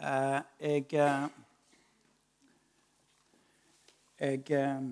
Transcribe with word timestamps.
Eh, 0.00 0.40
jeg 0.60 0.94
eh, 0.94 1.28
jeg, 4.18 4.50
eh, 4.50 4.82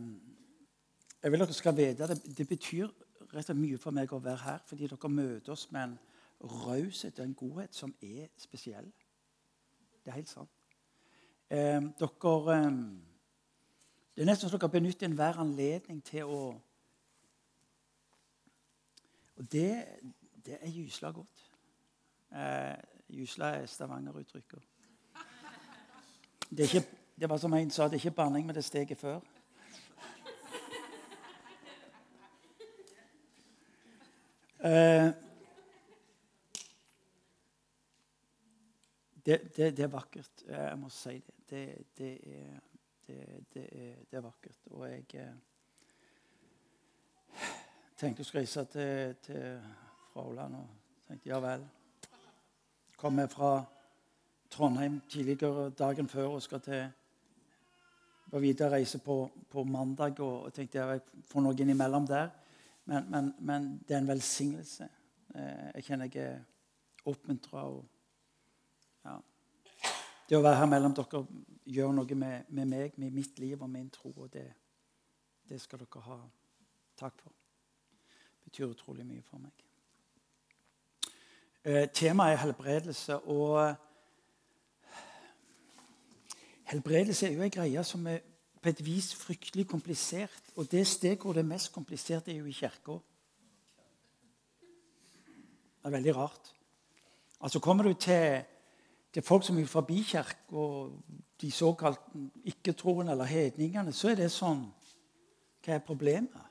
jeg 1.22 1.32
vil 1.32 1.40
dere 1.40 1.52
skal 1.52 1.76
vite 1.76 2.08
det, 2.08 2.38
det 2.38 2.48
betyr 2.48 2.86
rett 2.86 3.36
og 3.36 3.44
slett 3.44 3.58
mye 3.58 3.78
for 3.78 3.94
meg 3.94 4.10
å 4.10 4.18
være 4.22 4.42
her, 4.42 4.64
fordi 4.66 4.88
dere 4.90 5.10
møter 5.10 5.54
oss 5.54 5.68
med 5.70 5.82
en 5.82 5.96
raushet 6.66 7.20
og 7.20 7.24
en 7.24 7.38
godhet 7.38 7.74
som 7.74 7.94
er 8.02 8.26
spesiell. 8.38 8.90
Det 10.02 10.10
er 10.10 10.18
helt 10.18 10.30
sant. 10.30 10.50
Eh, 11.50 11.82
dere 12.02 12.58
eh, 12.58 12.70
Det 14.16 14.22
er 14.24 14.30
nesten 14.32 14.50
som 14.50 14.58
dere 14.58 14.74
benytter 14.74 15.06
enhver 15.06 15.38
anledning 15.38 16.02
til 16.04 16.24
å 16.24 16.40
Og 19.36 19.52
det, 19.52 19.84
det 20.46 20.58
er 20.60 20.70
gysla 20.72 21.10
godt. 21.12 21.42
Eh, 22.32 22.78
gysla 23.12 23.50
er 23.58 23.66
Stavanger-uttrykket. 23.66 24.75
Det, 26.50 26.88
det, 27.20 27.28
var 27.28 27.36
som 27.36 27.54
en 27.54 27.70
sa, 27.70 27.84
det 27.84 27.92
er 27.98 28.06
ikke 28.06 28.10
banning, 28.10 28.46
men 28.46 28.54
det 28.54 28.62
er 28.62 28.66
steget 28.68 28.98
før. 28.98 29.20
Eh, 34.66 35.10
det, 39.26 39.56
det, 39.56 39.76
det, 39.76 39.84
er 39.84 39.88
vakkert. 39.88 40.42
Jeg 40.48 40.78
må 40.78 40.88
si 40.88 41.18
det. 41.18 41.34
Det, 41.50 41.84
det 41.98 42.12
er, 42.24 42.60
er, 43.08 43.94
er, 44.12 44.20
vakkert. 44.20 44.58
Og 44.70 44.88
jeg 44.90 45.04
eh, 45.14 45.34
tenkte 47.96 48.20
jeg 48.20 48.26
skulle 48.26 48.40
reise 48.40 48.64
til, 48.64 49.14
til 49.22 49.60
Frauland 50.12 50.54
og 50.54 50.68
tenkte 51.08 51.28
ja 51.30 51.38
vel. 51.38 51.66
Kommer 52.96 53.26
fra 53.26 53.64
Trondheim 54.56 55.00
tidligere 55.08 55.70
dagen 55.70 56.08
før 56.08 56.38
og 56.38 56.42
skal 56.42 56.60
til 56.64 56.86
var 58.26 58.40
videre 58.40 58.70
reise 58.70 58.98
på, 58.98 59.30
på 59.50 59.64
mandag 59.64 60.20
og, 60.20 60.46
og 60.48 60.54
tenkte 60.54 60.78
jeg 60.80 61.00
får 61.28 61.44
noe 61.44 61.60
innimellom 61.60 62.06
der. 62.08 62.30
Men, 62.86 63.10
men, 63.10 63.34
men, 63.38 63.68
det 63.88 63.94
er 63.94 63.98
en 63.98 64.08
velsignelse. 64.08 64.88
Eh, 65.34 65.68
jeg 65.74 65.84
kjenner 65.84 66.10
jeg 66.10 66.24
er 66.24 66.40
oppmuntra. 67.06 67.66
Ja. 69.04 69.16
Det 70.26 70.38
å 70.38 70.42
være 70.42 70.60
her 70.62 70.70
mellom 70.70 70.94
dere 70.96 71.22
gjør 71.76 71.94
noe 71.94 72.18
med, 72.18 72.48
med, 72.48 72.66
meg, 72.66 72.98
med 72.98 73.14
mitt 73.14 73.38
liv 73.38 73.62
og 73.62 73.70
min 73.70 73.90
tro. 73.94 74.14
Og 74.16 74.32
det, 74.32 74.48
det 75.48 75.60
skal 75.62 75.84
dere 75.84 76.04
ha 76.08 76.20
takk 76.98 77.20
for. 77.22 77.34
Det 78.40 78.50
betyr 78.50 78.72
utrolig 78.72 79.06
mye 79.06 79.22
for 79.26 79.42
meg. 79.42 79.66
Eh, 81.66 81.88
temaet 81.92 82.38
er 82.38 82.46
helbredelse. 82.46 83.20
og 83.20 83.85
Helbredelse 86.66 87.28
er 87.28 87.36
jo 87.36 87.42
en 87.46 87.50
greie 87.50 87.84
som 87.86 88.06
er 88.10 88.24
på 88.62 88.68
et 88.72 88.82
vis 88.84 89.12
fryktelig 89.14 89.66
komplisert. 89.70 90.42
Og 90.56 90.70
det 90.70 90.86
stedet 90.86 91.22
hvor 91.22 91.32
det 91.32 91.44
er 91.44 91.52
mest 91.52 91.72
komplisert, 91.72 92.28
er 92.28 92.40
jo 92.40 92.44
i 92.44 92.52
kirka. 92.52 92.98
Det 95.78 95.84
er 95.84 95.94
veldig 95.94 96.16
rart. 96.16 96.54
Altså 97.40 97.60
Kommer 97.60 97.84
du 97.84 97.92
til, 97.92 98.42
til 99.12 99.22
folk 99.22 99.44
som 99.44 99.58
er 99.58 99.66
forbi 99.66 100.02
kirka, 100.02 100.66
de 101.40 101.50
såkalt 101.50 102.00
ikke-troende 102.44 103.12
eller 103.12 103.24
hedningene, 103.24 103.92
så 103.92 104.08
er 104.08 104.14
det 104.14 104.30
sånn 104.32 104.66
Hva 105.66 105.74
er 105.74 105.82
problemet? 105.82 106.42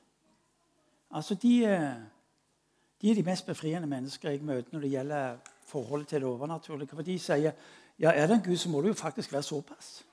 Altså, 1.10 1.34
de, 1.34 1.52
de 3.02 3.10
er 3.10 3.14
de 3.14 3.22
mest 3.24 3.46
befriende 3.46 3.88
mennesker 3.88 4.30
jeg 4.30 4.44
møter 4.44 4.72
når 4.72 4.80
det 4.84 4.90
gjelder 4.90 5.38
forholdet 5.66 6.08
til 6.08 6.20
det 6.20 6.28
overnaturlige. 6.28 6.88
For 6.92 7.02
de 7.02 7.18
sier 7.18 7.52
ja, 7.98 8.10
er 8.10 8.26
det 8.26 8.36
en 8.36 8.42
Gud, 8.44 8.56
så 8.56 8.68
må 8.68 8.82
det 8.82 8.88
jo 8.88 8.94
faktisk 8.94 9.32
være 9.32 9.42
såpass. 9.42 10.04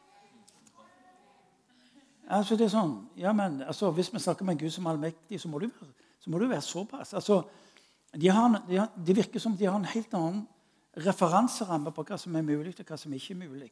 Altså, 2.29 2.55
det 2.55 2.65
er 2.65 2.71
sånn, 2.71 2.93
ja, 3.19 3.33
men 3.35 3.61
altså, 3.61 3.91
Hvis 3.91 4.13
vi 4.13 4.19
snakker 4.19 4.45
med 4.45 4.55
en 4.55 4.63
Gud 4.63 4.71
som 4.71 4.87
allmektig, 4.87 5.41
så 5.41 5.51
må 5.51 5.59
det 5.59 5.69
være, 5.73 5.91
må 6.27 6.39
det 6.39 6.49
være 6.49 6.61
såpass. 6.61 7.13
Altså, 7.13 7.41
de 8.13 8.29
har, 8.29 8.61
de 8.69 8.77
har, 8.77 8.91
det 8.95 9.15
virker 9.15 9.39
som 9.39 9.57
de 9.57 9.65
har 9.65 9.75
en 9.75 9.91
helt 9.91 10.13
annen 10.13 10.45
referanseramme 11.03 11.91
på 11.91 12.05
hva 12.05 12.17
som 12.21 12.35
er 12.35 12.45
mulig, 12.45 12.75
og 12.79 12.85
hva 12.87 12.97
som 12.97 13.13
ikke 13.13 13.33
er 13.33 13.41
mulig. 13.41 13.71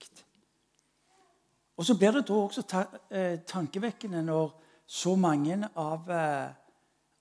Og 1.78 1.86
så 1.86 1.96
blir 1.98 2.12
det 2.18 2.26
da 2.28 2.34
også 2.34 2.62
ta, 2.68 2.84
eh, 3.10 3.40
tankevekkende 3.48 4.24
når 4.26 4.52
så 4.86 5.16
mange 5.16 5.70
av, 5.76 6.10
eh, 6.10 6.50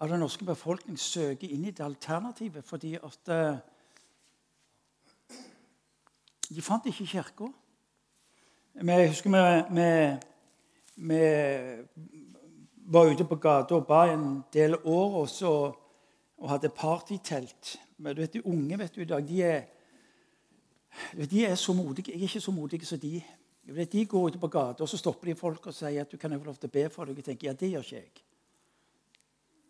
av 0.00 0.08
den 0.08 0.20
norske 0.20 0.44
befolkning 0.44 0.98
søker 0.98 1.48
inn 1.48 1.64
i 1.64 1.70
det 1.70 1.84
alternativet 1.84 2.64
fordi 2.64 2.94
at 2.96 3.28
eh, 3.28 3.58
de 6.54 6.62
fant 6.62 6.86
ikke 6.86 7.06
kirka. 7.06 7.46
Jeg 8.74 9.08
husker 9.08 9.30
vi, 9.30 9.40
vi, 9.76 9.88
vi, 10.96 11.20
var 12.90 13.10
ute 13.10 13.24
på 13.24 13.38
gata 13.38 13.74
og 13.74 13.86
ba 13.86 14.04
en 14.10 14.42
del 14.52 14.74
år 14.74 15.20
også, 15.22 15.50
og 16.40 16.48
hadde 16.50 16.72
partytelt. 16.74 17.76
Men 17.98 18.16
du 18.16 18.22
vet, 18.22 18.32
De 18.32 18.46
unge 18.46 18.78
vet 18.78 18.94
du, 18.94 19.00
i 19.00 19.04
dag 19.04 19.28
de 19.28 19.42
er, 19.42 19.62
de 21.30 21.44
er 21.46 21.54
så 21.54 21.72
modige. 21.72 22.12
Jeg 22.12 22.18
er 22.18 22.22
ikke 22.22 22.40
så 22.40 22.50
modig 22.50 22.86
som 22.86 22.98
de. 22.98 23.22
De 23.92 24.06
går 24.06 24.26
ute 24.26 24.38
på 24.38 24.48
gata 24.48 24.82
og 24.82 24.88
så 24.88 24.96
stopper 24.96 25.28
de 25.28 25.34
folk 25.34 25.66
og 25.66 25.74
sier 25.74 26.00
at 26.00 26.12
du 26.12 26.16
kan 26.16 26.32
få 26.38 26.44
lov 26.44 26.56
til 26.56 26.70
å 26.70 26.72
be 26.72 26.88
for 26.90 27.04
deg. 27.04 27.16
Jeg 27.16 27.24
tenker, 27.24 27.48
ja, 27.48 27.52
det 27.52 27.70
gjør 27.70 27.80
ikke 27.80 27.96
jeg. 27.96 28.24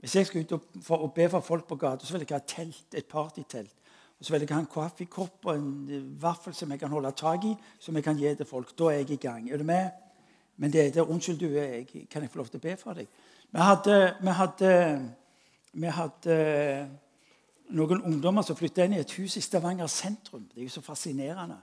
Hvis 0.00 0.16
jeg 0.16 0.26
skal 0.26 0.40
ut 0.40 0.52
og, 0.52 0.62
for, 0.82 0.96
og 0.96 1.12
be 1.14 1.28
for 1.28 1.40
folk 1.40 1.66
på 1.68 1.76
gata, 1.76 2.06
så 2.06 2.14
vil 2.14 2.22
jeg 2.22 2.28
ikke 2.28 2.38
ha 2.38 2.46
telt, 2.46 2.94
et 2.94 3.06
partytelt. 3.06 3.74
Så 4.20 4.32
vil 4.32 4.44
jeg 4.44 4.52
en 4.52 4.68
kaffekopp 4.68 5.46
og 5.46 5.54
en 5.56 5.88
eh, 5.88 6.22
vaffel 6.22 6.54
som 6.54 6.70
jeg 6.70 6.80
kan 6.80 6.92
holde 6.92 7.12
tak 7.16 7.44
i, 7.48 7.54
som 7.80 7.96
jeg 7.96 8.04
kan 8.04 8.18
gi 8.18 8.34
til 8.36 8.46
folk. 8.46 8.74
Da 8.78 8.90
er 8.90 9.00
jeg 9.00 9.10
i 9.10 9.16
gang. 9.16 9.50
Er 9.50 9.56
du 9.56 9.64
med? 9.64 9.90
Men 10.56 10.72
det 10.72 10.96
er 10.96 11.02
'Unnskyld, 11.02 11.38
du, 11.38 11.46
jeg, 11.46 11.86
kan 12.10 12.22
jeg 12.22 12.30
få 12.30 12.38
lov 12.38 12.46
til 12.46 12.58
å 12.58 12.62
be 12.62 12.76
for 12.76 12.92
deg?' 12.92 13.08
Vi 13.52 13.58
hadde, 13.58 14.14
vi 14.20 14.28
hadde, 14.28 15.10
vi 15.72 15.86
hadde 15.86 16.34
eh, 16.34 16.86
noen 17.70 18.02
ungdommer 18.02 18.42
som 18.42 18.56
flytta 18.56 18.84
inn 18.84 18.92
i 18.92 19.00
et 19.00 19.12
hus 19.18 19.36
i 19.36 19.40
Stavanger 19.40 19.86
sentrum. 19.86 20.44
Det 20.54 20.60
er 20.60 20.68
jo 20.68 20.74
så 20.74 20.82
fascinerende. 20.84 21.56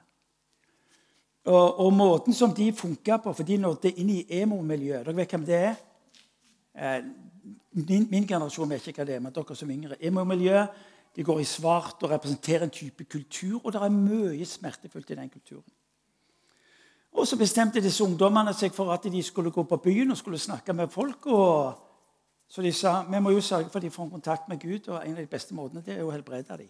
Og, 1.47 1.79
og 1.79 1.93
måten 1.93 2.33
som 2.33 2.53
de 2.53 2.73
funka 2.73 3.17
på, 3.17 3.33
for 3.33 3.47
de 3.47 3.57
nådde 3.57 3.93
inn 4.01 4.09
i 4.09 4.25
emo-miljøet 4.41 5.05
Dere 5.05 5.15
vet 5.15 5.31
hvem 5.31 5.45
det 5.47 5.55
er? 5.55 5.75
Eh, 6.75 7.03
min, 7.71 8.07
min, 8.11 8.27
generasjon 8.27 8.69
vet 8.69 8.87
ikke 8.87 9.03
hva 9.03 9.07
det 9.07 9.15
er, 9.15 9.23
men 9.23 9.33
dere 9.33 9.55
som 9.55 9.71
yngre. 9.71 9.95
Emo-miljøet 10.01 10.96
de 11.17 11.23
går 11.25 11.39
i 11.41 11.49
svart 11.49 12.03
og 12.05 12.11
representerer 12.11 12.67
en 12.67 12.69
type 12.69 13.03
kultur, 13.09 13.57
og 13.63 13.73
det 13.73 13.81
er 13.81 13.89
mye 13.89 14.45
smertefullt 14.45 15.09
i 15.09 15.15
den 15.17 15.29
kulturen. 15.33 15.71
Og 17.17 17.27
Så 17.27 17.37
bestemte 17.37 17.81
disse 17.81 18.03
ungdommene 18.03 18.53
seg 18.53 18.75
for 18.75 18.93
at 18.93 19.07
de 19.09 19.23
skulle 19.23 19.51
gå 19.51 19.63
på 19.63 19.77
byen 19.81 20.11
og 20.13 20.17
skulle 20.17 20.37
snakke 20.37 20.73
med 20.73 20.91
folk. 20.93 21.25
og 21.25 21.79
Så 22.47 22.61
de 22.61 22.71
sa 22.71 23.01
vi 23.09 23.19
må 23.19 23.31
jo 23.33 23.41
sørge 23.41 23.69
for 23.69 23.79
at 23.79 23.83
de 23.83 23.89
får 23.89 24.09
kontakt 24.09 24.49
med 24.49 24.59
Gud, 24.59 24.87
og 24.87 25.07
en 25.07 25.15
av 25.15 25.17
de 25.17 25.25
beste 25.25 25.55
måtene 25.55 25.81
det 25.81 25.97
er 25.97 26.03
å 26.03 26.11
helbrede 26.11 26.57
dem. 26.57 26.69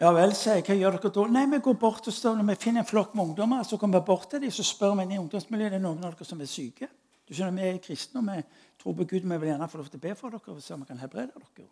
Ja 0.00 0.10
vel, 0.10 0.34
sier 0.34 0.58
jeg. 0.58 0.64
Hva 0.66 0.74
gjør 0.74 0.98
dere 0.98 1.14
da? 1.14 1.28
Nei, 1.30 1.46
vi 1.46 1.62
går 1.62 1.78
bort 1.78 2.08
og 2.08 2.14
står, 2.14 2.42
vi 2.42 2.54
finner 2.58 2.82
en 2.82 2.90
flokk 2.90 3.14
med 3.14 3.24
ungdommer, 3.28 3.62
så 3.62 3.78
kommer 3.78 4.00
vi 4.00 4.06
bort 4.10 4.26
til 4.30 4.42
dem, 4.42 4.50
så 4.50 4.66
spør 4.66 4.98
vi 4.98 5.14
i 5.14 5.18
ungdomsmiljøet 5.18 5.70
er 5.70 5.78
det 5.78 5.82
noen 5.86 6.02
av 6.02 6.16
dere 6.16 6.26
som 6.26 6.40
er 6.40 6.50
syke. 6.50 6.90
Du 7.28 7.34
skjønner, 7.34 7.62
Vi 7.62 7.68
er 7.68 7.78
kristne, 7.78 8.20
og 8.20 8.26
vi 8.26 8.42
tror 8.82 8.92
på 8.92 9.04
Gud. 9.04 9.22
og 9.22 9.30
Vi 9.30 9.38
vil 9.38 9.48
gjerne 9.48 9.68
få 9.68 9.78
lov 9.78 9.86
til 9.86 9.98
å 9.98 10.08
be 10.08 10.14
for 10.14 10.30
dere, 10.30 10.60
så 10.60 10.76
vi 10.76 10.84
kan 10.84 10.98
helbrede 10.98 11.30
dere. 11.30 11.70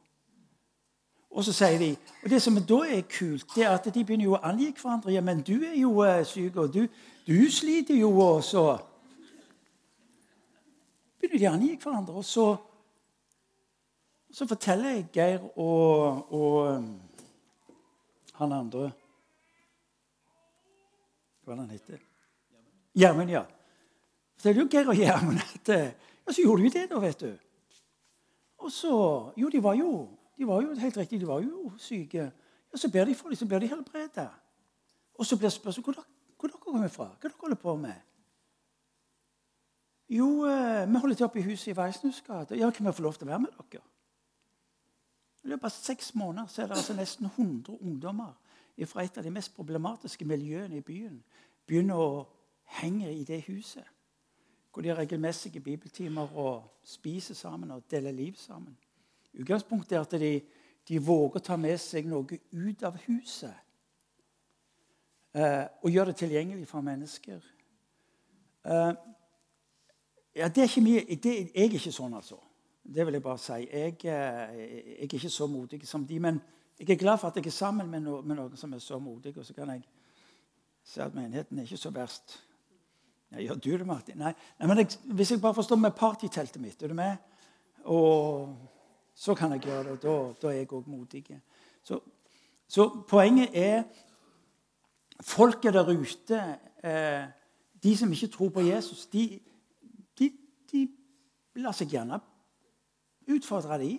Og 1.33 1.45
så 1.45 1.53
sier 1.53 1.79
de, 1.79 1.97
og 2.23 2.31
Det 2.31 2.43
som 2.43 2.57
da 2.57 2.79
er 2.85 3.03
kult, 3.09 3.47
det 3.55 3.65
er 3.65 3.71
at 3.73 3.95
de 3.95 4.05
begynner 4.05 4.25
jo 4.25 4.35
å 4.37 4.45
angi 4.45 4.73
hverandre. 4.73 5.13
Ja, 5.13 5.21
'Men 5.21 5.41
du 5.41 5.65
er 5.65 5.75
jo 5.81 6.05
uh, 6.05 6.25
syk, 6.25 6.57
og 6.57 6.75
du, 6.75 6.87
du 7.27 7.51
sliter 7.51 7.95
jo 7.95 8.19
også.' 8.21 8.93
begynner 11.21 11.39
de 11.39 11.49
å 11.49 11.55
angi 11.57 11.77
hverandre. 11.77 12.15
Og 12.15 12.25
så, 12.25 12.47
så 14.33 14.47
forteller 14.47 14.97
jeg 14.97 15.09
Geir 15.15 15.45
og, 15.57 16.33
og 16.33 16.57
um, 16.77 17.01
han 18.41 18.53
andre 18.53 18.91
Hva 21.43 21.53
var 21.53 21.57
det 21.57 21.63
han 21.63 21.71
heter? 21.71 22.01
Gjermund, 22.95 23.31
ja. 23.31 23.45
Så 24.37 24.49
er 24.49 24.55
det 24.55 24.63
jo 24.63 24.71
Geir 24.71 24.91
og 24.91 24.99
Gjermund 24.99 25.41
at 25.43 25.73
Ja, 26.23 26.33
så 26.33 26.43
gjorde 26.43 26.63
de 26.63 26.71
det, 26.71 26.85
da, 26.91 26.99
vet 27.03 27.21
du. 27.21 27.33
Og 28.63 28.71
så 28.73 28.97
Jo, 29.37 29.49
de 29.49 29.63
var 29.63 29.75
jo 29.79 29.93
de 30.43 30.47
var 30.49 30.63
jo 30.63 30.75
helt 30.75 30.97
riktig, 30.97 31.21
de 31.21 31.27
var 31.27 31.41
jo 31.41 31.73
syke. 31.79 32.33
Ja, 32.73 32.77
Så 32.77 32.91
ber 32.91 33.05
de 33.05 33.15
for 33.15 33.29
dem, 33.29 33.37
så 33.37 33.47
blir 33.47 33.59
de 33.59 33.67
helbrede. 33.67 34.31
Og 35.15 35.27
så 35.27 35.39
blir 35.39 35.49
spørsmålet 35.49 35.85
hvor, 35.85 36.07
hvor 36.41 36.49
dere 36.49 36.59
kommer 36.59 36.89
fra. 36.89 37.05
Hva 37.05 37.29
dere 37.29 37.39
holder 37.41 37.57
på 37.57 37.77
med? 37.77 37.95
Jo, 40.09 40.45
eh, 40.47 40.89
vi 40.89 40.99
holder 40.99 41.17
til 41.17 41.25
oppe 41.25 41.39
i 41.39 41.43
huset 41.43 41.67
i 41.67 41.77
Veisnus 41.77 42.21
gate. 42.27 42.59
Ja, 42.59 42.71
kan 42.71 42.87
vi 42.87 42.93
få 42.93 43.03
lov 43.03 43.15
til 43.15 43.29
å 43.29 43.31
være 43.31 43.39
med 43.39 43.55
dere? 43.71 43.83
I 45.45 45.49
løpet 45.49 45.65
av 45.65 45.71
seks 45.71 46.15
måneder 46.15 46.47
så 46.47 46.63
er 46.63 46.67
det 46.67 46.77
altså 46.77 46.95
nesten 46.95 47.27
100 47.27 47.79
ungdommer 47.81 48.35
fra 48.87 49.05
et 49.05 49.19
av 49.19 49.25
de 49.25 49.31
mest 49.31 49.55
problematiske 49.55 50.25
miljøene 50.25 50.77
i 50.77 50.85
byen 50.87 51.23
begynner 51.67 51.99
å 52.03 52.27
henge 52.81 53.13
i 53.15 53.25
det 53.25 53.45
huset. 53.47 53.87
Hvor 54.73 54.83
de 54.83 54.89
har 54.89 54.99
regelmessige 54.99 55.61
bibeltimer 55.61 56.35
og 56.35 56.81
spiser 56.85 57.35
sammen 57.35 57.71
og 57.71 57.91
deler 57.91 58.13
liv 58.13 58.35
sammen. 58.35 58.77
Utgangspunktet 59.41 59.97
er 59.97 60.01
at 60.01 60.15
de, 60.21 60.33
de 60.89 60.99
våger 61.01 61.41
å 61.41 61.45
ta 61.45 61.57
med 61.57 61.79
seg 61.81 62.07
noe 62.11 62.39
ut 62.53 62.83
av 62.85 62.99
huset. 63.07 63.55
eh, 65.35 65.65
og 65.83 65.91
gjøre 65.91 66.13
det 66.13 66.17
tilgjengelig 66.17 66.69
for 66.69 66.85
mennesker. 66.85 67.41
Eh, 68.65 68.93
ja, 70.37 70.49
det 70.49 70.63
er 70.63 70.69
ikke 70.69 70.85
mye, 70.85 71.05
det, 71.17 71.33
Jeg 71.55 71.69
er 71.69 71.77
ikke 71.79 71.93
sånn, 71.93 72.15
altså. 72.15 72.39
Det 72.83 73.07
vil 73.07 73.15
jeg 73.15 73.23
bare 73.23 73.39
si. 73.39 73.59
Jeg, 73.71 73.97
eh, 74.05 74.55
jeg 74.59 74.99
er 74.99 75.15
ikke 75.17 75.31
så 75.31 75.47
modig 75.47 75.87
som 75.89 76.07
de. 76.07 76.19
Men 76.21 76.41
jeg 76.79 76.91
er 76.91 77.01
glad 77.01 77.19
for 77.19 77.29
at 77.29 77.37
jeg 77.37 77.47
er 77.47 77.57
sammen 77.57 77.91
med, 77.91 78.03
no, 78.03 78.21
med 78.23 78.37
noen 78.37 78.57
som 78.57 78.73
er 78.73 78.83
så 78.83 78.99
modig. 78.99 79.37
Og 79.39 79.47
så 79.47 79.55
kan 79.55 79.71
jeg 79.71 79.85
si 80.85 81.01
at 81.01 81.15
menigheten 81.15 81.59
er 81.59 81.69
ikke 81.69 81.81
så 81.81 81.93
verst. 81.95 82.41
Ja, 83.33 83.41
gjør 83.41 83.55
du 83.55 83.71
det, 83.79 83.87
Martin? 83.87 84.19
Nei. 84.21 84.35
Nei 84.59 84.69
men 84.69 84.83
jeg, 84.83 84.91
hvis 85.15 85.31
jeg 85.31 85.41
bare 85.41 85.57
forstår 85.57 85.79
med 85.81 85.95
partyteltet 85.97 86.61
mitt, 86.61 86.83
er 86.83 86.93
du 86.93 86.95
med? 86.95 87.17
Og 87.85 88.57
så 89.15 89.35
kan 89.35 89.53
jeg 89.53 89.61
gjøre 89.61 89.85
det. 89.91 90.03
Da, 90.03 90.17
da 90.43 90.49
er 90.49 90.63
jeg 90.63 90.73
òg 90.73 90.89
modig. 90.91 91.25
Så, 91.85 92.01
så, 92.69 92.89
poenget 93.09 93.51
er 93.55 93.83
folket 95.21 95.75
der 95.75 95.91
ute, 95.93 96.43
eh, 96.85 97.25
de 97.83 97.97
som 97.97 98.13
ikke 98.13 98.27
tror 98.27 98.49
på 98.49 98.61
Jesus, 98.61 99.07
de, 99.07 99.41
de, 100.19 100.31
de 100.73 100.89
lar 101.55 101.77
seg 101.77 101.91
gjerne 101.91 102.21
utfordre 103.29 103.79
de. 103.79 103.93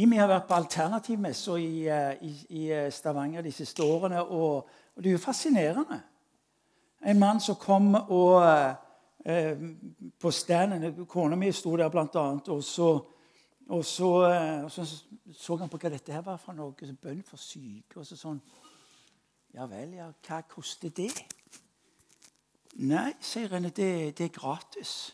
Imi 0.00 0.16
har 0.16 0.30
vært 0.30 0.46
på 0.48 0.56
alternativmesser 0.56 1.58
i, 1.60 1.72
eh, 1.88 2.22
i, 2.24 2.32
i, 2.48 2.62
eh, 2.72 2.90
Stavanger 2.92 3.42
de 3.42 3.52
siste 3.52 3.84
årene, 3.84 4.22
og, 4.22 4.68
og 4.96 5.02
det 5.02 5.10
er 5.10 5.18
jo 5.18 5.20
fascinerende. 5.20 6.00
En 7.04 7.18
mann 7.18 7.40
som 7.40 7.58
kom 7.60 7.94
og 7.94 8.40
eh, 9.26 9.58
på 10.20 10.30
standen 10.30 11.04
Kona 11.06 11.36
mi 11.36 11.52
sto 11.52 11.76
der 11.76 11.90
blant 11.90 12.16
og 12.16 12.64
så, 12.64 12.88
og 13.68 13.84
så, 13.84 14.08
og 14.64 14.70
så, 14.70 14.84
så 15.32 15.56
han 15.56 15.70
på 15.70 15.78
hva 15.78 15.90
dette 15.92 16.12
her 16.12 16.24
var 16.26 16.40
for 16.40 16.56
noe. 16.56 16.74
Bønn 16.74 17.22
for 17.26 17.40
syke. 17.40 18.00
og 18.00 18.06
så 18.06 18.18
sånn. 18.18 18.40
Ja 19.54 19.66
vel, 19.68 19.94
ja. 19.98 20.08
Hva 20.26 20.40
koster 20.48 20.90
det? 20.90 21.12
Nei, 22.82 23.12
sier 23.20 23.52
han 23.52 23.68
det, 23.68 24.16
det 24.16 24.26
er 24.26 24.34
gratis. 24.34 25.12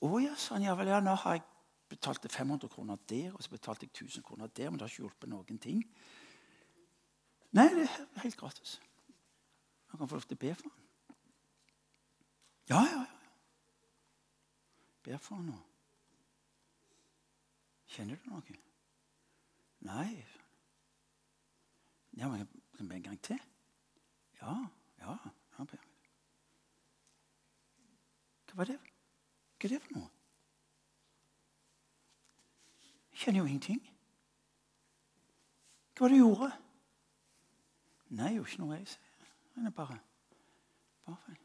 Å 0.00 0.20
ja, 0.22 0.34
sa 0.38 0.56
han. 0.56 0.66
Ja 0.68 0.76
vel, 0.78 0.90
ja, 0.92 1.00
nå 1.02 1.16
har 1.24 1.38
jeg 1.38 1.46
betalte 1.88 2.30
500 2.30 2.70
kroner 2.70 3.00
der, 3.10 3.32
og 3.34 3.42
så 3.42 3.50
betalte 3.50 3.88
jeg 3.88 4.06
1000 4.06 4.26
kroner 4.26 4.46
der. 4.46 4.70
Men 4.70 4.78
det 4.78 4.86
har 4.86 4.94
ikke 4.94 5.04
hjulpet 5.04 5.32
noen 5.32 5.62
ting. 5.62 5.82
Nei, 7.56 7.68
det 7.74 7.86
er 7.88 8.22
helt 8.22 8.36
gratis. 8.38 8.78
Han 9.88 9.98
kan 9.98 10.08
få 10.08 10.18
lov 10.18 10.28
til 10.28 10.36
å 10.36 10.42
be 10.44 10.54
for 10.54 10.68
ham. 10.68 10.84
Ja, 12.68 12.82
ja, 12.84 13.00
ja. 13.00 13.14
Be 15.04 15.18
for 15.18 15.40
ham 15.40 15.48
nå. 15.48 15.56
Kjenner 17.88 18.18
du 18.20 18.30
noe? 18.30 18.58
Nei. 19.88 20.24
Ja, 22.18 22.28
men 22.28 22.42
jeg 22.42 22.88
be 22.88 22.94
en 22.94 23.02
gang 23.02 23.20
til. 23.22 23.40
Ja, 24.40 24.54
ja. 25.00 25.16
ja 25.58 25.66
Hva 28.48 28.54
var 28.54 28.70
det? 28.70 28.78
Hva 29.58 29.68
er 29.68 29.74
det 29.74 29.82
for 29.84 29.98
noe? 29.98 30.10
Jeg 33.12 33.24
kjenner 33.24 33.40
jo 33.42 33.50
ingenting. 33.50 33.82
Hva 35.94 36.04
var 36.04 36.12
det 36.12 36.18
du 36.18 36.24
gjorde? 36.24 36.50
Nei, 38.18 38.32
jo 38.36 38.44
ikke 38.46 38.62
noe, 38.62 38.78
jeg 38.78 38.88
sier. 38.88 39.30
Det 39.58 39.66
er 39.66 39.74
bare, 39.74 39.98
bare 41.06 41.18
feil. 41.24 41.40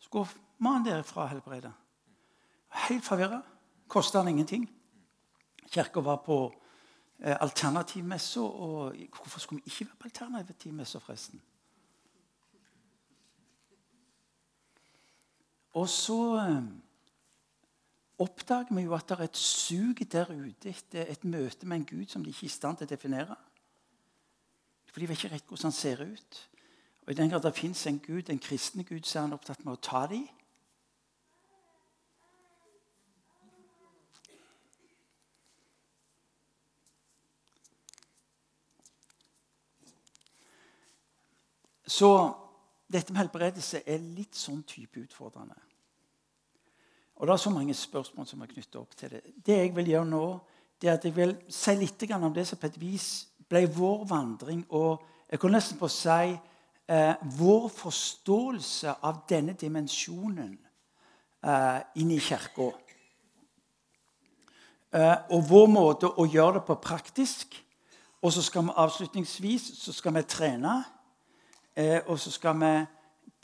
Så 0.00 0.10
går 0.12 0.32
mannen 0.64 0.86
derfra 0.88 1.28
helbreda. 1.30 1.72
Helt 2.88 3.04
forvirra. 3.04 3.42
Kosta 3.88 4.18
han 4.18 4.32
ingenting. 4.32 4.64
Kirka 5.74 6.02
var 6.04 6.22
på 6.26 6.38
eh, 7.18 7.36
alternativmesse. 7.40 8.40
Og 8.40 8.94
hvorfor 9.16 9.40
skulle 9.40 9.62
vi 9.64 9.70
ikke 9.72 9.90
være 9.90 10.00
på 10.00 10.10
alternativmesse, 10.12 11.00
forresten? 11.00 11.42
Og 15.74 15.88
så 15.90 16.20
eh, 16.38 16.62
oppdager 18.18 18.74
vi 18.74 18.86
jo 18.86 18.94
at 18.94 19.08
det 19.08 19.18
er 19.18 19.24
et 19.26 19.36
sug 19.36 20.04
der 20.12 20.30
ute 20.30 20.70
etter 20.70 21.10
et 21.10 21.24
møte 21.24 21.66
med 21.66 21.82
en 21.82 21.86
Gud 21.86 22.06
som 22.06 22.22
de 22.22 22.30
ikke 22.30 22.46
er 22.46 22.52
i 22.52 22.58
stand 22.58 22.78
til 22.78 22.86
å 22.86 22.94
definere. 22.94 23.36
For 24.92 25.02
de 25.02 25.08
vet 25.10 25.18
ikke 25.18 25.34
rett 25.34 25.48
hvordan 25.50 25.72
han 25.72 25.74
ser 25.74 26.04
ut. 26.06 26.40
Og 27.04 27.12
I 27.12 27.18
den 27.18 27.30
grad 27.30 27.42
det 27.42 27.56
fins 27.56 27.86
en 27.86 27.98
Gud, 27.98 28.30
en 28.30 28.38
kristen 28.38 28.84
Gud, 28.84 29.02
så 29.02 29.18
er 29.18 29.26
han 29.26 29.34
opptatt 29.36 29.64
med 29.64 29.74
å 29.74 29.82
ta 29.82 30.06
dem. 30.06 30.28
Så 41.86 42.10
dette 42.92 43.12
med 43.12 43.24
helbredelse 43.24 43.82
er 43.86 44.02
litt 44.02 44.36
sånn 44.36 44.62
type 44.68 45.00
utfordrende. 45.00 45.56
Og 47.16 47.26
Det 47.26 47.32
er 47.32 47.36
så 47.36 47.50
mange 47.50 47.74
spørsmål 47.74 48.26
som 48.26 48.42
er 48.42 48.50
knyttet 48.50 48.76
opp 48.76 48.96
til 48.96 49.10
det. 49.10 49.22
Det 49.46 49.56
jeg 49.56 49.76
vil 49.76 49.88
gjøre 49.88 50.10
nå, 50.10 50.40
det 50.80 50.90
er 50.90 50.94
at 50.98 51.04
jeg 51.04 51.16
vil 51.16 51.36
si 51.48 51.74
litt 51.78 52.02
om 52.10 52.34
det 52.34 52.46
som 52.46 52.58
på 52.58 52.66
et 52.66 52.80
vis 52.80 53.28
ble 53.48 53.66
vår 53.70 54.04
vandring, 54.08 54.64
og 54.70 55.04
jeg 55.30 55.40
kunne 55.40 55.56
nesten 55.56 55.78
på 55.78 55.86
å 55.86 55.92
si 55.92 56.34
eh, 56.88 57.14
vår 57.38 57.68
forståelse 57.68 58.96
av 59.02 59.22
denne 59.28 59.52
dimensjonen 59.52 60.58
eh, 61.44 61.80
inn 61.94 62.10
i 62.10 62.18
kirka. 62.20 62.72
Eh, 64.94 65.16
og 65.30 65.48
vår 65.48 65.70
måte 65.70 66.10
å 66.10 66.26
gjøre 66.26 66.58
det 66.58 66.66
på 66.68 66.76
praktisk. 66.82 67.56
Og 68.24 68.32
så 68.32 68.42
skal 68.42 68.64
vi 68.68 68.76
avslutningsvis 68.80 69.66
så 69.78 69.92
skal 69.92 70.14
vi 70.16 70.22
trene, 70.28 70.82
og 72.06 72.18
så 72.18 72.30
skal 72.30 72.60
vi 72.60 72.86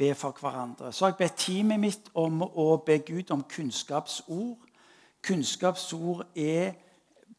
be 0.00 0.15
for 0.15 0.37
hverandre. 0.41 0.93
Så 0.93 1.05
har 1.05 1.12
jeg 1.12 1.19
bedt 1.19 1.41
teamet 1.44 1.81
mitt 1.81 2.11
om 2.15 2.43
å 2.43 2.77
be 2.87 2.99
Gud 3.05 3.31
om 3.35 3.43
kunnskapsord. 3.44 4.69
Kunnskapsord 5.23 6.25
er 6.38 6.73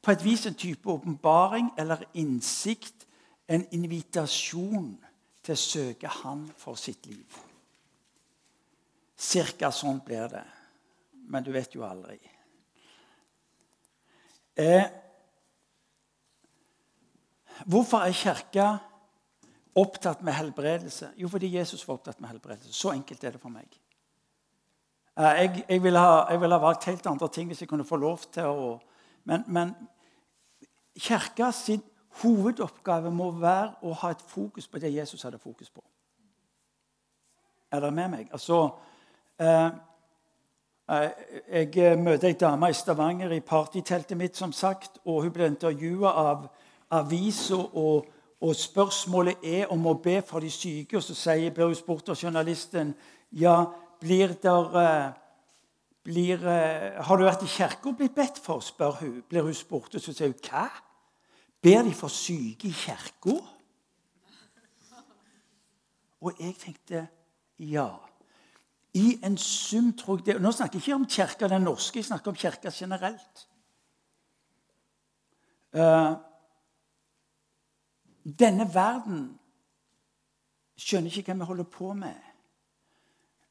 på 0.02 0.12
et 0.12 0.24
vis 0.26 0.46
en 0.46 0.58
type 0.58 0.90
åpenbaring 0.90 1.72
eller 1.78 2.04
innsikt. 2.14 3.08
En 3.48 3.66
invitasjon 3.72 4.94
til 5.44 5.54
å 5.54 5.60
søke 5.60 6.08
Han 6.22 6.46
for 6.58 6.78
sitt 6.80 7.06
liv. 7.10 7.40
Cirka 9.18 9.72
sånn 9.74 10.00
blir 10.06 10.30
det. 10.32 10.46
Men 11.34 11.44
du 11.44 11.52
vet 11.54 11.74
jo 11.76 11.84
aldri. 11.86 12.20
Eh, 14.56 14.86
hvorfor 17.66 18.06
er 18.06 18.16
Kirka 18.16 18.70
opptatt 19.76 20.22
med 20.22 20.34
helbredelse? 20.34 21.12
Jo, 21.18 21.28
fordi 21.28 21.56
Jesus 21.56 21.88
var 21.88 21.94
opptatt 21.94 22.20
med 22.20 22.30
helbredelse. 22.30 22.74
Så 22.74 22.92
enkelt 22.92 23.24
er 23.24 23.32
det 23.32 23.42
for 23.42 23.54
meg. 23.54 23.68
Eh, 25.18 25.24
jeg, 25.24 25.66
jeg, 25.70 25.84
ville 25.84 26.00
ha, 26.00 26.26
jeg, 26.30 26.42
ville 26.42 26.56
ha, 26.56 26.66
valgt 26.66 26.86
helt 26.86 27.08
andre 27.08 27.28
ting 27.28 27.48
hvis 27.48 27.62
jeg 27.62 27.70
kunne 27.70 27.88
få 27.88 28.00
lov 28.00 28.24
til 28.32 28.48
å 28.48 28.80
Men, 29.24 29.44
men 29.48 29.76
kirka 30.98 31.52
sin 31.54 31.84
hovedoppgave 32.24 33.12
må 33.14 33.28
være 33.38 33.76
å 33.86 33.94
ha 34.02 34.10
et 34.12 34.22
fokus 34.28 34.66
på 34.68 34.80
det 34.82 34.90
Jesus 34.96 35.22
hadde 35.22 35.38
fokus 35.38 35.70
på. 35.70 35.84
Er 37.72 37.80
dere 37.80 37.92
med 37.92 38.10
meg? 38.10 38.32
Altså 38.32 38.64
eh, 39.40 39.70
eh 40.90 41.12
Jeg 41.72 42.00
møter 42.00 42.28
ei 42.28 42.34
dame 42.34 42.70
i 42.70 42.74
Stavanger 42.74 43.32
i 43.32 43.40
partyteltet 43.40 44.18
mitt, 44.18 44.38
som 44.38 44.52
sagt, 44.52 45.00
og 45.06 45.22
hun 45.24 45.32
ble 45.32 45.46
intervjua 45.48 46.10
av 46.10 46.50
avisa 46.90 47.56
og 47.56 48.10
og 48.42 48.58
spørsmålet 48.58 49.44
er 49.46 49.70
om 49.70 49.84
å 49.86 50.00
be 50.02 50.18
for 50.26 50.42
de 50.42 50.50
syke. 50.52 50.98
Og 50.98 51.06
så 51.06 51.16
sier, 51.18 51.54
Berus 51.54 51.84
Borter, 51.86 52.18
journalisten 52.18 52.96
ja, 53.38 53.66
blir 54.02 54.34
der, 54.42 54.78
eh, 54.82 55.14
blir, 56.04 56.48
eh, 56.48 57.04
Har 57.04 57.18
du 57.18 57.24
vært 57.24 57.44
i 57.44 57.48
kirka 57.48 57.90
og 57.90 57.98
blitt 57.98 58.16
bedt 58.16 58.40
for? 58.40 58.60
spør 58.60 58.92
hun. 59.00 59.24
Blir 59.30 59.44
hun 59.44 59.54
spurt, 59.54 59.96
og 59.96 60.02
så 60.02 60.14
sier 60.14 60.28
hun 60.28 60.40
hva? 60.50 60.70
Ber 61.62 61.84
de 61.84 61.94
for 61.94 62.08
syke 62.08 62.68
i 62.68 62.72
kirka? 62.72 63.38
Og 66.22 66.34
jeg 66.40 66.56
tenkte 66.58 67.08
ja. 67.60 68.00
I 68.94 69.20
en 69.24 69.38
sum 69.38 69.94
tror 69.94 70.18
jeg 70.18 70.26
det, 70.26 70.42
Nå 70.42 70.52
snakker 70.52 70.80
jeg 70.80 70.82
ikke 70.82 70.96
om 70.96 71.06
kirka 71.06 71.48
den 71.48 71.62
norske, 71.62 72.00
jeg 72.00 72.06
snakker 72.06 72.32
om 72.32 72.36
kirka 72.36 72.72
generelt. 72.74 73.48
Uh, 75.74 76.16
denne 78.24 78.68
verden 78.74 79.40
skjønner 80.78 81.12
ikke 81.12 81.34
hva 81.34 81.40
vi 81.40 81.50
holder 81.50 81.70
på 81.70 81.94
med. 81.94 82.30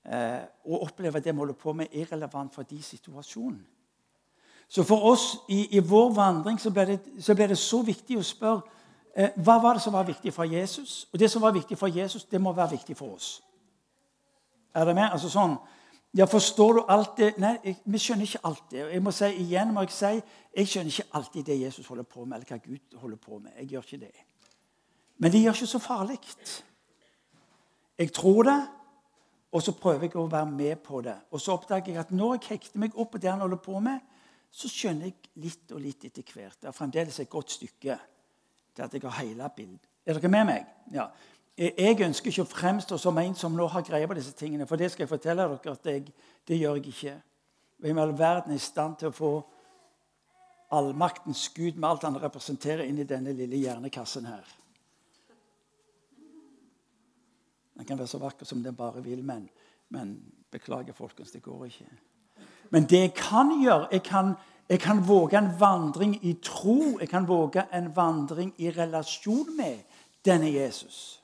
Eh, 0.04 0.42
og 0.64 0.82
opplever 0.88 1.20
det 1.20 1.34
vi 1.34 1.38
holder 1.38 1.58
på 1.58 1.72
med, 1.72 1.86
er 1.92 2.12
relevant 2.12 2.54
for 2.54 2.62
de 2.62 2.82
situasjonen. 2.82 3.66
Så 4.68 4.82
for 4.86 5.02
oss 5.10 5.38
i, 5.48 5.76
i 5.76 5.80
vår 5.82 6.12
vandring 6.14 6.60
så 6.60 6.70
ble, 6.70 6.84
det, 6.86 7.00
så 7.18 7.34
ble, 7.34 7.48
det, 7.50 7.58
så 7.58 7.82
viktig 7.82 8.20
å 8.20 8.22
spørre 8.22 8.62
eh, 9.18 9.34
hva 9.42 9.58
var 9.58 9.74
det 9.74 9.82
som 9.82 9.96
var 9.96 10.06
viktig 10.06 10.32
for 10.32 10.46
Jesus. 10.46 11.08
Og 11.12 11.18
det 11.18 11.30
som 11.30 11.42
var 11.42 11.56
viktig 11.56 11.78
for 11.78 11.90
Jesus, 11.90 12.24
det 12.24 12.40
må 12.40 12.52
være 12.54 12.76
viktig 12.76 12.96
for 12.96 13.16
oss. 13.16 13.40
Er 14.74 14.86
det 14.86 14.94
med? 14.94 15.08
Altså 15.10 15.28
sånn, 15.32 15.58
ja, 16.14 16.26
Forstår 16.26 16.74
du 16.74 16.80
alt 16.90 17.16
det? 17.18 17.32
Nei, 17.42 17.56
jeg, 17.64 17.80
vi 17.84 17.98
skjønner 17.98 18.26
ikke 18.26 18.44
alt 18.46 18.62
det. 18.70 18.86
Jeg 18.94 19.02
må 19.02 19.12
si 19.14 19.30
igjen, 19.42 19.74
må 19.74 19.84
jeg 19.86 19.94
si, 19.94 20.12
jeg 20.56 20.70
skjønner 20.70 20.94
ikke 20.94 21.18
alltid 21.18 21.46
det 21.50 21.60
Jesus 21.60 21.90
holder 21.90 22.06
på 22.06 22.24
med, 22.24 22.38
eller 22.38 22.50
hva 22.50 22.62
Gud 22.62 22.98
holder 23.02 23.20
på 23.26 23.38
med. 23.38 23.52
Jeg 23.58 23.74
gjør 23.74 23.86
ikke 23.86 24.04
det. 24.06 24.29
Men 25.20 25.32
det 25.32 25.42
gjør 25.42 25.58
ikke 25.58 25.68
så 25.68 25.80
farlig. 25.84 26.18
Jeg 28.00 28.12
tror 28.16 28.42
det, 28.48 28.60
og 29.52 29.62
så 29.62 29.74
prøver 29.76 30.06
jeg 30.06 30.16
å 30.16 30.28
være 30.30 30.48
med 30.48 30.80
på 30.84 31.02
det. 31.04 31.16
Og 31.34 31.42
så 31.42 31.56
oppdager 31.58 31.92
jeg 31.92 32.00
at 32.00 32.14
når 32.14 32.38
jeg 32.38 32.54
hekter 32.54 32.80
meg 32.80 32.96
opp 32.96 33.12
på 33.12 33.20
det 33.20 33.28
han 33.32 33.42
holder 33.42 33.60
på 33.60 33.80
med, 33.84 34.00
så 34.50 34.70
skjønner 34.70 35.10
jeg 35.10 35.30
litt 35.42 35.74
og 35.74 35.82
litt 35.82 36.06
etter 36.08 36.24
hvert. 36.34 36.56
Det 36.62 36.70
er 36.70 36.76
fremdeles 36.76 37.20
et 37.20 37.30
godt 37.30 37.52
stykke 37.54 37.98
til 38.74 38.86
at 38.86 38.94
jeg 38.94 39.04
har 39.04 39.18
hele 39.20 39.50
bildet. 39.56 39.90
Er 40.06 40.16
dere 40.16 40.32
med 40.32 40.48
meg? 40.48 40.70
Ja. 40.94 41.10
Jeg 41.60 42.00
ønsker 42.06 42.30
ikke 42.30 42.46
å 42.46 42.48
fremstå 42.48 42.96
som 42.98 43.18
en 43.20 43.34
som 43.36 43.52
nå 43.56 43.66
har 43.68 43.84
greie 43.84 44.08
på 44.08 44.16
disse 44.16 44.32
tingene. 44.38 44.66
For 44.66 44.80
det 44.80 44.88
skal 44.92 45.04
jeg 45.04 45.12
fortelle 45.12 45.44
dere 45.44 45.74
at 45.74 45.90
jeg, 45.90 46.06
det 46.48 46.56
gjør 46.56 46.78
jeg 46.78 46.94
ikke. 46.94 47.16
Hvem 47.84 47.98
i 47.98 48.02
all 48.02 48.14
verden 48.16 48.54
er 48.54 48.60
i 48.60 48.64
stand 48.64 48.96
til 49.00 49.10
å 49.10 49.16
få 49.16 49.32
allmaktens 50.72 51.48
Gud 51.52 51.76
med 51.76 51.90
alt 51.90 52.06
han 52.06 52.16
representerer, 52.22 52.86
inn 52.86 53.02
i 53.02 53.08
denne 53.08 53.34
lille 53.36 53.60
hjernekassen 53.60 54.28
her? 54.30 54.46
Den 57.80 57.87
kan 57.87 57.99
være 57.99 58.12
så 58.12 58.18
vakker 58.20 58.44
som 58.44 58.62
den 58.62 58.76
bare 58.76 59.00
vil, 59.02 59.22
men, 59.25 59.49
men 59.88 60.18
beklager, 60.52 60.92
folkens, 60.92 61.30
det 61.30 61.42
går 61.42 61.64
ikke. 61.64 61.87
Men 62.70 62.84
det 62.84 62.99
jeg 62.99 63.12
kan 63.16 63.54
gjøre 63.62 63.87
jeg 63.92 64.02
kan, 64.02 64.34
jeg 64.68 64.80
kan 64.80 65.00
våge 65.08 65.38
en 65.38 65.49
vandring 65.60 66.18
i 66.25 66.34
tro. 66.42 66.99
Jeg 67.00 67.08
kan 67.08 67.28
våge 67.28 67.64
en 67.72 67.96
vandring 67.96 68.52
i 68.58 68.70
relasjon 68.70 69.56
med 69.56 69.78
denne 70.25 70.52
Jesus. 70.52 71.22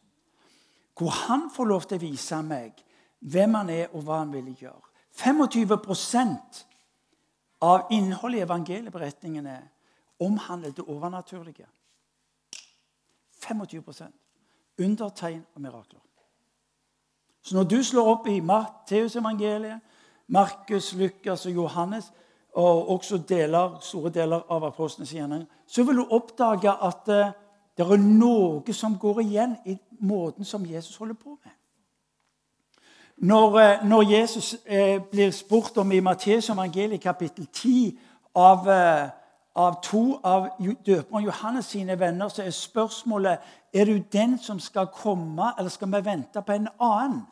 Hvor 0.97 1.11
han 1.11 1.51
får 1.53 1.65
lov 1.65 1.85
til 1.85 2.01
å 2.01 2.05
vise 2.07 2.41
meg 2.43 2.81
hvem 3.21 3.55
han 3.55 3.71
er, 3.71 3.93
og 3.93 4.09
hva 4.09 4.23
han 4.23 4.33
vil 4.33 4.49
gjøre. 4.57 4.81
25% 5.13 6.65
av 7.69 7.93
innholdet 7.93 8.41
i 8.41 8.49
evangelieberetningene 8.49 9.59
omhandler 10.25 10.73
det 10.73 10.89
overnaturlige. 10.89 11.69
25% 13.45 14.23
Undertegn 14.79 15.45
og 15.55 15.61
mirakler. 15.61 16.06
Så 17.47 17.55
når 17.55 17.69
du 17.71 17.79
slår 17.83 18.09
opp 18.11 18.27
i 18.27 18.41
Matteusevangeliet, 18.43 19.79
Markus, 20.35 20.95
Lukas 20.99 21.47
og 21.47 21.53
Johannes, 21.55 22.11
og 22.57 22.91
også 22.91 23.21
deler, 23.29 23.77
store 23.81 24.11
deler 24.11 24.43
av 24.51 24.65
apostlenes 24.67 25.13
gjerninger, 25.15 25.47
så 25.67 25.85
vil 25.87 26.01
du 26.01 26.07
oppdage 26.11 26.73
at 26.73 27.13
uh, 27.13 27.35
det 27.77 27.85
er 27.85 28.01
noe 28.01 28.75
som 28.75 28.97
går 28.99 29.21
igjen 29.23 29.55
i 29.69 29.77
måten 30.01 30.45
som 30.45 30.65
Jesus 30.67 30.97
holder 30.97 31.15
på 31.15 31.37
med. 31.45 31.53
Når, 33.17 33.61
eh, 33.61 33.85
når 33.85 34.03
Jesus 34.03 34.57
eh, 34.67 35.03
blir 35.11 35.31
spurt 35.31 35.79
om 35.79 35.93
i 35.93 36.01
Matteus 36.01 36.51
evangeliet 36.51 37.01
kapittel 37.01 37.47
10 37.53 37.99
av, 38.35 38.69
eh, 38.69 39.09
av 39.57 39.79
to 39.83 40.21
av 40.25 40.49
døperen 40.87 41.25
Johannes 41.25 41.65
sine 41.67 42.01
venner, 42.01 42.29
så 42.29 42.43
er 42.43 42.51
spørsmålet 42.51 43.39
er 43.73 43.85
du 43.85 43.99
den 44.13 44.39
som 44.39 44.61
skal 44.61 44.87
komme, 44.87 45.53
eller 45.59 45.71
skal 45.71 45.89
vi 45.89 46.05
vente 46.05 46.43
på 46.43 46.53
en 46.53 46.69
annen. 46.81 47.23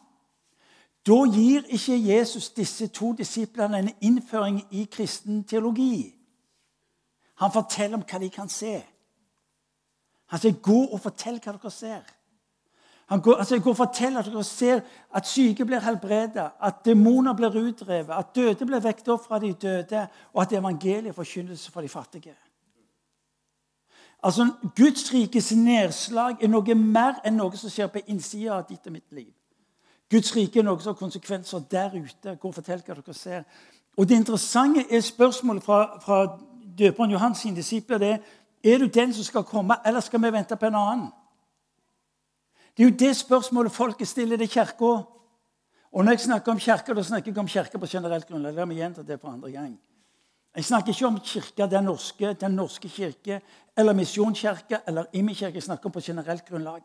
Da 1.07 1.25
gir 1.29 1.63
ikke 1.69 2.15
Jesus 2.15 2.51
disse 2.51 2.87
to 2.87 3.13
disiplene 3.13 3.79
en 3.79 3.91
innføring 4.01 4.63
i 4.71 4.85
kristen 4.93 5.45
teologi. 5.45 6.15
Han 7.35 7.53
forteller 7.53 7.99
om 7.99 8.05
hva 8.09 8.19
de 8.19 8.31
kan 8.31 8.49
se. 8.49 8.83
Han 10.27 10.41
sier, 10.41 10.53
'Gå 10.53 10.87
og 10.93 11.01
fortell 11.01 11.41
hva 11.41 11.53
dere 11.53 11.71
ser'. 11.71 12.15
Han 13.07 13.21
går, 13.21 13.35
altså, 13.35 13.59
går 13.59 13.71
og 13.71 13.77
forteller 13.77 14.19
at 14.19 14.27
dere 14.27 14.45
ser 14.45 14.81
at 15.15 15.27
syke 15.27 15.65
blir 15.65 15.79
helbredet, 15.79 16.51
at 16.63 16.75
demoner 16.85 17.35
blir 17.35 17.69
utdrevet, 17.69 18.15
at 18.15 18.35
døde 18.35 18.67
blir 18.67 18.81
vekket 18.81 19.09
opp 19.09 19.27
fra 19.27 19.39
de 19.39 19.53
døde, 19.53 20.09
og 20.33 20.43
at 20.43 20.53
evangeliet 20.53 21.15
forkynnes 21.15 21.71
for 21.71 21.81
de 21.81 21.89
fattige. 21.89 22.35
Altså, 24.23 24.53
Guds 24.77 25.13
rikes 25.13 25.53
nedslag 25.53 26.37
er 26.43 26.49
noe 26.49 26.75
mer 26.75 27.21
enn 27.25 27.37
noe 27.37 27.57
som 27.57 27.71
skjer 27.71 27.91
på 27.93 28.01
innsida 28.07 28.55
av 28.57 28.69
ditt 28.69 28.87
og 28.87 28.93
mitt 28.93 29.13
liv. 29.13 29.33
Guds 30.11 30.37
rike 30.37 30.59
er 30.61 30.67
noe 30.67 30.81
som 30.81 30.93
har 30.93 30.99
konsekvenser 30.99 31.65
der 31.71 31.95
ute. 31.97 32.37
Gå 32.37 32.49
og 32.49 32.55
fortell 32.55 32.83
hva 32.85 32.95
dere 32.95 33.15
ser. 33.15 33.45
Og 33.97 34.09
Det 34.09 34.17
interessante 34.17 34.85
er 34.91 35.01
spørsmålet 35.01 35.63
fra, 35.63 35.99
fra 36.01 36.39
døperen 36.79 37.11
Johans 37.11 37.39
sine 37.39 37.57
disipler. 37.57 37.99
det 37.99 38.11
er, 38.11 38.19
er 38.65 38.79
du 38.79 38.87
den 38.87 39.13
som 39.13 39.25
skal 39.25 39.45
komme, 39.45 39.77
eller 39.87 40.01
skal 40.01 40.23
vi 40.23 40.33
vente 40.33 40.57
på 40.57 40.67
en 40.67 40.75
annen? 40.75 41.11
Det 42.77 42.83
er 42.83 42.91
jo 42.91 42.97
det 42.97 43.17
spørsmålet 43.17 43.73
folket 43.73 44.09
stiller 44.09 44.37
til 44.37 44.49
kirka. 44.49 45.05
Og 45.93 46.05
når 46.05 46.13
jeg 46.13 46.21
snakker 46.21 46.53
om 46.53 46.59
kirka, 46.59 46.95
da 46.95 47.03
snakker 47.03 47.31
jeg 47.31 47.39
om 47.39 47.49
kirka 47.49 47.79
på 47.79 47.87
generelt 47.87 48.27
grunnlag. 48.27 48.55
La 48.55 48.65
meg 48.65 48.77
gjenta 48.77 49.03
det 49.03 49.21
for 49.21 49.31
andre 49.31 49.53
gang. 49.53 49.79
Jeg 50.57 50.65
snakker 50.65 50.91
ikke 50.91 51.07
om 51.07 51.21
kirka, 51.21 51.67
den 51.67 51.85
norske, 51.85 52.33
den 52.41 52.51
norske 52.51 52.89
kirke, 52.89 53.41
eller 53.77 53.95
misjonskirke 53.95 54.81
eller 54.87 55.07
Imi-kirke. 55.13 55.55
Jeg 55.55 55.63
snakker 55.63 55.87
om 55.87 55.93
på 55.93 56.01
generelt 56.01 56.45
grunnlag. 56.49 56.83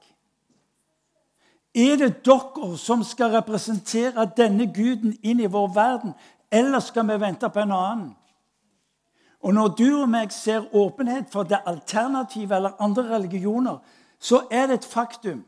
Er 1.80 1.96
det 1.96 2.26
dere 2.26 2.78
som 2.78 3.04
skal 3.08 3.32
representere 3.38 4.26
denne 4.38 4.66
guden 4.74 5.14
inn 5.24 5.40
i 5.40 5.48
vår 5.48 5.70
verden, 5.76 6.16
eller 6.52 6.80
skal 6.84 7.08
vi 7.08 7.20
vente 7.22 7.50
på 7.50 7.62
en 7.62 7.72
annen? 7.72 8.16
Og 9.40 9.54
Når 9.54 9.68
du 9.68 10.02
og 10.02 10.10
meg 10.10 10.32
ser 10.36 10.76
åpenhet 10.76 11.30
for 11.32 11.44
det 11.44 11.62
alternative 11.66 12.56
eller 12.56 12.82
andre 12.82 13.04
religioner, 13.16 13.78
så 14.20 14.42
er 14.52 14.68
det 14.68 14.74
et 14.74 14.86
faktum 14.86 15.46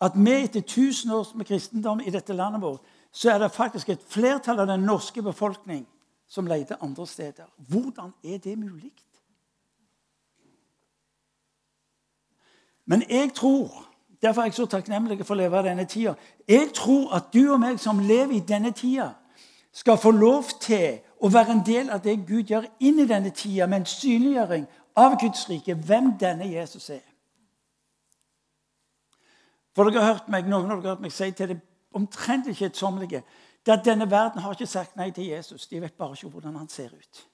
at 0.00 0.12
vi 0.16 0.32
etter 0.32 0.60
1000 0.60 1.12
år 1.12 1.36
med 1.36 1.46
kristendom 1.46 2.00
i 2.00 2.10
dette 2.10 2.32
landet 2.32 2.62
vårt, 2.62 2.80
så 3.12 3.30
er 3.30 3.38
det 3.38 3.52
faktisk 3.52 3.88
et 3.88 4.02
flertall 4.08 4.60
av 4.60 4.66
den 4.66 4.80
norske 4.80 5.22
befolkning 5.22 5.86
som 6.28 6.46
leter 6.46 6.80
andre 6.80 7.06
steder. 7.06 7.44
Hvordan 7.56 8.14
er 8.24 8.38
det 8.38 8.58
mulig? 8.58 8.92
Men 12.84 13.02
jeg 13.10 13.34
tror 13.34 13.89
Derfor 14.22 14.42
er 14.42 14.50
jeg 14.50 14.54
så 14.54 14.66
takknemlig 14.66 15.24
for 15.24 15.34
å 15.34 15.40
leve 15.40 15.58
av 15.58 15.64
denne 15.64 15.86
tida. 15.88 16.14
Jeg 16.48 16.72
tror 16.76 17.14
at 17.16 17.30
du 17.32 17.52
og 17.52 17.60
meg 17.60 17.80
som 17.80 18.02
lever 18.04 18.36
i 18.36 18.44
denne 18.44 18.72
tida, 18.76 19.14
skal 19.72 19.98
få 19.98 20.10
lov 20.10 20.48
til 20.60 20.98
å 21.22 21.28
være 21.30 21.54
en 21.54 21.62
del 21.66 21.90
av 21.94 22.02
det 22.02 22.16
Gud 22.26 22.50
gjør 22.50 22.66
inn 22.82 22.98
i 22.98 23.06
denne 23.06 23.30
tida, 23.30 23.66
med 23.66 23.80
en 23.80 23.86
synliggjøring 23.86 24.66
av 24.98 25.14
Guds 25.20 25.46
rike, 25.48 25.74
hvem 25.74 26.16
denne 26.20 26.48
Jesus 26.50 26.90
er. 26.90 27.04
For 29.76 29.86
dere 29.86 30.02
har 30.02 30.16
hørt 30.16 30.28
meg, 30.28 30.48
Noen 30.50 30.72
av 30.72 30.80
dere 30.80 30.90
har 30.90 30.98
hørt 30.98 31.06
meg 31.06 31.14
si 31.14 31.30
til 31.30 31.54
det 31.54 31.60
omtrent 31.94 32.50
kjedsommelige 32.50 33.22
det 33.66 33.72
at 33.72 33.84
denne 33.84 34.10
verden 34.10 34.40
har 34.40 34.54
ikke 34.54 34.66
sagt 34.66 34.96
nei 34.96 35.10
til 35.10 35.30
Jesus. 35.30 35.66
De 35.66 35.80
vet 35.80 35.94
bare 35.94 36.16
ikke 36.16 36.32
hvordan 36.32 36.56
han 36.56 36.68
ser 36.68 36.90
ut. 36.94 37.26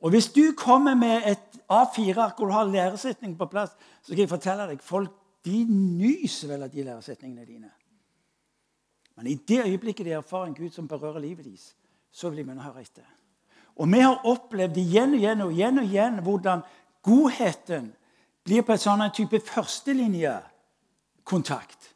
Og 0.00 0.10
Hvis 0.10 0.32
du 0.32 0.52
kommer 0.56 0.94
med 0.94 1.22
et 1.26 1.60
A4-ark 1.72 2.36
hvor 2.36 2.46
du 2.46 2.52
har 2.52 2.64
læresetning 2.64 3.38
på 3.38 3.46
plass, 3.46 3.70
så 4.02 4.12
skal 4.12 4.18
jeg 4.18 4.28
fortelle 4.28 4.68
deg 4.68 4.82
folk 4.82 5.10
de 5.46 5.64
nyser 5.70 6.50
vel 6.50 6.62
av 6.66 6.70
de 6.70 6.82
læresetningene 6.82 7.46
dine. 7.46 7.70
Men 9.16 9.26
i 9.26 9.34
det 9.34 9.64
øyeblikket 9.64 10.06
de 10.06 10.12
erfarer 10.12 10.46
en 10.46 10.54
Gud 10.54 10.70
som 10.70 10.88
berører 10.88 11.18
livet 11.18 11.44
deres, 11.44 11.76
så 12.12 12.28
vil 12.28 12.38
de 12.38 12.44
begynne 12.44 12.60
å 12.60 12.68
høre 12.68 12.80
etter. 12.82 13.16
Og 13.76 13.92
vi 13.92 14.00
har 14.00 14.24
opplevd 14.24 14.76
igjen 14.80 15.14
og 15.14 15.20
igjen 15.20 15.40
og 15.44 15.52
igjen 15.52 15.78
og 15.78 15.84
igjen 15.84 16.22
hvordan 16.24 16.62
godheten 17.06 17.94
blir 18.46 18.62
på 18.62 18.72
en 18.72 18.78
sånn 18.82 19.10
type 19.14 19.40
førstelinjekontakt. 19.46 21.92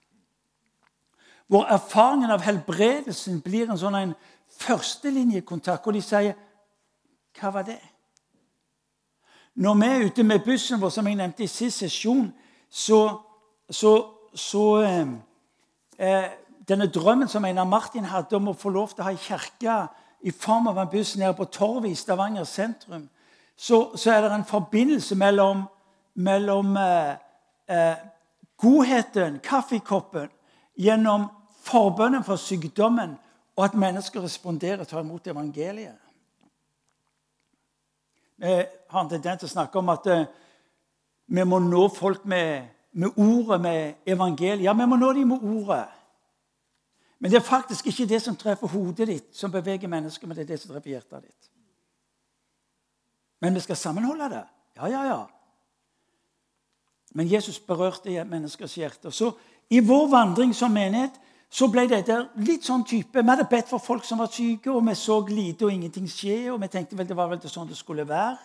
Hvor 1.50 1.64
erfaringen 1.66 2.30
av 2.30 2.40
helbredelsen 2.47 3.40
blir 3.42 3.71
en 3.71 3.78
sånn 3.78 4.14
førstelinjekontakt, 4.61 5.85
hvor 5.85 5.92
de 5.92 6.02
sier 6.02 6.35
'Hva 7.35 7.52
var 7.52 7.62
det?' 7.62 7.89
Når 9.61 9.75
vi 9.76 9.87
er 9.87 10.05
ute 10.07 10.25
med 10.25 10.45
bussen 10.45 10.81
vår, 10.81 10.88
som 10.88 11.07
jeg 11.07 11.19
nevnte 11.21 11.45
i 11.45 11.50
sist 11.50 11.83
sesjon, 11.83 12.31
så, 12.71 13.00
så, 13.71 13.95
så 14.35 14.67
eh, 14.83 15.11
eh, 15.99 16.31
Denne 16.69 16.87
drømmen 16.87 17.29
som 17.29 17.45
Einar 17.45 17.67
Martin 17.67 18.05
hadde 18.07 18.37
om 18.37 18.52
å 18.52 18.55
få 18.55 18.71
lov 18.71 18.93
til 18.93 19.02
å 19.02 19.09
ha 19.09 19.11
ei 19.11 19.19
kirke 19.19 19.79
i 20.23 20.31
form 20.31 20.69
av 20.71 20.79
en 20.79 20.90
buss 20.93 21.17
nede 21.19 21.35
på 21.35 21.49
torvet 21.50 21.90
i 21.90 21.99
Stavanger 21.99 22.45
sentrum, 22.47 23.09
så, 23.57 23.97
så 23.99 24.12
er 24.12 24.23
det 24.23 24.31
en 24.37 24.47
forbindelse 24.47 25.17
mellom 25.19 25.64
mellom 26.14 26.76
eh, 26.76 27.11
eh, 27.67 27.97
godheten, 28.57 29.40
kaffekoppen, 29.43 30.29
gjennom 30.76 31.29
forbønnen 31.64 32.25
for 32.25 32.40
sykdommen 32.40 33.17
og 33.57 33.64
at 33.64 33.76
mennesker 33.76 34.23
responderer 34.25 34.85
og 34.85 34.88
tar 34.88 35.05
imot 35.05 35.26
evangeliet. 35.29 35.99
Vi 38.40 38.64
har 38.88 39.02
en 39.02 39.09
tendens 39.11 39.42
til 39.42 39.50
å 39.50 39.52
snakke 39.52 39.78
om 39.78 39.90
at 39.92 40.06
eh, 40.09 40.28
vi 41.28 41.44
må 41.44 41.59
nå 41.61 41.82
folk 41.92 42.25
med, 42.25 42.70
med, 42.97 43.18
ordet, 43.20 43.61
med 43.61 44.06
evangeliet. 44.09 44.64
Ja, 44.64 44.73
vi 44.73 44.87
må 44.88 44.97
nå 44.97 45.12
dem 45.12 45.28
med 45.35 45.44
ordet. 45.44 45.85
Men 47.20 47.30
det 47.30 47.37
er 47.37 47.44
faktisk 47.44 47.90
ikke 47.90 48.09
det 48.09 48.23
som 48.25 48.37
treffer 48.40 48.73
hodet 48.73 49.11
ditt, 49.11 49.28
som 49.37 49.52
beveger 49.52 49.92
mennesker, 49.92 50.26
men 50.26 50.38
det 50.38 50.47
er 50.47 50.54
det 50.54 50.61
som 50.62 50.73
treffer 50.73 50.94
hjertet 50.94 51.26
ditt. 51.26 51.50
Men 53.44 53.54
vi 53.54 53.61
skal 53.61 53.76
sammenholde 53.76 54.30
det. 54.32 54.42
Ja, 54.80 54.88
ja, 54.88 55.04
ja. 55.04 55.20
Men 57.12 57.28
Jesus 57.28 57.61
berørte 57.61 58.25
menneskers 58.25 58.78
hjerte. 58.78 59.12
Så 59.12 59.35
I 59.70 59.80
vår 59.85 60.09
vandring 60.09 60.54
som 60.56 60.73
menighet 60.73 61.20
så 61.50 61.66
ble 61.66 61.83
dette 61.90 62.16
litt 62.47 62.62
sånn 62.62 62.85
type 62.87 63.23
Vi 63.23 63.26
hadde 63.26 63.49
bedt 63.50 63.69
for 63.69 63.83
folk 63.83 64.04
som 64.07 64.21
var 64.23 64.30
syke, 64.30 64.71
og 64.71 64.85
vi 64.87 64.95
så 64.95 65.19
lite 65.26 65.66
og 65.66 65.73
ingenting 65.73 66.07
skje. 66.09 66.52
og 66.52 66.61
vi 66.61 66.69
tenkte 66.69 66.97
vel 66.97 67.09
det 67.09 67.16
var 67.16 67.28
vel 67.28 67.40
sånn 67.42 67.69
det 67.69 67.76
skulle 67.76 68.09
være. 68.09 68.38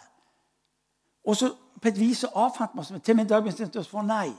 Og 1.25 1.37
så 1.37 1.51
på 1.81 1.87
et 1.87 1.99
vis 1.99 2.19
så 2.23 2.29
avfant 2.33 2.71
vi 2.73 2.79
oss 2.79 2.91
til 3.03 3.15
min 3.15 3.27
dag 3.27 3.43
bestemte 3.43 3.79
oss 3.79 3.87
for 3.87 4.01
nei. 4.01 4.33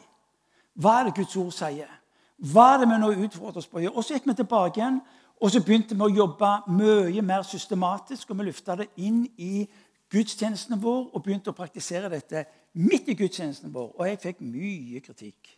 Hva 0.75 1.01
er 1.01 1.05
det 1.05 1.15
Guds 1.15 1.37
ord 1.37 1.53
sier? 1.53 1.89
Hva 2.37 2.75
er 2.75 2.83
det 2.83 2.89
vi 2.91 2.99
nå 3.01 3.11
utfordrer 3.27 3.63
oss 3.63 3.69
på 3.71 3.79
å 3.79 3.85
gjøre? 3.85 3.97
Og 3.97 4.05
så 4.05 4.17
gikk 4.17 4.27
vi 4.27 4.35
tilbake 4.35 4.81
igjen, 4.81 5.01
og 5.41 5.51
så 5.53 5.61
begynte 5.65 5.95
vi 5.95 6.03
å 6.05 6.17
jobbe 6.23 6.51
mye 6.69 7.23
mer 7.23 7.43
systematisk. 7.43 8.31
Og 8.31 8.39
vi 8.39 8.49
løfta 8.49 8.77
det 8.77 8.89
inn 8.97 9.25
i 9.37 9.67
gudstjenesten 10.13 10.81
vår 10.83 11.11
og 11.13 11.23
begynte 11.23 11.53
å 11.53 11.57
praktisere 11.57 12.11
dette 12.13 12.45
midt 12.75 13.09
i 13.09 13.17
gudstjenesten 13.19 13.73
vår. 13.73 13.95
Og 13.97 14.07
jeg 14.11 14.23
fikk 14.23 14.43
mye 14.45 15.03
kritikk. 15.05 15.57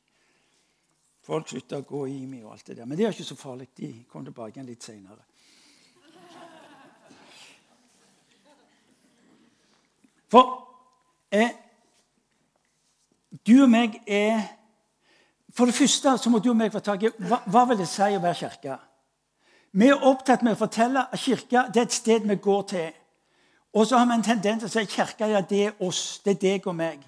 Folk 1.29 1.51
slutta 1.51 1.83
å 1.83 1.85
gå 1.85 2.07
i 2.09 2.23
meg 2.25 2.47
og 2.47 2.55
alt 2.55 2.71
det 2.71 2.79
der. 2.79 2.87
Men 2.89 2.97
det 2.97 3.05
er 3.05 3.13
ikke 3.13 3.27
så 3.29 3.37
farlig. 3.37 3.69
De 3.77 3.91
kom 4.09 4.25
tilbake 4.25 4.57
igjen 4.57 4.69
litt 4.71 4.87
seinere. 4.87 5.21
For 10.33 10.49
eh, 11.33 11.53
du 13.45 13.55
og 13.63 13.71
meg 13.73 14.01
er 14.05 14.43
For 15.57 15.67
det 15.67 15.75
første 15.75 16.13
så 16.21 16.31
må 16.31 16.39
du 16.39 16.51
og 16.53 16.57
meg 16.57 16.73
få 16.73 16.81
tak 16.85 17.03
i 17.03 17.11
hva, 17.25 17.41
hva 17.51 17.65
vil 17.67 17.81
det 17.81 17.89
si 17.91 18.05
å 18.15 18.21
være 18.23 18.37
kirke. 18.39 18.75
Vi 19.75 19.89
er 19.91 20.05
opptatt 20.07 20.45
med 20.47 20.55
å 20.55 20.61
fortelle 20.61 21.03
at 21.09 21.19
kirka 21.19 21.65
er 21.73 21.81
et 21.83 21.97
sted 21.97 22.29
vi 22.29 22.37
går 22.41 22.63
til. 22.71 22.93
Og 23.75 23.89
så 23.89 23.99
har 23.99 24.07
vi 24.07 24.15
en 24.15 24.23
tendens 24.23 24.63
til 24.63 24.69
å 24.69 24.73
si 24.73 24.85
at 24.85 24.93
kirka 24.93 25.29
ja, 25.33 25.41
det 25.43 25.63
er 25.65 25.83
oss, 25.83 26.21
det 26.25 26.37
er 26.37 26.41
deg 26.45 26.69
og 26.71 26.77
meg. 26.79 27.03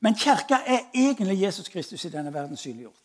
Men 0.00 0.16
kirka 0.16 0.62
er 0.64 0.86
egentlig 0.94 1.42
Jesus 1.42 1.68
Kristus 1.68 2.06
i 2.08 2.12
denne 2.14 2.32
verden 2.32 2.56
synliggjort. 2.56 2.99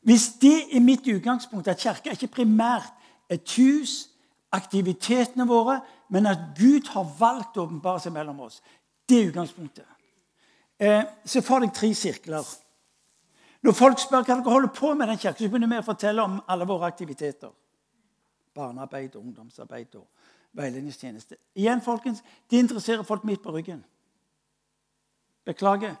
Hvis 0.00 0.28
det 0.40 0.76
er 0.76 0.80
mitt 0.80 1.06
utgangspunkt, 1.06 1.68
at 1.68 1.80
kirka 1.80 2.14
ikke 2.14 2.30
primært 2.40 2.92
er 3.28 3.34
et 3.34 3.56
hus, 3.56 4.08
aktivitetene 4.52 5.46
våre, 5.48 5.80
men 6.08 6.26
at 6.26 6.38
Gud 6.56 6.88
har 6.94 7.08
valgt 7.18 7.58
å 7.58 7.66
åpenbare 7.66 8.00
seg 8.00 8.14
mellom 8.14 8.40
oss, 8.46 8.62
det 9.08 9.18
er 9.18 9.28
utgangspunktet. 9.32 9.84
Eh, 10.78 11.04
se 11.24 11.42
for 11.42 11.60
deg 11.60 11.74
tre 11.74 11.90
sirkler. 11.94 12.46
Når 13.66 13.74
folk 13.74 13.98
spør 13.98 14.22
hva 14.22 14.38
dere 14.38 14.54
holder 14.54 14.72
på 14.74 14.92
med, 14.94 15.08
den 15.10 15.18
kirken, 15.18 15.44
så 15.44 15.50
begynner 15.50 15.72
vi 15.72 15.82
å 15.82 15.86
fortelle 15.86 16.24
om 16.24 16.38
alle 16.46 16.68
våre 16.68 16.86
aktiviteter. 16.86 17.50
Barnearbeid, 18.54 19.16
ungdomsarbeid 19.18 19.98
og 19.98 20.06
veiledningstjeneste. 20.58 21.36
Igjen, 21.58 21.82
folkens, 21.82 22.22
det 22.50 22.62
interesserer 22.62 23.02
folk 23.06 23.26
midt 23.26 23.42
på 23.42 23.52
ryggen. 23.54 23.82
Beklager. 25.44 25.96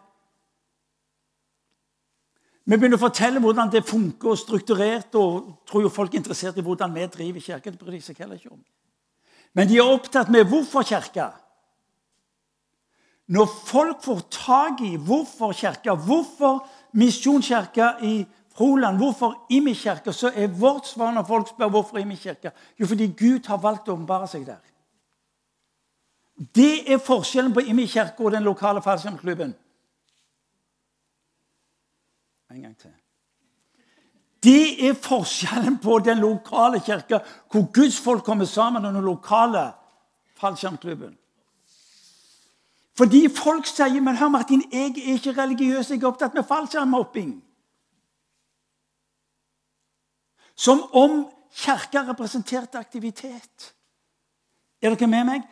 Vi 2.68 2.76
begynner 2.76 2.98
å 2.98 3.00
fortelle 3.00 3.40
hvordan 3.40 3.70
det 3.72 3.86
funker 3.88 4.34
og 4.34 4.36
strukturert, 4.36 5.14
og 5.16 5.64
tror 5.68 5.86
jo 5.86 5.92
folk 5.92 6.12
er 6.12 6.20
interessert 6.20 6.58
i 6.60 6.64
hvordan 6.64 6.92
vi 6.92 7.06
driver 7.08 7.40
kirke. 7.40 7.72
Det 7.72 7.80
bryr 7.80 7.94
de 7.96 8.00
seg 8.04 8.18
heller 8.20 8.36
ikke 8.36 8.52
om. 8.52 8.64
Men 9.56 9.70
de 9.70 9.78
er 9.80 9.88
opptatt 9.88 10.28
med 10.28 10.44
hvorfor 10.50 10.84
kirke. 10.84 11.30
Når 13.32 13.46
folk 13.68 14.02
får 14.04 14.20
tak 14.32 14.82
i 14.84 14.96
hvorfor 14.96 15.54
kirka, 15.56 15.94
hvorfor 15.96 16.60
Misjonskirka 16.92 17.94
i 18.04 18.26
Froland, 18.56 19.00
hvorfor 19.00 19.46
Imi-kirka, 19.48 20.12
så 20.12 20.32
er 20.34 20.52
vårt 20.52 20.88
svar 20.88 21.12
når 21.16 21.24
folk 21.28 21.48
spør 21.48 21.72
hvorfor 21.72 22.00
Imi-kirka, 22.00 22.52
jo 22.76 22.88
fordi 22.90 23.06
Gud 23.16 23.48
har 23.48 23.60
valgt 23.62 23.88
å 23.88 23.96
åpenbare 23.96 24.28
seg 24.28 24.44
der. 24.48 24.60
Det 26.36 26.84
er 26.92 27.00
forskjellen 27.00 27.54
på 27.56 27.64
Imi-kirka 27.64 28.24
og 28.24 28.36
den 28.36 28.44
lokale 28.44 28.84
fallskjermklubben. 28.84 29.56
En 32.50 32.62
gang 32.62 32.76
til. 32.78 32.94
Det 34.42 34.88
er 34.88 34.94
forskjellen 34.94 35.78
på 35.82 35.98
den 35.98 36.18
lokale 36.22 36.80
kirka, 36.80 37.18
hvor 37.50 37.72
Guds 37.74 38.00
folk 38.00 38.24
kommer 38.24 38.44
sammen, 38.44 38.84
og 38.84 38.94
den 38.94 39.04
lokale 39.04 39.72
fallskjermklubben. 40.38 41.16
Fordi 42.98 43.28
folk 43.30 43.66
sier 43.66 44.00
men 44.02 44.16
hør 44.18 44.30
Martin, 44.34 44.62
jeg 44.72 44.94
er 44.98 45.12
ikke 45.14 45.34
religiøs, 45.42 45.90
jeg 45.90 46.02
er 46.02 46.08
opptatt 46.08 46.34
med 46.34 46.46
fallskjermhopping. 46.46 47.36
Som 50.58 50.82
om 50.92 51.20
kirka 51.54 52.02
representerte 52.08 52.78
aktivitet. 52.78 53.74
Er 54.82 54.94
dere 54.94 55.10
med 55.10 55.26
meg? 55.26 55.46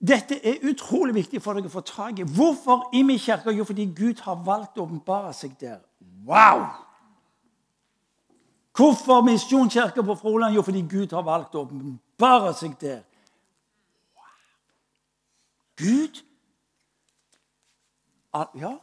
Dette 0.00 0.38
er 0.46 0.64
utrolig 0.66 1.14
viktig 1.14 1.42
for 1.44 1.54
dere 1.54 1.70
å 1.70 1.74
få 1.74 1.84
tak 1.86 2.18
i. 2.18 2.26
Hvorfor 2.26 2.88
i 2.96 3.04
min 3.06 3.20
kirke? 3.20 3.52
Jo, 3.54 3.66
fordi 3.68 3.86
Gud 3.94 4.22
har 4.24 4.42
valgt 4.46 4.78
å 4.78 4.86
åpenbare 4.86 5.32
seg 5.36 5.54
der. 5.60 5.78
Wow! 6.30 6.66
Hvorfor 8.76 9.20
misjonskirke 9.26 10.02
på 10.02 10.14
Froland? 10.14 10.54
Jo, 10.54 10.62
fordi 10.62 10.80
Gud 10.86 11.12
har 11.12 11.24
valgt 11.26 11.56
å 11.58 11.64
åpenbare 11.66 12.52
seg 12.54 12.76
der. 12.80 13.00
Wow. 14.14 14.36
Gud 15.82 16.22
ja. 18.54 18.76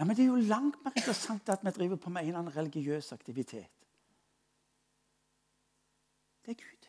Ja, 0.00 0.04
Men 0.04 0.16
det 0.16 0.22
er 0.22 0.26
jo 0.26 0.36
langt 0.36 0.84
mer 0.84 0.92
interessant 0.96 1.48
at 1.48 1.58
vi 1.62 1.70
driver 1.70 1.96
på 1.96 2.10
med 2.10 2.22
en 2.22 2.26
eller 2.26 2.38
annen 2.38 2.56
religiøs 2.56 3.12
aktivitet. 3.12 3.68
Det 6.46 6.50
er 6.50 6.54
Gud. 6.54 6.86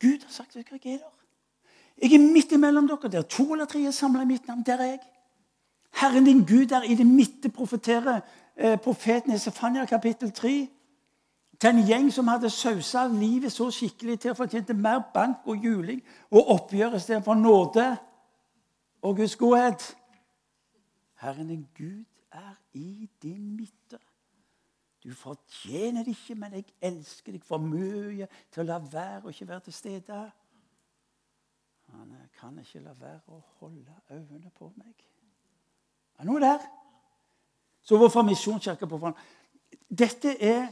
Gud 0.00 0.24
har 0.24 0.32
sagt 0.32 0.56
at 0.56 0.72
jeg 0.72 0.94
er 0.94 0.98
der. 0.98 1.12
Jeg 2.02 2.12
er 2.12 2.32
midt 2.32 2.52
imellom 2.52 2.88
dere. 2.88 3.08
Der 3.08 3.22
to 3.22 3.52
eller 3.52 3.64
tre 3.64 3.82
er 3.82 3.90
samla 3.90 4.22
i 4.22 4.24
mitt 4.24 4.46
navn. 4.46 4.62
Der 4.66 4.76
er 4.76 4.84
jeg. 4.84 4.98
Herren 5.94 6.24
din 6.24 6.46
Gud 6.46 6.70
er 6.70 6.82
i 6.82 6.94
det 6.94 7.06
midte, 7.06 7.48
profeterer 7.48 8.20
eh, 8.56 8.78
profeten 8.78 9.32
i 9.32 9.38
Sefania 9.38 9.84
kapittel 9.84 10.32
3. 10.32 10.68
Til 11.60 11.70
en 11.70 11.86
gjeng 11.86 12.12
som 12.12 12.28
hadde 12.28 12.50
sausa 12.50 13.06
livet 13.06 13.52
så 13.52 13.70
skikkelig 13.70 14.20
til 14.20 14.30
å 14.30 14.34
fortjente 14.34 14.74
mer 14.74 15.02
bank 15.14 15.46
og 15.46 15.64
juling 15.64 16.02
og 16.30 16.50
oppgjør 16.50 16.96
istedenfor 16.96 17.34
nåde 17.34 17.96
og 19.02 19.16
Guds 19.16 19.36
godhet. 19.36 19.96
Herren 21.20 21.48
din 21.48 21.66
Gud 21.76 22.04
er 22.32 22.54
i 22.72 23.10
din 23.22 23.56
midte. 23.56 23.98
Du 25.04 25.14
fortjener 25.14 26.04
det 26.04 26.08
ikke, 26.08 26.34
men 26.34 26.52
jeg 26.52 26.64
elsker 26.80 27.32
deg 27.32 27.44
for 27.44 27.60
mye 27.60 28.28
til 28.52 28.62
å 28.62 28.66
la 28.68 28.78
være 28.84 29.22
og 29.22 29.32
ikke 29.32 29.48
være 29.48 29.66
til 29.68 29.76
stede. 29.76 30.20
Han 31.92 32.12
kan 32.40 32.58
ikke 32.60 32.84
la 32.84 32.92
være 32.96 33.20
å 33.32 33.40
holde 33.60 33.96
øynene 34.10 34.52
på 34.58 34.68
meg. 34.76 34.94
Det 36.12 36.24
er 36.24 36.28
noe 36.28 36.40
der. 36.40 36.64
Så 37.82 37.96
hvorfor 37.96 38.22
Misjonskirka 38.22 38.86
på 38.86 38.98
Froland? 38.98 39.16
Dette 39.88 40.36
er 40.42 40.68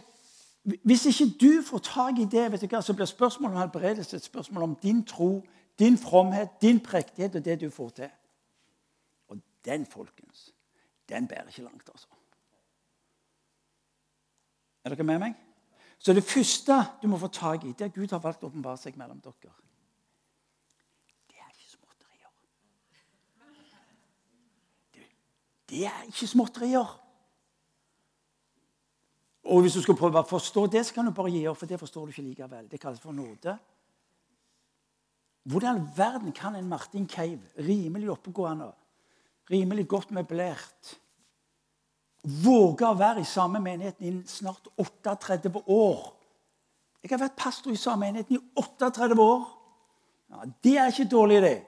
Hvis 0.84 1.06
ikke 1.06 1.38
du 1.40 1.62
får 1.62 1.78
tak 1.78 2.18
i 2.18 2.24
det, 2.24 2.52
vet 2.52 2.60
du 2.60 2.66
hva, 2.68 2.82
så 2.82 2.92
blir 2.92 3.06
spørsmålet 3.08 3.54
om 3.54 3.60
helbredelse 3.60 4.16
et 4.16 4.24
spørsmål 4.24 4.62
om 4.62 4.74
din 4.82 5.04
tro, 5.06 5.46
din 5.78 5.96
fromhet, 5.96 6.60
din 6.60 6.80
prektighet 6.80 7.36
og 7.36 7.44
det 7.44 7.60
du 7.60 7.70
får 7.70 7.88
til. 7.88 8.10
Den, 9.64 9.86
folkens, 9.86 10.54
den 11.08 11.28
bærer 11.28 11.48
ikke 11.48 11.62
langt, 11.62 11.88
altså. 11.88 12.08
Er 14.84 14.94
dere 14.94 15.04
med 15.04 15.18
meg? 15.18 15.34
Så 15.98 16.14
det 16.14 16.24
første 16.24 16.76
du 17.02 17.08
må 17.10 17.18
få 17.18 17.28
tak 17.28 17.64
i, 17.64 17.72
det 17.72 17.80
er 17.80 17.90
at 17.90 17.96
Gud 17.96 18.12
har 18.14 18.22
valgt 18.22 18.44
å 18.44 18.52
åpenbare 18.52 18.78
seg 18.80 18.96
mellom 18.96 19.18
dere. 19.20 19.54
Det 25.68 25.84
er 25.84 26.06
ikke 26.08 26.26
småtterier. 26.26 26.94
Og 29.48 29.60
hvis 29.60 29.76
du 29.76 29.82
skal 29.84 29.96
prøve 29.96 30.20
å 30.20 30.28
forstå 30.28 30.66
det, 30.72 30.84
så 30.86 30.94
kan 30.96 31.08
du 31.08 31.12
bare 31.16 31.32
gi 31.32 31.44
opp, 31.48 31.58
for 31.60 31.68
det 31.68 31.80
forstår 31.80 32.06
du 32.06 32.12
ikke 32.12 32.24
likevel. 32.24 32.68
Det 32.68 32.80
kalles 32.80 33.00
for 33.00 33.16
nåde. 33.16 33.54
Hvordan 35.48 35.80
i 35.80 35.86
verden 35.96 36.32
kan 36.36 36.56
en 36.56 36.68
Martin 36.68 37.06
Cave, 37.08 37.40
rimelig 37.64 38.10
oppegående, 38.12 38.68
rimelig 39.50 39.88
godt 39.88 40.10
møblert, 40.14 40.98
våge 42.44 42.86
å 42.86 42.96
være 42.98 43.22
i 43.22 43.28
samme 43.28 43.60
menigheten 43.62 44.06
i 44.06 44.12
snart 44.28 44.68
38 44.76 45.52
år? 45.64 46.02
Jeg 47.02 47.12
har 47.14 47.22
vært 47.22 47.38
pastor 47.38 47.72
i 47.72 47.80
samme 47.80 48.08
menigheten 48.08 48.36
i 48.36 48.42
38 48.58 49.20
år. 49.22 49.44
Ja, 50.28 50.48
det 50.64 50.74
er 50.76 50.90
ikke 50.92 51.08
dårlig, 51.08 51.42
det. 51.42 51.58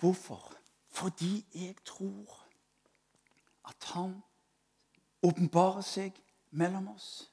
Hvorfor? 0.00 0.50
Fordi 0.90 1.44
jeg 1.54 1.76
tror 1.86 2.40
at 3.68 3.88
han 3.94 4.18
åpenbarer 5.24 5.82
seg 5.86 6.18
mellom 6.50 6.90
oss. 6.92 7.30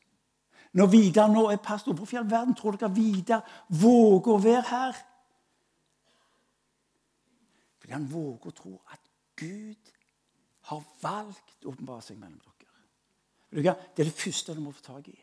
Når 0.72 0.88
Vidar 0.88 1.28
nå 1.28 1.50
er 1.52 1.60
pastor, 1.60 1.94
hvorfor 1.94 2.16
i 2.16 2.20
all 2.22 2.30
verden 2.32 2.56
tror 2.56 2.78
dere 2.80 2.94
Vidar 2.96 3.44
våger 3.68 4.32
å 4.32 4.40
være 4.42 4.68
her? 4.70 5.02
Fordi 7.92 8.04
han 8.04 8.14
våger 8.14 8.48
å 8.48 8.52
tro 8.56 8.82
at 8.88 9.00
Gud 9.36 9.90
har 10.70 10.84
valgt 11.02 11.66
å 11.66 11.74
åpenbare 11.74 12.02
seg 12.06 12.20
mellom 12.22 12.40
dere. 12.40 13.74
Det 13.92 14.00
er 14.00 14.08
det 14.08 14.14
første 14.16 14.54
du 14.56 14.62
må 14.64 14.72
få 14.72 14.84
tak 14.86 15.10
i. 15.12 15.18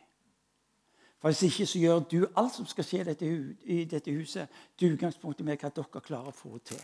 For 1.18 1.30
Hvis 1.32 1.42
ikke 1.48 1.66
så 1.66 1.78
gjør 1.80 2.02
du 2.10 2.26
alt 2.36 2.54
som 2.54 2.66
skal 2.68 2.84
skje 2.84 3.00
i 3.00 3.84
dette 3.88 4.12
huset, 4.12 4.48
til 4.76 4.92
utgangspunktet 4.92 5.46
med 5.46 5.56
hva 5.56 5.70
dere 5.72 6.02
klarer 6.04 6.28
å 6.28 6.36
få 6.36 6.58
til. 6.58 6.82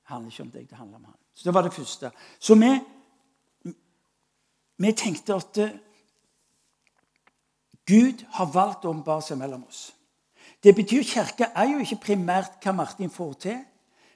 Det 0.00 0.08
handler 0.08 0.32
ikke 0.32 0.46
om 0.46 0.54
deg, 0.54 0.70
det 0.70 0.78
handler 0.78 0.96
om 0.96 1.04
han. 1.10 1.18
Så 1.34 1.44
Det 1.44 1.54
var 1.54 1.62
det 1.62 1.72
første. 1.74 2.10
Så 2.40 2.54
vi, 2.54 2.70
vi 4.76 4.92
tenkte 4.92 5.36
at 5.36 5.58
eh, 5.58 5.76
Gud 7.84 8.24
har 8.38 8.48
valgt 8.52 8.84
å 8.84 8.94
åpenbare 8.94 9.22
seg 9.28 9.38
mellom 9.38 9.68
oss. 9.68 9.90
Det 10.64 10.74
betyr 10.74 11.02
kirke 11.02 11.50
er 11.54 11.68
jo 11.72 11.78
ikke 11.78 12.00
primært 12.06 12.56
hva 12.64 12.72
Martin 12.72 13.10
får 13.10 13.32
til, 13.32 13.58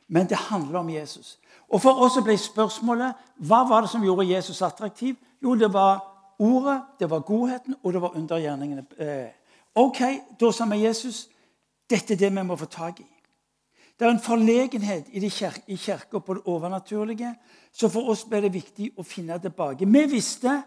men 0.08 0.28
det 0.28 0.38
handler 0.48 0.78
om 0.78 0.90
Jesus. 0.90 1.38
Og 1.68 1.82
For 1.82 2.00
oss 2.00 2.16
ble 2.24 2.36
spørsmålet 2.40 3.14
hva 3.44 3.64
var 3.68 3.84
det 3.84 3.90
som 3.92 4.04
gjorde 4.04 4.30
Jesus 4.30 4.62
attraktiv. 4.62 5.16
Jo, 5.42 5.54
det 5.54 5.72
var 5.72 6.00
ordet, 6.38 6.82
det 7.00 7.10
var 7.10 7.20
godheten, 7.20 7.74
og 7.82 7.92
det 7.92 8.02
var 8.02 8.16
undergjerningene. 8.16 8.86
Eh, 8.98 9.28
ok, 9.74 10.00
da 10.40 10.52
sa 10.52 10.64
vi 10.64 10.84
Jesus 10.84 11.28
dette 11.90 12.14
er 12.14 12.18
det 12.18 12.32
vi 12.36 12.42
må 12.42 12.56
få 12.56 12.66
tak 12.66 13.00
i. 13.00 13.06
Det 13.98 14.06
er 14.06 14.10
en 14.10 14.22
forlegenhet 14.22 15.08
i, 15.10 15.26
i 15.66 15.76
kirka 15.76 16.18
på 16.18 16.34
det 16.34 16.42
overnaturlige. 16.44 17.34
Så 17.72 17.88
for 17.88 18.08
oss 18.08 18.24
ble 18.24 18.40
det 18.44 18.52
viktig 18.54 18.92
å 18.96 19.02
finne 19.02 19.38
tilbake. 19.38 19.86
Vi 19.86 20.04
visste, 20.06 20.62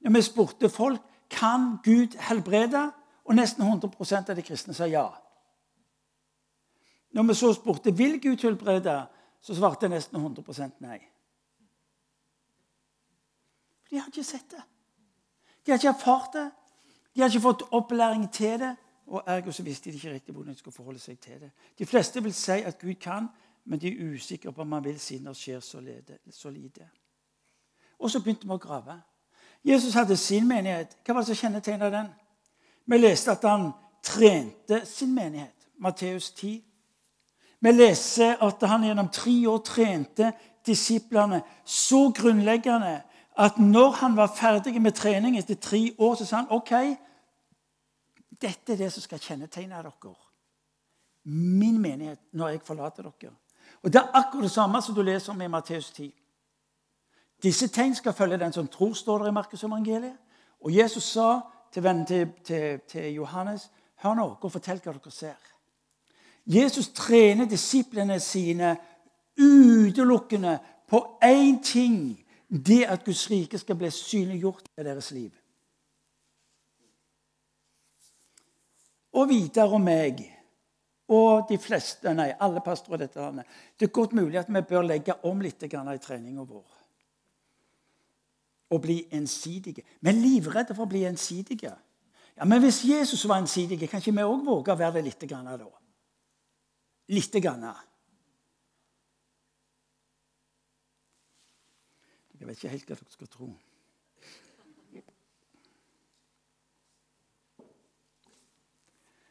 når 0.00 0.12
vi 0.14 0.22
spurte 0.22 0.68
folk 0.68 1.00
kan 1.30 1.78
Gud 1.84 2.16
helbrede, 2.28 2.90
og 3.30 3.36
nesten 3.38 3.62
100% 3.62 4.32
av 4.32 4.36
de 4.36 4.42
kristne 4.42 4.74
sa 4.74 4.88
ja. 4.90 5.04
Når 7.14 7.28
vi 7.28 7.34
så 7.38 7.52
spurte 7.54 7.92
vil 7.94 8.16
Gud 8.22 8.42
helbrede, 8.42 8.96
så 9.40 9.54
svarte 9.54 9.88
nesten 9.88 10.18
100 10.18 10.70
nei. 10.82 10.98
De 13.90 13.98
har 13.98 14.08
ikke 14.10 14.24
sett 14.26 14.50
det. 14.50 14.62
De 15.62 15.70
har 15.70 15.78
ikke 15.78 15.92
erfart 15.92 16.32
det. 16.34 16.48
De 17.14 17.22
har 17.22 17.30
ikke 17.30 17.44
fått 17.44 17.62
opplæring 17.70 18.26
til 18.32 18.58
det. 18.58 18.72
Og 19.06 19.22
ergo 19.26 19.52
så 19.52 19.62
visste 19.62 19.90
de 19.90 19.96
ikke 19.96 20.12
riktig 20.12 20.34
hvordan 20.34 20.54
de 20.54 20.58
skulle 20.58 20.74
forholde 20.74 20.98
seg 20.98 21.18
til 21.20 21.40
det. 21.40 21.50
De 21.78 21.86
fleste 21.86 22.22
vil 22.22 22.34
si 22.34 22.58
at 22.66 22.78
Gud 22.78 22.94
kan, 22.94 23.28
men 23.64 23.78
de 23.78 23.92
er 23.92 24.14
usikre 24.14 24.52
på 24.52 24.62
om 24.62 24.72
han 24.72 24.84
vil 24.84 24.98
siden 25.00 25.26
det 25.26 25.36
skjer 25.36 25.60
så 25.60 26.50
lite. 26.50 26.88
Og 27.98 28.10
så 28.10 28.22
begynte 28.22 28.46
vi 28.46 28.54
å 28.54 28.58
grave. 28.58 28.98
Jesus 29.64 29.94
hadde 29.94 30.16
sin 30.16 30.48
menighet. 30.48 30.96
Hva 31.04 31.14
var 31.14 31.22
det 31.22 31.30
som 31.30 31.46
kjennetegna 31.46 31.90
den? 31.90 32.10
Vi 32.86 32.98
leste 32.98 33.30
at 33.30 33.44
han 33.44 33.70
trente 34.02 34.86
sin 34.86 35.14
menighet. 35.14 35.68
Matteus 35.78 36.30
10. 36.30 36.64
Vi 37.60 37.72
leser 37.72 38.36
at 38.42 38.68
han 38.68 38.84
gjennom 38.84 39.08
tre 39.08 39.48
år 39.48 39.58
trente 39.64 40.32
disiplene 40.66 41.42
så 41.64 42.10
grunnleggende 42.16 43.00
at 43.38 43.58
når 43.58 43.90
han 43.90 44.16
var 44.16 44.32
ferdig 44.36 44.82
med 44.82 44.92
trening 44.92 45.38
etter 45.38 45.54
tre 45.54 45.94
år, 45.98 46.14
så 46.14 46.24
sa 46.26 46.36
han 46.36 46.50
ok, 46.50 46.72
dette 48.40 48.72
er 48.72 48.76
det 48.76 48.92
som 48.92 49.04
skal 49.04 49.20
kjennetegne 49.20 49.76
dere. 49.76 50.14
Min 51.24 51.78
menighet 51.80 52.20
når 52.32 52.48
jeg 52.48 52.60
forlater 52.64 53.02
dere. 53.02 53.32
Og 53.82 53.92
Det 53.92 54.00
er 54.00 54.10
akkurat 54.12 54.42
det 54.42 54.50
samme 54.50 54.82
som 54.82 54.94
du 54.94 55.02
leser 55.02 55.32
om 55.32 55.40
i 55.40 55.48
Matteus 55.48 55.90
10. 55.90 56.14
Disse 57.42 57.68
tegn 57.68 57.94
skal 57.94 58.12
følge 58.12 58.38
den 58.38 58.52
som 58.52 58.68
tror, 58.68 58.92
står 58.92 59.18
der 59.18 59.28
i 59.28 59.32
Markus 59.32 59.64
evangeliet. 59.64 60.16
Og 60.60 60.76
Jesus 60.76 61.04
sa 61.04 61.40
til 61.72 61.84
vennen 61.84 62.06
til, 62.06 62.28
til, 62.44 62.80
til 62.88 63.14
Johannes, 63.14 63.70
hør 64.02 64.14
nå 64.18 64.26
gå 64.40 64.48
og 64.48 64.52
fortell 64.52 64.80
hva 64.82 64.94
dere 64.96 65.12
ser. 65.14 65.50
Jesus 66.50 66.88
trener 66.96 67.46
disiplene 67.46 68.18
sine 68.20 68.76
utelukkende 69.38 70.58
på 70.88 71.04
én 71.24 71.62
ting. 71.62 72.26
Det 72.48 72.82
at 72.84 73.04
Guds 73.04 73.30
rike 73.30 73.58
skal 73.58 73.76
bli 73.78 73.90
synliggjort 73.90 74.66
i 74.78 74.82
deres 74.82 75.10
liv. 75.14 75.30
Og 79.12 79.28
videre 79.28 79.70
om 79.70 79.82
meg 79.86 80.24
og 81.10 81.48
de 81.50 81.58
fleste, 81.58 82.10
nei, 82.14 82.28
alle 82.38 82.62
pastorer 82.62 83.00
i 83.00 83.06
dette 83.06 83.18
landet. 83.18 83.46
Det 83.78 83.88
er 83.88 83.94
godt 83.94 84.12
mulig 84.14 84.38
at 84.38 84.50
vi 84.50 84.62
bør 84.62 84.86
legge 84.86 85.16
om 85.26 85.40
litt 85.42 85.62
i 85.62 85.68
treninga 85.68 86.44
vår. 86.46 86.79
Og 88.70 88.82
bli 88.82 89.08
ensidige. 89.12 89.82
Vi 90.00 90.08
er 90.08 90.18
livredde 90.18 90.74
for 90.74 90.86
å 90.86 90.90
bli 90.90 91.04
ensidige. 91.04 91.72
Ja, 92.36 92.44
Men 92.44 92.62
hvis 92.62 92.84
Jesus 92.84 93.28
var 93.28 93.38
ensidig, 93.38 93.88
kan 93.88 93.98
ikke 93.98 94.12
vi 94.12 94.22
òg 94.22 94.44
våge 94.46 94.72
å 94.72 94.78
være 94.78 94.98
det 94.98 95.04
lite 95.04 95.26
grann 95.26 95.50
da? 95.50 95.66
Lite 97.08 97.40
grann. 97.40 97.66
Jeg 102.38 102.48
vet 102.48 102.56
ikke 102.56 102.68
helt 102.72 102.86
hva 102.88 102.96
dere 102.96 103.12
skal 103.12 103.28
tro. 103.28 103.50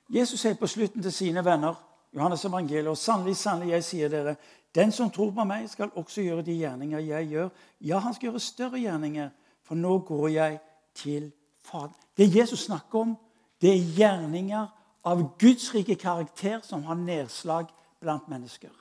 Jesus 0.10 0.41
sier 0.41 0.58
på 0.58 0.67
slutten 0.67 1.02
til 1.02 1.13
sine 1.13 1.45
venner 1.45 1.78
Johannes 2.15 2.45
evangeliet, 2.45 2.88
og 2.88 2.98
sannelig, 2.98 3.36
sannelig, 3.38 3.72
jeg 3.72 3.84
sier 3.84 4.10
dere, 4.10 4.36
den 4.76 4.91
som 4.91 5.12
tror 5.13 5.32
på 5.34 5.45
meg, 5.45 5.69
skal 5.69 5.91
også 5.98 6.24
gjøre 6.26 6.45
de 6.45 6.58
gjerninger 6.58 7.00
jeg 7.00 7.30
gjør. 7.30 7.50
Ja, 7.82 8.00
han 8.02 8.13
skal 8.13 8.30
gjøre 8.30 8.41
større 8.41 8.82
gjerninger, 8.82 9.30
for 9.65 9.78
nå 9.78 10.00
går 10.08 10.28
jeg 10.34 10.60
til 10.98 11.32
Faderen. 11.62 11.95
Det 12.17 12.36
Jesus 12.36 12.65
snakker 12.65 13.00
om, 13.00 13.15
det 13.62 13.69
er 13.69 13.89
gjerninger 13.98 14.67
av 15.06 15.24
Guds 15.39 15.74
rike 15.76 15.95
karakter 15.95 16.62
som 16.65 16.84
har 16.88 16.98
nedslag 16.98 17.69
blant 18.00 18.30
mennesker. 18.32 18.74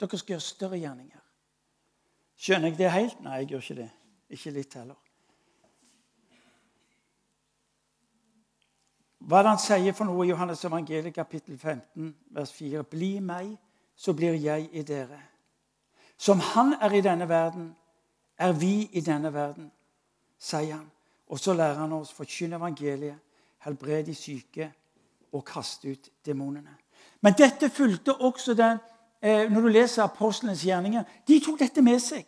Dere 0.00 0.18
skal 0.18 0.34
gjøre 0.34 0.46
større 0.46 0.80
gjerninger. 0.80 1.20
Skjønner 2.42 2.72
jeg 2.72 2.78
det 2.80 2.90
helt? 2.90 3.20
Nei, 3.22 3.42
jeg 3.42 3.52
gjør 3.52 3.66
ikke 3.66 3.80
det. 3.82 3.90
Ikke 4.34 4.54
litt 4.56 4.74
heller. 4.74 5.01
Hva 9.26 9.38
er 9.38 9.42
det 9.42 9.52
han 9.52 9.60
sier 9.62 9.94
for 9.94 10.08
noe 10.08 10.24
i 10.26 10.32
Johannes 10.32 10.64
evangeliet 10.66 11.14
kapittel 11.14 11.58
15, 11.58 12.08
vers 12.34 12.52
4? 12.56 12.82
Bli 12.90 13.20
meg, 13.22 13.52
så 13.94 14.14
blir 14.18 14.34
jeg 14.34 14.68
i 14.72 14.82
dere. 14.82 15.20
Som 16.18 16.40
Han 16.40 16.74
er 16.80 16.92
i 16.92 17.00
denne 17.00 17.28
verden, 17.28 17.76
er 18.38 18.52
vi 18.52 18.88
i 18.92 19.00
denne 19.00 19.32
verden, 19.34 19.70
sier 20.38 20.74
han. 20.76 20.90
Og 21.28 21.38
så 21.38 21.54
lærer 21.54 21.78
han 21.78 21.92
oss 21.92 22.12
forkynne 22.12 22.56
evangeliet, 22.56 23.18
helbrede 23.58 24.06
de 24.06 24.14
syke 24.14 24.72
og 25.32 25.44
kaste 25.44 25.90
ut 25.90 26.08
demonene. 26.26 26.74
Men 27.20 27.34
dette 27.38 27.70
fulgte 27.70 28.14
også 28.14 28.54
den 28.54 28.78
eh, 29.22 29.50
Når 29.50 29.60
du 29.60 29.68
leser 29.68 30.02
apostlenes 30.02 30.62
gjerninger 30.62 31.02
De 31.28 31.40
tok 31.40 31.58
dette 31.58 31.82
med 31.82 31.98
seg. 31.98 32.26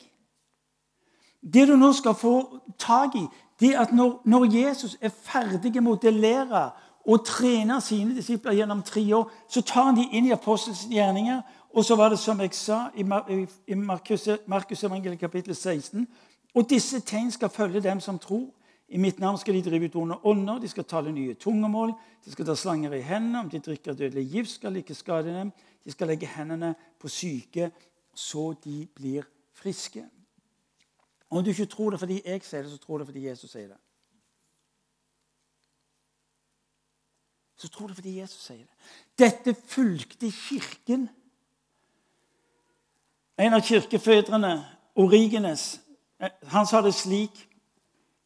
Det 1.42 1.68
du 1.68 1.76
nå 1.76 1.92
skal 1.92 2.14
få 2.14 2.61
tak 2.78 3.14
i, 3.14 3.26
det 3.61 3.74
at 3.74 3.92
når, 3.92 4.20
når 4.24 4.44
Jesus 4.44 4.96
er 5.00 5.09
ferdig 5.09 5.72
med 5.72 5.83
å 5.83 5.85
modellere 5.90 6.70
og 7.05 7.25
trene 7.27 7.81
sine 7.85 8.17
disipler 8.17 8.57
gjennom 8.57 8.83
tre 8.83 9.03
år, 9.17 9.31
så 9.49 9.61
tar 9.62 9.90
han 9.90 9.99
de 9.99 10.07
inn 10.17 10.29
i 10.29 10.33
apostelens 10.33 10.87
gjerninger. 10.90 11.43
Og 11.75 11.85
så 11.85 11.97
var 11.97 12.09
det 12.09 12.19
som 12.19 12.40
jeg 12.40 12.55
sa 12.55 12.87
i 12.97 13.05
Markus, 13.75 14.29
Markus 14.47 14.85
evangeliet 14.85 15.21
kapittel 15.21 15.55
16 15.55 16.07
Og 16.55 16.71
disse 16.71 17.01
tegn 17.01 17.31
skal 17.31 17.51
følge 17.51 17.81
dem 17.81 18.01
som 18.01 18.19
tror. 18.19 18.47
I 18.88 18.99
mitt 18.99 19.19
navn 19.19 19.38
skal 19.38 19.55
de 19.55 19.62
drive 19.62 19.85
ut 19.85 19.97
onde 19.97 20.19
ånder, 20.25 20.59
de 20.59 20.69
skal 20.69 20.85
tale 20.85 21.12
nye 21.12 21.35
tungemål, 21.35 21.93
de 22.25 22.31
skal 22.31 22.47
ta 22.47 22.55
slanger 22.55 22.93
i 22.93 23.01
hendene, 23.01 23.40
om 23.40 23.51
de 23.51 23.59
drikker 23.59 23.93
dødelig 23.93 24.27
gift, 24.31 24.51
skal 24.51 24.77
ikke 24.77 24.95
skade 24.95 25.35
dem. 25.35 25.51
De 25.85 25.90
skal 25.90 26.07
legge 26.07 26.27
hendene 26.27 26.75
på 27.01 27.09
syke, 27.09 27.71
så 28.14 28.55
de 28.64 28.87
blir 28.95 29.27
friske. 29.53 30.05
Om 31.31 31.45
du 31.45 31.51
ikke 31.51 31.67
tror 31.67 31.90
det 31.90 32.01
fordi 32.01 32.21
jeg 32.25 32.45
sier 32.45 32.62
det, 32.62 32.71
så 32.71 32.79
tror 32.79 32.99
det 32.99 33.07
fordi 33.07 33.27
Jesus 33.27 33.51
sier 33.51 33.73
det. 33.73 33.81
Så 37.57 37.69
tror 37.69 37.87
det 37.87 37.97
fordi 37.97 38.19
Jesus 38.21 38.47
sier 38.49 38.64
det. 38.64 38.75
Dette 39.19 39.55
fulgte 39.67 40.31
Kirken. 40.31 41.09
En 43.38 43.55
av 43.55 43.61
kirkefedrene, 43.61 44.64
Origenes, 44.95 45.81
eh, 46.21 46.31
han 46.47 46.67
sa 46.67 46.83
det 46.83 46.95
slik 46.95 47.49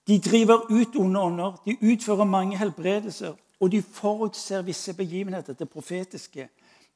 De 0.07 0.19
driver 0.19 0.73
ut 0.73 0.97
onde 0.97 1.21
ånder, 1.21 1.57
de 1.65 1.77
utfører 1.81 2.25
mange 2.25 2.57
helbredelser, 2.57 3.35
og 3.61 3.71
de 3.71 3.83
forutser 3.83 4.63
visse 4.63 4.95
begivenheter, 4.95 5.53
det 5.53 5.69
profetiske. 5.69 6.49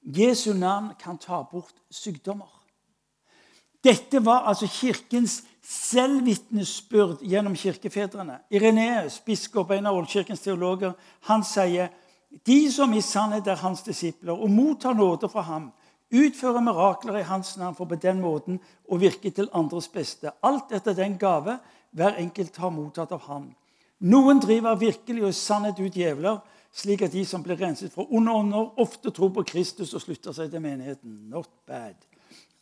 Jesu 0.03 0.53
navn 0.53 0.95
kan 1.01 1.19
ta 1.19 1.43
bort 1.43 1.75
sykdommer. 1.91 2.49
Dette 3.85 4.25
var 4.25 4.49
altså 4.49 4.67
Kirkens 4.67 5.43
selvvitnesbyrd 5.63 7.23
gjennom 7.23 7.55
kirkefedrene. 7.57 8.39
Ireneus, 8.51 9.21
biskop, 9.21 9.71
en 9.71 9.87
av 9.87 9.97
oldkirkens 9.97 10.41
teologer, 10.43 10.93
han 11.29 11.45
sier 11.47 11.93
de 12.47 12.73
som 12.73 12.93
i 12.95 13.03
sannhet 13.05 13.47
er 13.47 13.61
hans 13.61 13.83
disipler 13.85 14.33
og 14.33 14.51
mottar 14.51 14.95
nåde 14.97 15.29
fra 15.29 15.45
ham, 15.47 15.71
utfører 16.13 16.65
mirakler 16.65 17.21
i 17.21 17.27
hans 17.29 17.57
navn 17.57 17.77
for 17.77 17.89
på 17.89 17.97
den 18.01 18.21
måten 18.21 18.61
å 18.89 18.99
virke 19.01 19.31
til 19.31 19.51
andres 19.57 19.89
beste. 19.93 20.33
Alt 20.43 20.73
etter 20.73 20.97
den 20.97 21.19
gave 21.21 21.59
hver 21.93 22.17
enkelt 22.21 22.57
har 22.57 22.73
mottatt 22.73 23.13
av 23.13 23.27
ham. 23.29 23.51
Noen 24.03 24.41
driver 24.43 24.81
virkelig 24.81 25.23
og 25.23 25.31
i 25.31 25.37
sannhet 25.37 25.81
ut 25.81 25.97
djevler, 25.97 26.41
slik 26.73 27.05
at 27.07 27.13
de 27.13 27.25
som 27.29 27.45
blir 27.45 27.61
renset 27.61 27.93
fra 27.93 28.07
onde 28.09 28.33
ånder, 28.33 28.73
ofte 28.81 29.13
tror 29.13 29.31
på 29.37 29.45
Kristus 29.53 29.93
og 29.95 30.03
slutter 30.03 30.35
seg 30.37 30.51
til 30.51 30.65
menigheten. 30.65 31.21
Not 31.31 31.51
bad. 31.69 31.95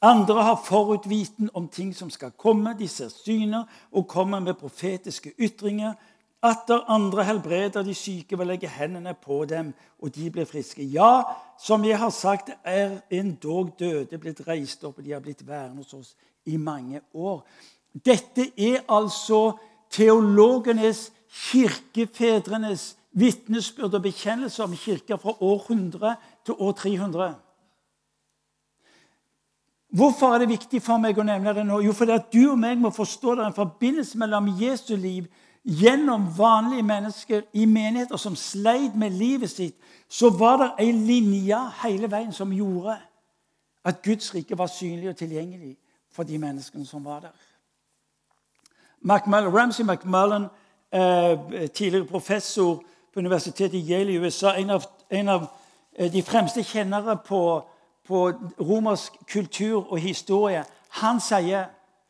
Andre 0.02 0.42
har 0.42 0.62
forutviten 0.64 1.50
om 1.54 1.68
ting 1.68 1.94
som 1.94 2.10
skal 2.10 2.32
komme. 2.36 2.72
De 2.78 2.88
ser 2.88 3.10
syner 3.12 3.68
og 3.92 4.08
kommer 4.08 4.40
med 4.40 4.58
profetiske 4.60 5.34
ytringer. 5.38 5.94
Atter 6.42 6.84
andre 6.88 7.24
helbreder 7.28 7.84
de 7.84 7.92
syke 7.94 8.38
ved 8.38 8.46
å 8.46 8.48
legge 8.48 8.68
hendene 8.72 9.12
på 9.12 9.42
dem, 9.44 9.74
og 10.00 10.14
de 10.14 10.30
blir 10.32 10.48
friske. 10.48 10.84
Ja, 10.88 11.24
som 11.60 11.84
jeg 11.84 11.98
har 12.00 12.12
sagt, 12.16 12.48
er 12.64 13.02
endog 13.12 13.74
døde 13.78 14.18
blitt 14.18 14.40
reist 14.46 14.84
opp, 14.88 14.98
og 14.98 15.04
de 15.04 15.12
har 15.12 15.20
blitt 15.20 15.44
værende 15.44 15.84
hos 15.84 15.92
oss 15.98 16.14
i 16.48 16.56
mange 16.56 17.02
år. 17.12 17.42
Dette 17.92 18.48
er 18.56 18.80
altså 18.88 19.58
teologenes, 19.92 21.10
kirkefedrenes 21.30 22.94
vitnesbyrd 23.12 23.94
og 23.94 24.02
bekjennelse 24.02 24.64
om 24.64 24.74
kirka 24.74 25.18
fra 25.20 25.36
år 25.44 25.60
100 25.68 26.16
til 26.46 26.54
år 26.58 26.72
300. 26.72 27.34
Hvorfor 29.90 30.34
er 30.34 30.38
det 30.38 30.52
viktig 30.52 30.80
for 30.82 31.02
meg 31.02 31.18
å 31.18 31.26
nevne 31.26 31.54
det 31.54 31.64
nå? 31.66 31.80
Jo, 31.82 31.92
fordi 31.94 32.14
at 32.14 32.28
du 32.32 32.52
og 32.52 32.58
meg 32.62 32.78
må 32.78 32.92
forstå 32.94 33.34
det 33.34 33.44
er 33.44 33.50
en 33.50 33.56
forbindelse 33.56 34.18
mellom 34.18 34.52
Jesu 34.60 34.94
liv 34.96 35.26
gjennom 35.64 36.38
vanlige 36.38 36.82
mennesker 36.82 37.42
i 37.52 37.64
menigheter 37.64 38.16
som 38.16 38.36
sleit 38.36 38.94
med 38.94 39.10
livet 39.10 39.50
sitt. 39.50 39.76
Så 40.08 40.30
var 40.30 40.56
det 40.56 40.70
ei 40.78 40.92
linje 40.92 41.58
hele 41.82 42.10
veien 42.10 42.32
som 42.32 42.52
gjorde 42.52 42.96
at 43.84 44.02
Guds 44.02 44.34
rike 44.34 44.58
var 44.58 44.66
synlig 44.66 45.08
og 45.08 45.16
tilgjengelig 45.16 45.76
for 46.12 46.22
de 46.22 46.38
menneskene 46.38 46.86
som 46.86 47.04
var 47.04 47.20
der. 47.20 47.36
McMullen, 49.00 49.54
Ramsey 49.54 49.84
McMullen, 49.84 50.46
eh, 50.92 51.68
tidligere 51.68 52.06
professor 52.06 52.82
på 53.12 53.20
universitetet 53.20 53.74
i 53.74 53.92
Yale 53.92 54.12
i 54.12 54.18
USA, 54.18 54.52
en 54.52 54.70
av, 54.70 54.84
en 55.10 55.28
av 55.28 55.46
eh, 55.98 56.12
de 56.12 56.22
fremste 56.22 56.62
kjennere 56.62 57.16
på, 57.26 57.68
på, 58.06 58.32
romersk 58.60 59.12
kultur 59.32 59.92
og 59.92 59.98
historie, 59.98 60.64
han 60.88 61.20
sier 61.20 61.64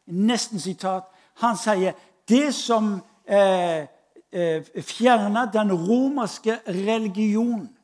nesten 0.07 0.61
sitat, 0.61 1.05
han 1.35 1.57
sier 1.57 1.93
det 2.29 2.55
som 2.55 3.01
eh, 3.31 3.87
eh, 4.33 4.63
fjerna 4.83 5.47
den 5.53 5.73
romerske 5.73 6.59
religion, 6.67 7.77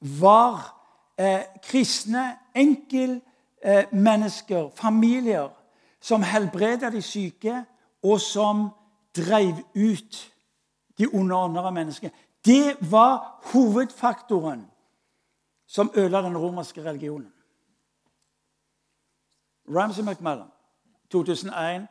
var 0.00 0.78
eh, 1.18 1.40
kristne 1.62 2.36
enkeltmennesker, 2.54 4.64
eh, 4.64 4.70
familier, 4.74 5.48
som 6.00 6.22
helbreda 6.22 6.90
de 6.90 7.02
syke, 7.02 7.64
og 8.02 8.20
som 8.20 8.68
drev 9.16 9.54
ut 9.74 10.32
de 10.98 11.06
av 11.60 11.72
mennesker. 11.72 12.10
Det 12.44 12.76
var 12.90 13.40
hovedfaktoren 13.52 14.66
som 15.66 15.90
ødela 15.94 16.22
den 16.22 16.38
romerske 16.38 16.84
religionen. 16.84 17.32
Ramsay 19.68 20.04
McMullen, 20.04 20.46
2001, 21.10 21.86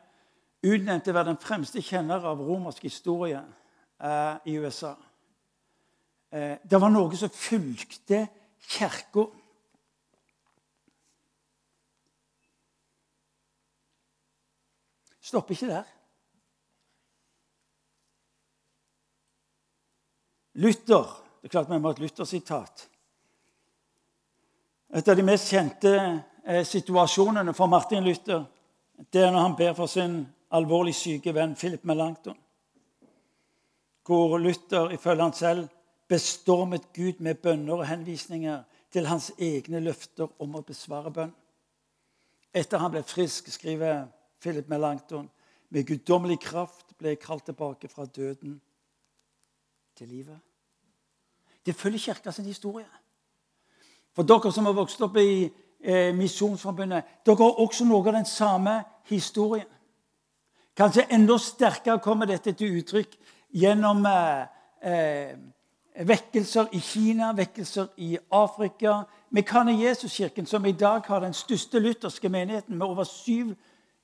utnevnt 0.61 1.03
til 1.05 1.13
å 1.13 1.17
være 1.17 1.31
den 1.33 1.41
fremste 1.41 1.81
kjenner 1.81 2.23
av 2.27 2.41
romersk 2.41 2.83
historie 2.85 3.41
eh, 3.41 4.35
i 4.45 4.57
USA. 4.61 4.93
Eh, 6.31 6.57
det 6.63 6.81
var 6.81 6.93
noe 6.93 7.17
som 7.17 7.33
fulgte 7.33 8.25
kirka. 8.71 9.25
Stopper 15.21 15.55
ikke 15.55 15.71
der. 15.71 15.89
Luther 20.61 21.17
Det 21.41 21.47
er 21.47 21.51
klart 21.55 21.69
vi 21.71 21.77
må 21.79 21.89
ha 21.89 21.95
et 21.95 21.99
Luther-sitat. 22.03 22.83
Et 24.93 25.07
av 25.09 25.15
de 25.17 25.23
mest 25.25 25.47
kjente 25.49 25.93
eh, 26.45 26.61
situasjonene 26.67 27.55
for 27.57 27.71
Martin 27.71 28.05
Luther 28.05 28.43
det 29.09 29.23
er 29.23 29.31
når 29.33 29.41
han 29.41 29.55
ber 29.57 29.73
for 29.73 29.89
sin 29.89 30.19
alvorlig 30.51 30.95
syke 30.95 31.33
venn 31.35 31.55
Philip 31.55 31.83
Melanchthon. 31.83 32.37
Hvor 34.05 34.37
Luther, 34.37 34.89
ifølge 34.89 35.23
han 35.23 35.33
selv, 35.33 35.67
bestormet 36.07 36.93
Gud 36.93 37.19
med 37.19 37.35
bønner 37.35 37.73
og 37.73 37.87
henvisninger 37.87 38.63
til 38.91 39.05
hans 39.07 39.31
egne 39.39 39.79
løfter 39.79 40.27
om 40.39 40.55
å 40.55 40.63
besvare 40.67 41.11
bønn. 41.11 41.31
Etter 42.53 42.81
han 42.81 42.91
ble 42.91 43.03
frisk, 43.07 43.47
skriver 43.47 44.07
Philip 44.41 44.67
Melanchthon, 44.67 45.29
med 45.69 45.87
guddommelig 45.87 46.41
kraft 46.43 46.97
ble 46.99 47.13
jeg 47.13 47.21
kalt 47.23 47.45
tilbake 47.47 47.87
fra 47.87 48.05
døden 48.05 48.57
til 49.95 50.07
livet. 50.07 50.39
Det 51.65 51.75
følger 51.75 51.99
Kirka 51.99 52.31
sin 52.31 52.45
historie. 52.45 52.89
For 54.11 54.27
dere 54.27 54.51
som 54.51 54.65
har 54.67 54.75
vokst 54.75 55.01
opp 55.01 55.15
i 55.21 55.45
eh, 55.79 56.11
Misjonsforbundet, 56.15 57.21
dere 57.25 57.39
har 57.39 57.61
også 57.63 57.87
noe 57.87 58.03
av 58.03 58.17
den 58.17 58.27
samme 58.27 58.81
historien. 59.07 59.69
Kanskje 60.81 61.03
enda 61.13 61.35
sterkere 61.37 61.99
kommer 62.01 62.25
dette 62.25 62.55
til 62.57 62.79
uttrykk 62.79 63.11
gjennom 63.53 63.99
eh, 64.09 64.47
eh, 64.81 65.35
vekkelser 66.09 66.71
i 66.73 66.79
Kina, 66.81 67.27
vekkelser 67.37 67.91
i 68.01 68.15
Afrika. 68.33 69.03
Mekane 69.29 69.75
Jesuskirken, 69.77 70.47
som 70.49 70.65
i 70.65 70.71
dag 70.71 71.05
har 71.05 71.21
den 71.21 71.37
største 71.37 71.79
lutherske 71.79 72.29
menigheten 72.29 72.77
med 72.77 72.87
over 72.87 73.03
syv 73.03 73.53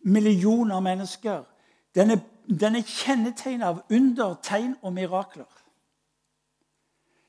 millioner 0.05 0.79
mennesker, 0.79 1.47
den 1.95 2.11
er, 2.11 2.21
den 2.45 2.75
er 2.75 2.85
kjennetegnet 2.85 3.65
av 3.65 3.81
under, 3.89 4.37
tegn 4.43 4.75
og 4.83 4.93
mirakler. 4.93 5.49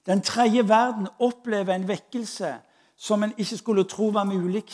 Den 0.07 0.21
tredje 0.21 0.69
verden 0.69 1.09
opplever 1.19 1.73
en 1.73 1.89
vekkelse 1.89 2.53
som 2.97 3.25
en 3.25 3.33
ikke 3.39 3.57
skulle 3.57 3.89
tro 3.89 4.11
var 4.13 4.29
mulig. 4.29 4.67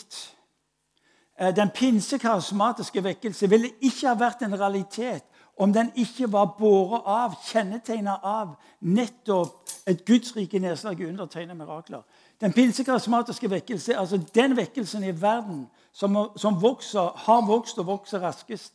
Eh, 1.40 1.57
den 1.57 1.70
pinsekarismatiske 1.70 3.05
vekkelse 3.05 3.49
ville 3.51 3.70
ikke 3.81 4.09
ha 4.09 4.14
vært 4.14 4.42
en 4.42 4.61
realitet 4.61 5.25
om 5.57 5.73
den 5.73 5.92
ikke 5.94 6.33
var 6.33 6.55
båret 6.59 7.03
av, 7.07 7.35
kjennetegna 7.47 8.18
av 8.23 8.55
nettopp 8.81 9.70
et 9.87 10.05
gudsrike 10.07 10.59
nedslag 10.59 11.01
i 11.01 11.07
undertegnede 11.07 11.59
mirakler. 11.59 12.03
Den 12.40 12.53
pinsekarismatiske 12.53 13.51
vekkelse 13.51 13.99
altså 13.99 14.20
den 14.35 14.57
vekkelsen 14.57 15.05
i 15.05 15.14
verden 15.20 15.66
som, 15.92 16.16
som 16.37 16.62
vokser, 16.62 17.12
har 17.27 17.47
vokst 17.47 17.79
og 17.79 17.87
vokser 17.87 18.23
raskest. 18.23 18.75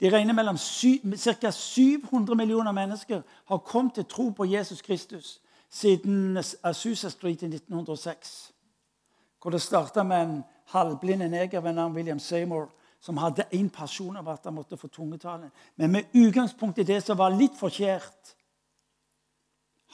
De 0.00 0.10
regner 0.10 0.34
mellom 0.34 0.58
ca. 0.58 1.50
700 1.50 2.34
millioner 2.34 2.72
mennesker 2.72 3.22
har 3.44 3.58
kommet 3.58 3.94
til 3.94 4.04
tro 4.04 4.30
på 4.30 4.44
Jesus 4.44 4.82
Kristus 4.82 5.40
siden 5.70 6.38
Azusa 6.62 7.08
Street 7.08 7.42
i 7.42 7.46
1906. 7.46 8.52
Hvor 9.42 9.50
det 9.50 9.62
starta 9.62 10.02
med 10.02 10.22
en 10.22 10.44
halvblind 10.72 11.28
neger 11.30 11.60
ved 11.60 11.72
navn 11.72 11.94
William 11.96 12.18
Seymour 12.18 12.70
som 13.00 13.16
hadde 13.16 13.46
én 13.54 13.68
person 13.70 14.16
av 14.16 14.28
at 14.28 14.44
han 14.44 14.54
måtte 14.54 14.76
få 14.76 14.88
tungetale. 14.88 15.50
Men 15.76 15.92
med 15.92 16.14
utgangspunkt 16.14 16.78
i 16.78 16.86
det 16.86 17.02
som 17.04 17.18
var 17.18 17.30
litt 17.30 17.54
forkjært, 17.56 18.34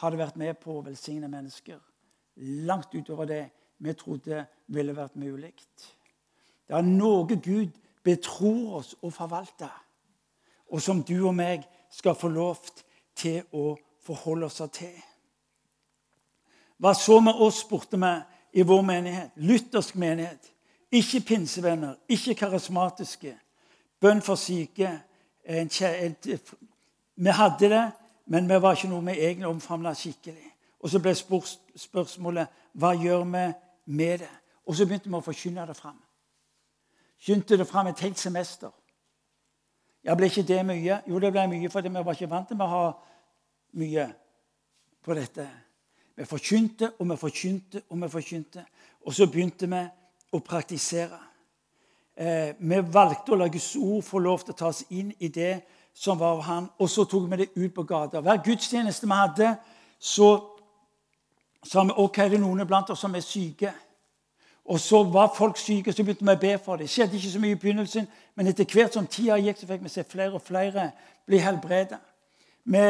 hadde 0.01 0.19
vært 0.19 0.37
med 0.41 0.57
på 0.59 0.79
å 0.79 0.85
velsigne 0.85 1.29
mennesker 1.31 1.79
langt 2.67 2.95
utover 2.95 3.29
det 3.31 3.45
vi 3.79 3.95
trodde 3.95 4.45
ville 4.67 4.97
vært 4.97 5.15
mulig. 5.21 5.53
Det 6.67 6.75
er 6.75 6.87
noe 6.87 7.37
Gud 7.37 7.75
betror 8.05 8.81
oss 8.81 8.95
å 9.03 9.11
forvalte, 9.15 9.69
og 10.73 10.83
som 10.83 11.03
du 11.07 11.17
og 11.21 11.35
meg 11.37 11.67
skal 11.93 12.17
få 12.19 12.29
lov 12.33 12.59
til 13.15 13.45
å 13.53 13.77
forholde 14.03 14.49
oss 14.49 14.63
til. 14.75 14.97
Hva 16.83 16.95
så 16.99 17.21
med 17.23 17.39
oss, 17.39 17.63
spurte 17.63 18.01
vi 18.01 18.15
i 18.61 18.65
vår 18.67 18.83
menighet. 18.83 19.31
Luthersk 19.37 19.95
menighet. 19.95 20.51
Ikke 20.94 21.20
pinsevenner, 21.26 21.94
ikke 22.09 22.37
karismatiske. 22.38 23.33
Bønn 24.00 24.22
for 24.22 24.38
syke. 24.38 24.90
vi 27.16 27.30
hadde 27.30 27.68
det, 27.68 27.92
men 28.26 28.48
vi 28.48 28.62
var 28.62 28.76
ikke 28.76 28.88
noe 28.88 29.04
vi 29.04 29.18
egentlig 29.18 29.46
omfavna 29.46 29.94
skikkelig. 29.94 30.50
Og 30.80 30.90
så 30.90 31.00
ble 31.02 31.14
spørsmålet 31.76 32.46
hva 32.72 32.92
gjør 32.94 33.24
vi 33.24 33.44
med 33.87 34.18
det? 34.18 34.30
Og 34.66 34.76
så 34.76 34.87
begynte 34.87 35.11
vi 35.11 35.18
å 35.18 35.24
forkynne 35.24 35.66
det 35.66 35.76
fram. 35.76 35.98
Skynte 37.18 37.59
det 37.59 37.66
fram 37.66 37.87
et 37.90 38.00
helt 38.00 38.18
semester. 38.18 38.70
Ja, 40.04 40.14
Ble 40.14 40.28
ikke 40.28 40.46
det 40.46 40.61
mye? 40.66 41.00
Jo, 41.09 41.18
det 41.18 41.33
ble 41.33 41.46
mye, 41.48 41.70
for 41.72 41.83
vi 41.83 41.90
var 41.90 42.14
ikke 42.14 42.30
vant 42.30 42.48
til 42.48 42.61
å 42.61 42.70
ha 42.70 42.87
mye 43.80 44.07
på 45.02 45.14
dette. 45.16 45.48
Vi 46.14 46.24
forkynte 46.24 46.92
og 46.98 47.11
vi 47.11 47.16
forkynte 47.16 47.83
og 47.88 48.02
vi 48.02 48.09
forkynte. 48.09 48.64
Og 49.09 49.14
så 49.14 49.26
begynte 49.26 49.66
vi 49.66 49.83
å 50.35 50.42
praktisere. 50.42 51.20
Eh, 52.14 52.55
vi 52.59 52.81
valgte 52.94 53.35
å 53.35 53.38
la 53.38 53.49
Guds 53.51 53.75
ord 53.77 54.05
få 54.07 54.20
lov 54.23 54.44
til 54.44 54.55
å 54.55 54.59
ta 54.59 54.70
oss 54.70 54.85
inn 54.90 55.12
i 55.18 55.29
det 55.29 55.62
som 55.94 56.18
var 56.18 56.37
av 56.37 56.42
Han, 56.42 56.68
og 56.79 56.90
så 56.90 57.05
tok 57.07 57.31
vi 57.31 57.37
det 57.37 57.53
ut 57.55 57.75
på 57.75 57.83
gata. 57.87 58.20
Hver 58.20 58.42
gudstjeneste 58.42 59.07
vi 59.07 59.14
hadde, 59.14 59.57
så 59.99 60.29
sa 61.62 61.85
vi 61.85 61.94
ok, 61.97 62.16
det 62.16 62.38
er 62.38 62.42
noen 62.42 62.66
blant 62.66 62.90
oss 62.90 63.01
som 63.01 63.14
er 63.14 63.23
syke. 63.23 63.73
Og 64.64 64.81
så 64.81 65.03
var 65.05 65.35
folk 65.37 65.59
syke, 65.61 65.92
så 65.92 66.03
begynte 66.03 66.25
vi 66.25 66.33
å 66.33 66.40
be 66.40 66.59
for 66.59 66.77
dem. 66.77 66.87
Det 66.87 66.94
skjedde 66.94 67.18
ikke 67.18 67.31
så 67.31 67.40
mye 67.42 67.57
i 67.57 67.61
begynnelsen, 67.61 68.09
men 68.35 68.49
etter 68.49 68.64
hvert 68.64 68.97
som 68.97 69.07
tida 69.07 69.37
gikk, 69.38 69.61
så 69.61 69.68
fikk 69.68 69.83
vi 69.85 69.92
se 69.92 70.05
flere 70.09 70.38
og 70.38 70.42
flere 70.42 70.90
bli 71.27 71.38
helbredet. 71.38 72.01
Vi 72.64 72.85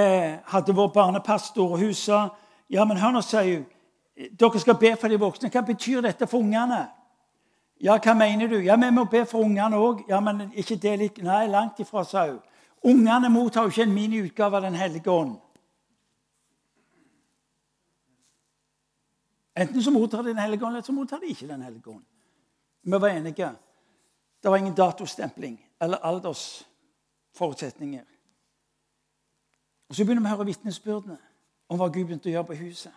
hadde 0.52 0.74
vår 0.74 0.92
barnepastor, 0.94 1.72
og 1.74 1.80
hun 1.83 1.94
sa 1.94 2.28
ja, 2.70 2.85
men 2.85 2.96
hør 2.96 3.16
nå, 3.16 3.22
sier 3.22 3.48
hun. 3.57 3.64
Dere 4.14 4.61
skal 4.62 4.78
be 4.78 4.92
for 5.00 5.11
de 5.11 5.18
voksne. 5.18 5.50
Hva 5.50 5.64
betyr 5.66 6.04
dette 6.04 6.28
for 6.30 6.38
ungene? 6.38 6.85
Ja, 7.85 7.99
hva 8.01 8.14
mener 8.16 8.49
du? 8.49 8.57
Ja, 8.64 8.77
Vi 8.77 8.90
må 8.90 9.05
be 9.05 9.27
for 9.27 9.44
ungene 9.44 9.77
òg. 9.77 10.09
Ja, 10.09 10.20
men 10.20 10.53
ikke 10.55 10.77
det 10.81 10.99
litt 10.99 11.23
Nei, 11.23 11.47
langt 11.47 11.81
ifra, 11.81 12.05
sa 12.05 12.27
hun. 12.27 12.40
Ungene 12.85 13.29
mottar 13.29 13.62
jo 13.62 13.68
ikke 13.68 13.83
en 13.83 13.94
miniutgave 13.94 14.57
av 14.57 14.62
Den 14.62 14.75
hellige 14.75 15.11
ånd. 15.11 15.37
Enten 19.57 19.83
så 19.83 19.90
mottar 19.90 20.23
de 20.23 20.29
Den 20.29 20.38
hellige 20.38 20.64
ånd, 20.64 20.77
eller 20.77 20.83
så 20.83 20.92
mottar 20.92 21.20
de 21.20 21.27
ikke 21.27 21.49
Den 21.49 21.62
hellige 21.62 21.90
ånd. 21.90 22.05
Vi 22.83 22.90
var 22.90 23.09
enige. 23.09 23.53
Det 24.42 24.51
var 24.51 24.57
ingen 24.57 24.75
datostempling 24.75 25.66
eller 25.81 25.97
aldersforutsetninger. 25.97 28.05
Og 29.88 29.94
Så 29.94 30.05
begynner 30.05 30.23
vi 30.23 30.29
å 30.29 30.37
høre 30.37 30.47
vitnesbyrdene 30.47 31.18
om 31.68 31.79
hva 31.79 31.88
Gud 31.88 32.05
begynte 32.05 32.29
å 32.29 32.33
gjøre 32.33 32.47
på 32.47 32.55
huset. 32.55 32.92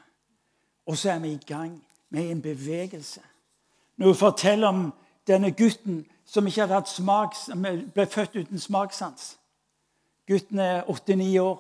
Og 0.86 0.98
så 0.98 1.12
er 1.12 1.20
vi 1.20 1.32
i 1.32 1.46
gang 1.48 1.84
med 2.10 2.32
en 2.32 2.42
bevegelse. 2.42 3.22
Når 3.98 4.08
hun 4.08 4.16
forteller 4.16 4.68
om 4.68 4.94
denne 5.28 5.52
gutten 5.52 6.06
som 6.26 6.48
ikke 6.48 6.62
hadde 6.62 6.74
hatt 6.74 6.90
smak, 6.90 7.36
ble 7.94 8.06
født 8.06 8.36
uten 8.36 8.60
smakssans. 8.60 9.38
Gutten 10.28 10.60
er 10.60 10.90
åtte-ni 10.90 11.38
år. 11.40 11.58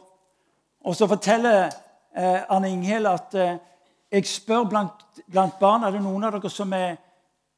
Og 0.85 0.95
så 0.95 1.07
forteller 1.07 1.69
eh, 2.17 2.41
Arne 2.49 2.71
Inghel 2.71 3.07
at 3.07 3.35
eh, 3.35 3.57
jeg 4.11 4.27
spør 4.27 4.63
blant, 4.69 5.21
blant 5.31 5.59
barna 5.59 5.87
er 5.87 5.97
det 5.97 6.03
noen 6.03 6.23
av 6.23 6.35
dere 6.35 6.51
som, 6.51 6.73
er, 6.73 6.95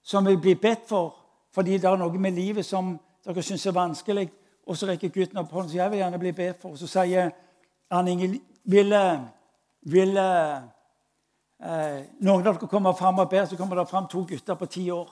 som 0.02 0.26
vil 0.26 0.40
bli 0.42 0.56
bedt 0.56 0.88
for 0.90 1.16
fordi 1.54 1.80
det 1.82 1.90
er 1.90 1.98
noe 1.98 2.22
med 2.22 2.38
livet 2.38 2.66
som 2.66 2.92
dere 3.26 3.42
syns 3.44 3.66
er 3.66 3.74
vanskelig. 3.74 4.28
Og 4.70 4.78
så 4.78 4.86
rekker 4.86 5.10
gutten 5.10 5.42
opp 5.42 5.52
hånden 5.52 5.72
sier 5.72 5.82
jeg 5.82 5.92
vil 5.92 6.04
gjerne 6.04 6.20
bli 6.22 6.32
bedt 6.38 6.62
for. 6.62 6.76
Og 6.76 6.78
så 6.78 6.88
sier 6.88 7.32
Arne 7.90 8.14
Inghel 8.14 8.36
vil, 8.70 8.94
vil 9.90 10.20
eh, 11.60 12.06
noen 12.20 12.42
av 12.42 12.56
dere 12.56 12.70
kommer 12.72 12.94
fram 12.94 13.20
og 13.20 13.30
ber, 13.30 13.46
så 13.46 13.58
kommer 13.58 13.80
det 13.80 13.90
fram 13.90 14.08
to 14.08 14.24
gutter 14.28 14.56
på 14.56 14.66
ti 14.66 14.90
år. 14.92 15.10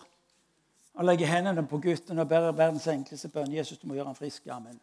Og 0.98 1.06
legger 1.06 1.30
hendene 1.30 1.64
på 1.68 1.78
gutten 1.78 2.20
og 2.20 2.28
ber 2.28 2.52
verdens 2.52 2.88
enkleste 2.88 3.30
bønn. 3.30 3.54
Jesus, 3.54 3.78
du 3.78 3.88
må 3.88 3.98
gjøre 3.98 4.10
ham 4.10 4.18
frisk. 4.18 4.48
Amen. 4.50 4.80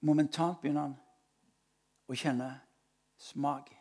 Momentant 0.00 0.60
begynner 0.62 0.86
han 0.86 0.94
å 2.06 2.14
kjenne 2.14 2.52
smak. 3.18 3.72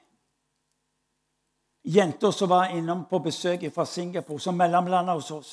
Jenta 1.88 2.32
som 2.36 2.50
var 2.50 2.74
innom 2.76 3.06
på 3.08 3.20
besøk 3.24 3.62
fra 3.72 3.86
Singapore, 3.86 4.42
som 4.42 4.58
mellomlanda 4.58 5.14
hos 5.16 5.30
oss 5.32 5.52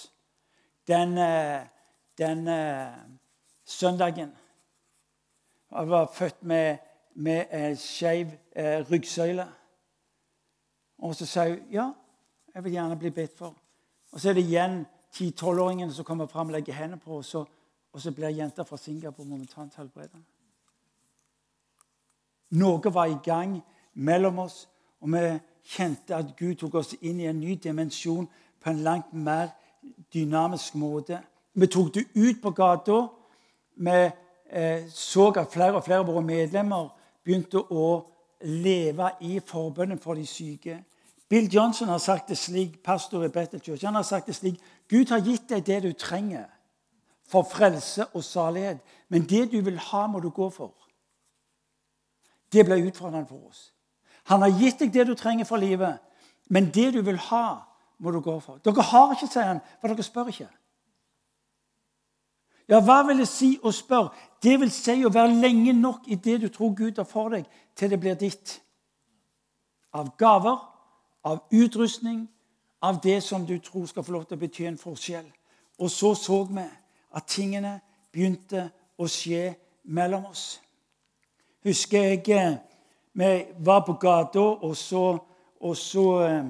den, 0.87 1.18
eh, 1.18 1.62
den 2.18 2.49
uh, 2.49 2.94
søndagen 3.64 4.33
Hun 5.68 5.90
var 5.90 6.07
født 6.07 6.42
med, 6.42 6.79
med 7.14 7.44
en 7.50 7.77
skeiv 7.77 8.33
eh, 8.57 8.85
ryggsøyle. 8.90 9.46
Og 10.98 11.14
så 11.14 11.27
sa 11.27 11.48
hun 11.48 11.61
ja, 11.72 11.90
jeg 12.55 12.64
vil 12.64 12.72
gjerne 12.72 12.98
bli 12.98 13.11
bedt 13.11 13.38
for. 13.38 13.55
Og 14.12 14.20
så 14.20 14.31
er 14.31 14.38
det 14.38 14.46
igjen 14.46 14.85
10-12-åringene 15.14 15.94
som 15.94 16.05
kommer 16.05 16.27
fram 16.27 16.46
og 16.46 16.53
legger 16.53 16.74
hendene 16.74 17.00
på, 17.00 17.16
og 17.16 17.24
og 17.94 18.00
så 18.00 18.11
blir 18.11 18.29
jenta 18.29 18.62
fra 18.62 18.77
Singapore 18.77 19.29
momentant 19.29 19.74
helbredet. 19.79 20.18
Noe 22.59 22.94
var 22.94 23.07
i 23.07 23.20
gang 23.22 23.61
mellom 23.94 24.38
oss, 24.38 24.68
og 25.00 25.12
vi 25.12 25.22
kjente 25.77 26.16
at 26.16 26.35
Gud 26.38 26.57
tok 26.59 26.74
oss 26.81 26.96
inn 27.00 27.20
i 27.22 27.29
en 27.31 27.38
ny 27.40 27.55
dimensjon 27.62 28.27
på 28.61 28.70
en 28.70 28.83
langt 28.83 29.12
mer 29.14 29.55
dynamisk 30.14 30.74
måte. 30.74 31.20
Vi 31.55 31.70
tok 31.70 31.94
det 31.94 32.05
ut 32.14 32.42
på 32.42 32.50
gata. 32.50 32.98
Vi 33.77 33.96
eh, 34.50 34.90
så 34.90 35.29
at 35.31 35.53
flere 35.53 35.79
og 35.79 35.85
flere 35.87 36.03
av 36.03 36.11
våre 36.11 36.22
medlemmer 36.22 36.90
begynte 37.25 37.59
å 37.59 37.87
leve 38.45 39.11
i 39.21 39.39
forbønnen 39.41 40.01
for 40.01 40.15
de 40.15 40.27
syke. 40.27 40.83
Bill 41.29 41.49
Johnson 41.55 41.89
har 41.89 41.99
sagt 41.99 42.29
det 42.29 42.39
slik, 42.39 42.83
pastor 42.85 43.25
i 43.25 43.33
Bethel 43.33 43.61
Church, 43.61 43.85
han 43.85 43.95
har 43.95 44.03
sagt 44.03 44.27
det 44.27 44.37
slik 44.37 44.61
Gud 44.89 45.09
har 45.09 45.25
gitt 45.25 45.49
deg 45.49 45.65
det 45.67 45.83
du 45.83 45.93
trenger 45.93 46.47
for 47.29 47.47
frelse 47.49 48.07
og 48.13 48.25
salighet, 48.25 48.83
men 49.09 49.25
det 49.29 49.51
du 49.53 49.61
vil 49.65 49.79
ha, 49.79 50.07
må 50.07 50.21
du 50.21 50.29
gå 50.31 50.51
for. 50.53 50.75
Det 52.53 52.67
ble 52.67 52.83
utfordrende 52.85 53.29
for 53.29 53.49
oss. 53.49 53.71
Han 54.29 54.45
har 54.45 54.53
gitt 54.61 54.85
deg 54.85 54.93
det 54.93 55.07
du 55.09 55.15
trenger 55.17 55.49
for 55.49 55.57
livet, 55.57 55.99
men 56.53 56.69
det 56.75 56.93
du 56.93 57.01
vil 57.03 57.19
ha, 57.31 57.65
må 57.99 58.11
du 58.11 58.21
gå 58.21 58.37
for. 58.41 58.61
Dere 58.65 58.85
har 58.85 59.15
ikke, 59.15 59.31
sier 59.33 59.49
han, 59.49 59.65
for 59.81 59.89
dere 59.89 60.05
spør 60.05 60.31
ikke. 60.33 60.51
Ja, 62.69 62.81
hva 62.81 63.03
vil 63.09 63.21
det 63.21 63.29
si 63.29 63.55
å 63.61 63.73
spørre? 63.75 64.15
Det 64.45 64.59
vil 64.61 64.71
si 64.73 64.99
å 65.05 65.13
være 65.13 65.39
lenge 65.41 65.73
nok 65.73 66.09
i 66.13 66.19
det 66.21 66.41
du 66.43 66.49
tror 66.53 66.75
Gud 66.77 67.01
har 67.01 67.09
for 67.09 67.33
deg, 67.33 67.47
til 67.77 67.91
det 67.91 68.01
blir 68.01 68.19
ditt. 68.21 68.59
Av 69.95 70.11
gaver, 70.19 70.59
av 71.25 71.47
utrustning, 71.53 72.27
av 72.83 73.01
det 73.03 73.23
som 73.25 73.47
du 73.47 73.57
tror 73.59 73.87
skal 73.89 74.05
få 74.05 74.13
lov 74.13 74.27
til 74.29 74.37
å 74.37 74.43
bety 74.43 74.67
en 74.69 74.81
forskjell. 74.81 75.31
Og 75.81 75.91
så 75.91 76.13
så 76.19 76.43
vi 76.51 76.67
at 77.17 77.31
tingene 77.31 77.79
begynte 78.13 78.69
å 79.01 79.09
skje 79.09 79.55
mellom 79.85 80.29
oss 80.29 80.59
husker 81.65 81.99
jeg 82.03 82.29
eh, 82.29 82.57
vi 83.13 83.45
var 83.59 83.85
på 83.87 83.93
gata, 83.93 84.41
og 84.41 84.77
så, 84.77 85.19
og 85.61 85.77
så, 85.77 86.07
eh, 86.27 86.45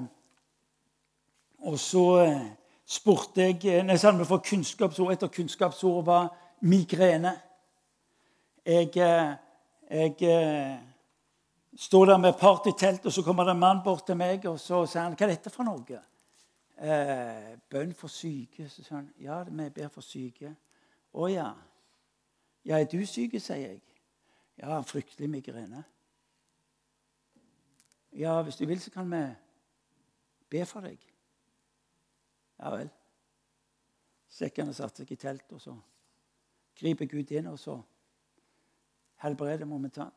og 1.59 1.79
så 1.79 2.05
eh, 2.25 2.45
spurte 2.85 3.41
jeg 3.41 3.83
Nei, 3.85 3.97
jeg 4.01 4.27
for 4.27 4.43
kunnskapsord, 4.43 5.13
etter 5.13 5.31
kunnskapsord 5.31 6.05
var 6.05 6.29
migrene. 6.61 7.35
Jeg, 8.65 8.89
jeg 8.97 10.81
står 11.75 12.05
der 12.05 12.17
med 12.17 12.33
partytelt, 12.39 13.05
og 13.05 13.11
så 13.11 13.21
kommer 13.23 13.43
det 13.43 13.51
en 13.51 13.59
mann 13.59 13.83
bort 13.83 14.05
til 14.07 14.17
meg 14.17 14.45
og 14.49 14.59
så 14.59 14.85
sier 14.89 15.03
han, 15.03 15.13
hva 15.13 15.27
er 15.27 15.35
dette 15.35 15.51
for 15.53 15.67
noe. 15.67 15.99
Eh, 16.75 17.51
bønn 17.69 17.93
for 17.95 18.11
syke. 18.11 18.67
Så 18.69 18.83
sier 18.83 18.97
han 18.97 19.11
ja, 19.21 19.43
vi 19.47 19.69
ber 19.69 19.91
for 19.93 20.05
syke. 20.05 20.55
Å 21.13 21.29
ja. 21.31 21.49
Ja, 22.65 22.79
er 22.79 22.89
du 22.89 23.05
syk, 23.05 23.37
sier 23.39 23.61
jeg. 23.61 23.81
Ja, 24.57 24.79
fryktelig 24.81 25.29
migrene. 25.29 25.83
Ja, 28.15 28.41
hvis 28.41 28.55
du 28.55 28.65
vil, 28.65 28.79
så 28.79 28.91
kan 28.91 29.11
vi 29.11 29.23
be 30.49 30.65
for 30.65 30.87
deg. 30.87 31.01
Ja 32.59 32.71
vel. 32.71 32.89
Sekkene 34.31 34.73
satte 34.73 35.03
seg 35.03 35.11
i 35.11 35.19
teltet, 35.19 35.51
og 35.53 35.61
så 35.61 35.75
griper 36.79 37.07
Gud 37.11 37.31
inn, 37.35 37.51
og 37.51 37.59
så 37.59 37.75
helbreder 39.25 39.65
momentant. 39.65 40.13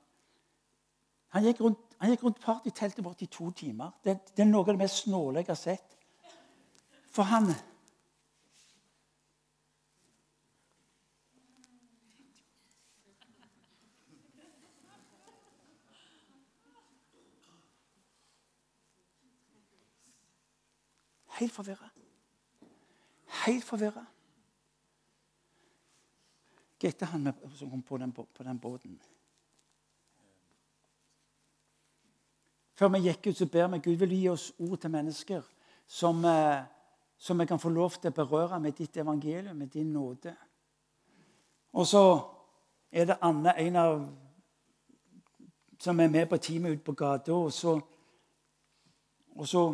Han 1.29 1.45
gikk 1.45 1.61
rundt, 1.61 1.97
han 2.01 2.13
gikk 2.13 2.25
rundt 2.25 2.41
partyteltet 2.41 3.05
vårt 3.05 3.23
i 3.23 3.27
to 3.27 3.51
timer. 3.51 3.91
Det, 4.05 4.19
det, 4.37 4.45
er 4.45 4.49
noe 4.49 4.65
av 4.65 4.73
det 4.73 4.81
mest 4.81 5.03
snåle 5.05 5.43
jeg 5.43 5.51
har 5.51 5.61
sett. 5.61 5.99
For 7.13 7.29
han 7.29 7.53
Helt 21.39 21.53
forvirra. 21.55 21.87
Helt 23.45 23.65
forvirra. 23.65 24.03
Heter 26.83 27.07
han 27.07 27.33
som 27.55 27.71
kom 27.71 27.83
på 27.83 27.99
den, 27.99 28.13
på 28.13 28.43
den, 28.43 28.59
båten? 28.59 28.99
Før 32.79 32.89
vi 32.95 33.01
gikk 33.09 33.27
ut, 33.27 33.37
så 33.37 33.47
ber 33.47 33.67
vi 33.69 33.79
Gud 33.79 33.97
vil 33.99 34.15
gi 34.15 34.29
oss 34.31 34.53
ord 34.59 34.79
til 34.79 34.91
mennesker 34.91 35.43
som, 35.87 36.25
eh, 36.25 36.63
som 37.19 37.39
vi 37.39 37.47
kan 37.47 37.59
få 37.59 37.69
lov 37.69 37.99
til 37.99 38.13
å 38.13 38.15
berøre 38.15 38.61
med 38.61 38.77
ditt 38.79 38.97
evangelium, 38.97 39.57
med 39.57 39.67
din 39.75 39.93
nåde. 39.93 40.37
Og 41.73 41.87
så 41.87 42.21
er 42.93 43.05
det 43.05 43.19
Anne, 43.23 43.59
en 43.59 43.77
av 43.77 44.09
som 45.79 46.01
er 46.01 46.09
med 46.09 46.27
på 46.29 46.37
teamet 46.37 46.73
ute 46.73 46.85
på 46.85 46.93
gata. 46.93 47.33
Og 47.33 47.53
så, 47.53 47.81
og 49.37 49.49
så 49.49 49.65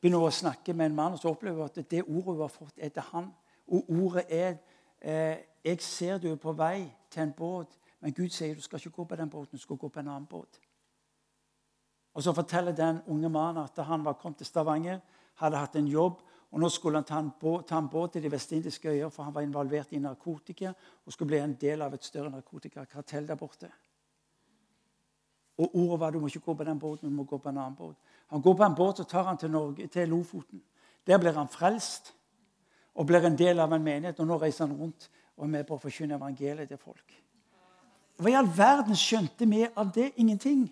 begynner 0.00 0.20
hun 0.20 0.28
å 0.28 0.34
snakke 0.34 0.74
med 0.74 0.90
en 0.90 0.96
mann, 0.96 1.16
og 1.16 1.18
så 1.18 1.32
opplever 1.32 1.62
hun 1.62 1.70
at 1.70 1.90
det 1.90 2.04
ordet 2.04 2.34
hun 2.34 2.42
har 2.44 2.52
fått, 2.52 2.74
er 2.76 2.88
til 2.88 3.08
han. 3.12 3.30
Og 3.66 3.90
ordet 3.90 4.26
er 4.28 4.58
'Jeg 5.02 5.80
ser 5.80 6.18
du 6.18 6.32
er 6.32 6.36
på 6.36 6.52
vei 6.52 6.92
til 7.10 7.22
en 7.22 7.34
båt', 7.40 7.78
men 8.00 8.12
Gud 8.12 8.28
sier 8.28 8.54
du 8.54 8.60
skal 8.60 8.78
ikke 8.78 8.90
gå 8.90 9.04
på 9.04 9.16
den 9.16 9.30
båten, 9.30 9.58
du 9.58 9.62
skal 9.62 9.76
gå 9.76 9.88
på 9.88 10.00
en 10.00 10.08
annen 10.08 10.26
båt. 10.26 10.60
Og 12.14 12.22
Så 12.22 12.32
forteller 12.32 12.72
den 12.72 13.00
unge 13.06 13.28
mannen 13.28 13.62
at 13.62 13.84
han 13.84 14.04
var 14.04 14.12
kommet 14.12 14.36
til 14.36 14.46
Stavanger, 14.46 15.00
hadde 15.34 15.56
hatt 15.56 15.76
en 15.76 15.88
jobb, 15.88 16.22
og 16.50 16.60
nå 16.60 16.68
skulle 16.68 16.96
han 16.96 17.04
ta 17.04 17.18
en 17.18 17.30
båt, 17.40 17.66
ta 17.68 17.78
en 17.78 17.88
båt 17.88 18.12
til 18.12 18.22
de 18.22 18.30
vestindiske 18.32 18.88
øyer, 18.88 19.08
for 19.08 19.22
han 19.22 19.34
var 19.34 19.40
involvert 19.40 19.92
i 19.92 19.98
narkotika 19.98 20.72
og 21.06 21.12
skulle 21.12 21.28
bli 21.28 21.38
en 21.38 21.54
del 21.54 21.82
av 21.82 21.94
et 21.94 22.04
større 22.04 22.30
narkotikakartell 22.30 23.28
der 23.28 23.34
borte. 23.34 23.68
Og 25.58 25.76
ordet 25.76 26.00
var 26.00 26.10
du 26.10 26.20
må 26.20 26.26
ikke 26.26 26.40
gå 26.40 26.54
på 26.54 26.64
den 26.64 26.78
båten, 26.78 27.10
du 27.10 27.14
må 27.14 27.24
gå 27.24 27.38
på 27.38 27.48
en 27.48 27.58
annen 27.58 27.76
båt. 27.76 27.96
Han 28.26 28.42
går 28.42 28.54
på 28.54 28.64
en 28.64 28.74
båt 28.74 29.00
og 29.00 29.08
tar 29.08 29.22
han 29.22 29.38
til, 29.38 29.50
Norge, 29.50 29.86
til 29.86 30.08
Lofoten. 30.08 30.62
Der 31.06 31.18
blir 31.18 31.32
han 31.32 31.48
frelst 31.48 32.15
og 32.96 33.06
blir 33.06 33.24
en 33.26 33.38
del 33.38 33.60
av 33.60 33.72
en 33.72 33.84
menighet. 33.84 34.20
Og 34.20 34.26
nå 34.26 34.38
reiser 34.40 34.66
han 34.66 34.76
rundt 34.76 35.08
og 35.36 35.44
er 35.44 35.52
med 35.52 35.66
på 35.68 35.76
å 35.76 35.82
forkynne 35.82 36.16
evangeliet 36.16 36.68
til 36.72 36.80
folk. 36.80 37.16
Hva 38.16 38.32
i 38.32 38.36
all 38.38 38.48
verden 38.48 38.96
skjønte 38.96 39.48
vi 39.48 39.66
av 39.68 39.92
det? 39.92 40.12
Ingenting. 40.16 40.64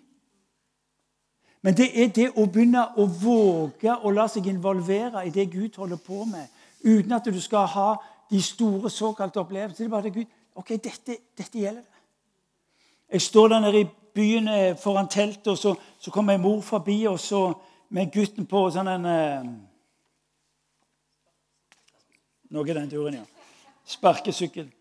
Men 1.61 1.77
det 1.77 1.87
er 2.01 2.09
det 2.13 2.27
å 2.37 2.45
begynne 2.45 2.83
å 2.97 3.05
våge 3.09 3.93
å 3.93 4.11
la 4.13 4.27
seg 4.29 4.47
involvere 4.49 5.23
i 5.25 5.33
det 5.33 5.47
Gud 5.53 5.77
holder 5.81 6.01
på 6.01 6.23
med, 6.29 6.49
uten 6.85 7.13
at 7.17 7.25
du 7.25 7.39
skal 7.41 7.65
ha 7.73 7.89
de 8.29 8.41
store 8.41 8.89
såkalte 8.89 9.41
opplevelsene. 9.41 9.85
Det 9.85 9.85
er 9.85 9.93
bare 9.93 10.09
det 10.09 10.13
Gud, 10.13 10.35
ok, 10.55 10.75
dette, 10.77 11.17
dette 11.37 11.59
gjelder 11.59 11.81
det. 11.81 12.03
Jeg 13.13 13.21
står 13.21 13.47
der 13.47 13.63
nede 13.65 13.81
i 13.81 13.87
byen 14.15 14.47
eh, 14.47 14.77
foran 14.77 15.09
teltet, 15.09 15.47
og 15.47 15.57
så, 15.57 15.75
så 15.99 16.11
kommer 16.11 16.33
ei 16.33 16.41
mor 16.41 16.61
forbi 16.65 17.03
og 17.09 17.19
så 17.19 17.47
med 17.89 18.13
gutten 18.13 18.45
på 18.49 18.63
sånn 18.73 18.89
en 18.89 19.09
eh, 19.09 19.49
Noe 22.55 22.71
i 22.71 22.75
den 22.77 22.89
turen, 22.89 23.19
ja. 23.19 23.25
Sparkesykkel. 23.85 24.71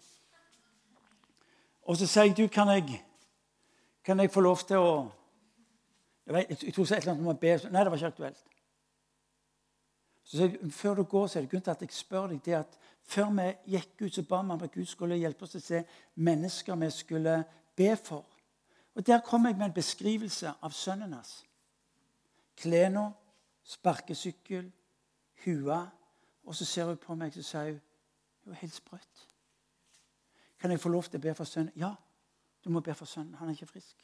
Og 1.84 1.98
så 1.98 2.06
sier 2.08 2.30
jeg, 2.30 2.36
du, 2.38 2.46
kan 2.48 2.70
jeg, 2.72 3.00
kan 4.04 4.20
jeg 4.20 4.32
få 4.32 4.44
lov 4.44 4.62
til 4.68 4.80
å 4.80 4.94
Jeg, 6.24 6.32
vet, 6.32 6.62
jeg 6.62 6.72
tror 6.72 6.86
så 6.88 6.94
et 6.94 7.02
eller 7.02 7.12
annet 7.12 7.26
om 7.26 7.34
å 7.34 7.36
be. 7.36 7.50
Nei, 7.68 7.80
det 7.84 7.90
var 7.92 8.00
ikke 8.00 8.08
aktuelt. 8.14 8.44
Så 10.24 10.38
sier 10.38 10.54
jeg, 10.54 10.70
Før 10.72 10.94
du 10.96 11.02
går, 11.04 11.26
så 11.28 11.38
er 11.38 11.44
det 11.44 11.50
grunn 11.52 11.64
til 11.66 11.74
at 11.74 11.82
jeg 11.84 11.92
spør 11.92 12.30
deg 12.30 12.38
det 12.46 12.54
at 12.56 12.78
før 13.04 13.34
vi 13.36 13.74
gikk 13.74 14.06
ut, 14.06 14.14
så 14.14 14.24
ba 14.24 14.38
vi 14.40 14.54
om 14.54 14.62
at 14.64 14.72
Gud 14.72 14.86
skulle 14.88 15.18
hjelpe 15.20 15.44
oss 15.44 15.52
til 15.52 15.60
å 15.60 15.66
se 15.66 15.82
mennesker 16.14 16.78
vi 16.80 16.88
skulle 16.94 17.34
be 17.76 17.90
for. 18.00 18.24
Og 18.94 19.06
Der 19.06 19.20
kom 19.20 19.44
jeg 19.44 19.58
med 19.58 19.66
en 19.66 19.76
beskrivelse 19.76 20.54
av 20.62 20.72
sønnen 20.72 21.12
hans. 21.12 21.42
Klærne, 22.56 23.10
sparkesykkel, 23.64 24.70
hua. 25.44 25.82
Og 26.44 26.54
så 26.54 26.64
ser 26.64 26.84
hun 26.84 26.96
på 26.96 27.14
meg 27.14 27.36
og 27.36 27.44
sier 27.44 27.72
hun, 27.72 27.80
det 28.44 28.52
var 28.52 28.60
helt 28.60 28.74
sprøtt. 28.74 29.28
Kan 30.60 30.70
jeg 30.70 30.80
få 30.80 30.88
lov 30.88 31.02
til 31.08 31.18
å 31.18 31.24
be 31.24 31.34
for 31.34 31.48
sønnen? 31.48 31.72
Ja, 31.76 31.94
du 32.64 32.70
må 32.70 32.80
be 32.80 32.94
for 32.94 33.08
sønnen. 33.08 33.34
Han 33.34 33.48
er 33.48 33.56
ikke 33.56 33.66
frisk. 33.66 33.96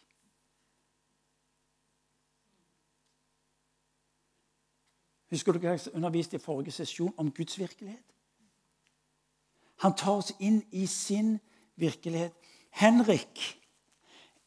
Husker 5.30 5.52
du 5.52 5.60
hva 5.62 5.76
jeg 5.76 5.92
underviste 5.94 6.36
i 6.36 6.42
forrige 6.42 6.74
sesjon 6.74 7.14
om 7.16 7.30
Guds 7.32 7.58
virkelighet? 7.58 8.04
Han 9.80 9.94
tar 9.96 10.18
oss 10.18 10.32
inn 10.40 10.58
i 10.72 10.86
sin 10.86 11.38
virkelighet. 11.80 12.34
Henrik, 12.70 13.40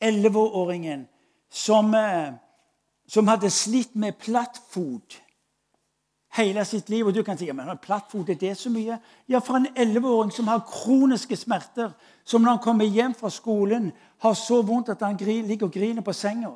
elleveåringen 0.02 1.08
som, 1.50 1.94
eh, 1.94 2.34
som 3.08 3.28
hadde 3.28 3.50
slitt 3.50 3.96
med 3.96 4.20
plattfot 4.20 5.23
hele 6.34 6.66
sitt 6.66 6.90
liv. 6.90 7.06
Og 7.06 7.16
du 7.16 7.24
kan 7.24 7.38
si 7.38 7.52
men 7.52 7.78
plattfot, 7.82 8.30
er 8.30 8.36
det 8.36 8.58
så 8.58 8.70
mye? 8.70 8.98
Ja, 9.30 9.40
for 9.40 9.58
en 9.58 9.68
elleveåring 9.76 10.32
som 10.34 10.48
har 10.48 10.66
kroniske 10.68 11.36
smerter, 11.36 11.92
som 12.24 12.42
når 12.42 12.50
han 12.50 12.64
kommer 12.64 12.86
hjem 12.86 13.14
fra 13.14 13.30
skolen, 13.30 13.92
har 14.20 14.34
så 14.34 14.62
vondt 14.62 14.90
at 14.90 15.02
han 15.02 15.18
ligger 15.18 15.66
og 15.66 15.72
griner 15.72 16.02
på 16.02 16.14
senga. 16.14 16.50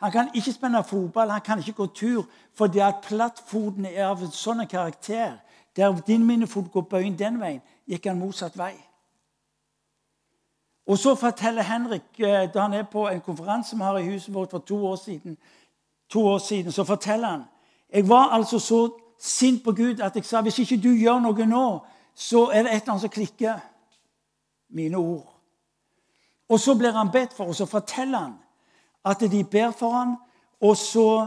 Han 0.00 0.12
kan 0.12 0.28
ikke 0.34 0.52
spenne 0.52 0.84
fotball, 0.84 1.30
han 1.30 1.40
kan 1.40 1.58
ikke 1.58 1.72
gå 1.72 1.86
tur, 1.86 2.24
fordi 2.54 2.78
at 2.78 2.94
plattfoten 3.08 3.86
er 3.86 4.06
av 4.06 4.22
en 4.22 4.32
sånn 4.32 4.66
karakter. 4.66 5.38
Der 5.76 6.00
din 6.06 6.26
minnefot 6.26 6.72
går 6.72 6.82
bøyen 6.82 7.18
den 7.18 7.40
veien, 7.40 7.62
gikk 7.86 8.06
han 8.06 8.18
motsatt 8.18 8.58
vei. 8.58 8.74
Og 10.86 10.98
så 10.98 11.14
forteller 11.14 11.62
Henrik, 11.62 12.02
eh, 12.18 12.52
da 12.54 12.60
han 12.60 12.72
er 12.72 12.82
på 12.82 13.08
en 13.08 13.20
konferanse 13.20 13.76
vi 13.76 13.82
har 13.82 13.98
i 13.98 14.10
huset 14.10 14.34
vårt 14.34 14.50
for 14.50 14.58
to 14.58 14.86
år 14.86 14.96
siden, 14.96 15.36
to 16.08 16.26
år 16.26 16.38
siden 16.38 16.72
så 16.72 16.84
forteller 16.84 17.28
han 17.28 17.44
jeg 17.94 18.08
var 18.08 18.28
altså 18.34 18.58
så 18.58 18.88
sint 19.18 19.64
på 19.64 19.72
Gud 19.72 20.00
at 20.00 20.16
jeg 20.16 20.24
sa 20.24 20.42
hvis 20.42 20.58
ikke 20.58 20.80
du 20.82 20.90
gjør 20.92 21.20
noe 21.24 21.46
nå, 21.46 21.66
så 22.14 22.48
er 22.50 22.64
det 22.64 22.72
et 22.72 22.82
eller 22.82 22.94
annet 22.94 23.06
som 23.06 23.14
klikker. 23.14 23.60
Mine 24.74 24.98
ord. 24.98 25.30
Og 26.48 26.60
så 26.60 26.74
blir 26.74 26.92
han 26.92 27.12
bedt 27.12 27.32
for, 27.32 27.48
og 27.48 27.54
så 27.54 27.66
forteller 27.66 28.18
han 28.18 28.34
at 29.04 29.20
de 29.20 29.44
ber 29.44 29.70
for 29.70 29.90
ham, 29.90 30.16
og 30.60 30.76
så, 30.76 31.26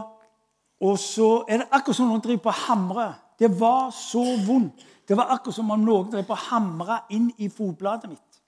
og 0.80 0.98
så 0.98 1.44
er 1.48 1.62
det 1.62 1.68
akkurat 1.70 1.96
som 1.96 2.10
noen 2.10 2.22
driver 2.22 2.42
på 2.48 2.54
hamre. 2.66 3.08
Det 3.38 3.50
var 3.60 3.90
så 3.94 4.24
vondt. 4.46 4.84
Det 5.08 5.16
var 5.16 5.30
akkurat 5.32 5.54
som 5.54 5.70
om 5.70 5.80
noen 5.80 6.10
drev 6.12 6.26
på 6.28 6.36
å 6.36 6.46
hamre 6.50 7.00
inn 7.14 7.30
i 7.38 7.48
fotbladet 7.48 8.10
mitt. 8.10 8.40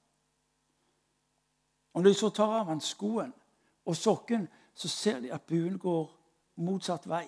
Og 1.94 2.02
når 2.02 2.10
de 2.10 2.18
så 2.18 2.30
tar 2.34 2.52
av 2.60 2.68
han 2.68 2.82
skoen 2.84 3.30
og 3.86 3.96
sokken, 3.96 4.44
så 4.74 4.88
ser 4.88 5.22
de 5.24 5.32
at 5.32 5.46
buen 5.48 5.78
går 5.78 6.10
motsatt 6.60 7.08
vei. 7.08 7.24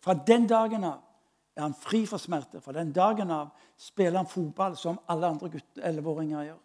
Fra 0.00 0.14
den 0.26 0.46
dagen 0.48 0.84
av 0.84 1.00
er 1.56 1.62
han 1.62 1.74
fri 1.74 2.06
for 2.06 2.18
smerte. 2.18 2.60
Fra 2.60 2.72
den 2.72 2.92
dagen 2.92 3.30
av 3.30 3.50
spiller 3.78 4.16
han 4.16 4.28
fotball 4.28 4.76
som 4.76 5.00
alle 5.08 5.26
andre 5.26 5.60
11-åringer 5.76 6.44
gjør. 6.44 6.60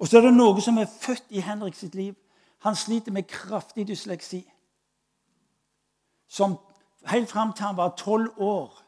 Og 0.00 0.08
så 0.08 0.18
er 0.18 0.28
det 0.28 0.34
noe 0.36 0.60
som 0.64 0.78
er 0.80 0.88
født 0.88 1.28
i 1.28 1.42
Henrik 1.44 1.76
sitt 1.76 1.94
liv. 1.94 2.14
Han 2.64 2.76
sliter 2.76 3.12
med 3.12 3.28
kraftig 3.28 3.86
dysleksi. 3.88 4.44
Som 6.28 6.58
helt 7.06 7.30
fram 7.30 7.52
til 7.52 7.66
han 7.66 7.76
var 7.76 7.96
tolv 7.96 8.30
år, 8.36 8.82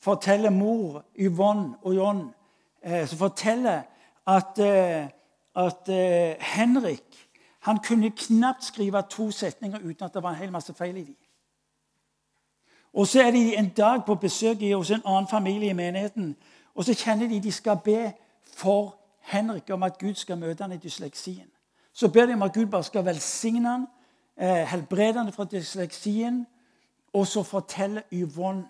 forteller 0.00 0.50
mor 0.50 1.04
Yvonne 1.18 1.76
og 1.82 1.94
John 1.94 2.34
eh, 2.82 3.06
som 3.08 3.18
forteller 3.18 3.82
at, 4.26 4.58
eh, 4.58 5.08
at 5.54 5.88
eh, 5.88 6.36
Henrik 6.40 7.28
han 7.60 7.80
kunne 7.84 8.10
knapt 8.10 8.64
skrive 8.64 9.02
to 9.10 9.30
setninger 9.30 9.78
uten 9.78 10.04
at 10.04 10.14
det 10.14 10.22
var 10.22 10.30
en 10.30 10.42
hel 10.42 10.52
masse 10.52 10.74
feil 10.74 10.96
i 10.96 11.04
dem. 11.04 11.16
Og 12.92 13.06
så 13.06 13.22
er 13.22 13.30
de 13.30 13.56
en 13.56 13.68
dag 13.68 14.04
på 14.06 14.14
besøk 14.14 14.56
hos 14.74 14.90
en 14.90 15.02
annen 15.04 15.28
familie 15.28 15.70
i 15.70 15.72
menigheten. 15.72 16.36
Og 16.74 16.84
så 16.84 16.94
kjenner 16.94 17.28
de 17.28 17.40
de 17.40 17.52
skal 17.52 17.78
be 17.84 18.12
for 18.56 18.96
Henrik 19.20 19.70
om 19.70 19.82
at 19.82 19.98
Gud 19.98 20.14
skal 20.14 20.38
møte 20.38 20.62
han 20.62 20.72
i 20.72 20.76
dysleksien. 20.76 21.46
Så 21.92 22.08
ber 22.08 22.26
de 22.26 22.32
om 22.32 22.42
at 22.42 22.54
Gud 22.54 22.66
bare 22.66 22.84
skal 22.84 23.04
velsigne 23.04 23.68
han, 23.68 23.86
eh, 24.36 24.64
helbrede 24.66 25.18
han 25.18 25.32
fra 25.32 25.44
dysleksien. 25.44 26.46
Og 27.12 27.26
så 27.26 27.42
forteller 27.42 28.02
Yvonne 28.12 28.64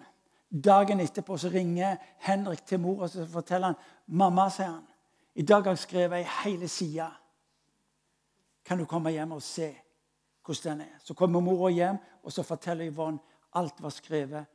Dagen 0.65 1.01
etterpå 1.01 1.37
så 1.37 1.49
ringer 1.49 1.97
Henrik 2.19 2.67
til 2.67 2.81
mor 2.81 3.03
og 3.03 3.11
forteller 3.33 3.67
han, 3.67 3.77
'Mamma', 4.07 4.51
sier 4.51 4.67
han, 4.67 4.87
'i 5.35 5.43
dag 5.43 5.63
har 5.63 5.71
jeg 5.71 5.79
skrevet 5.79 6.19
ei 6.19 6.27
hele 6.45 6.69
side. 6.69 7.11
Kan 8.65 8.79
du 8.79 8.85
komme 8.85 9.11
hjem 9.11 9.33
og 9.33 9.43
se 9.43 9.77
hvordan 10.45 10.79
den 10.79 10.81
er?' 10.81 10.99
Så 11.05 11.15
kommer 11.15 11.41
mora 11.41 11.71
hjem, 11.71 11.97
og 12.23 12.33
så 12.33 12.43
forteller 12.43 12.93
Yvonne 12.93 13.19
Alt 13.59 13.83
var 13.83 13.93
skrevet 13.95 14.47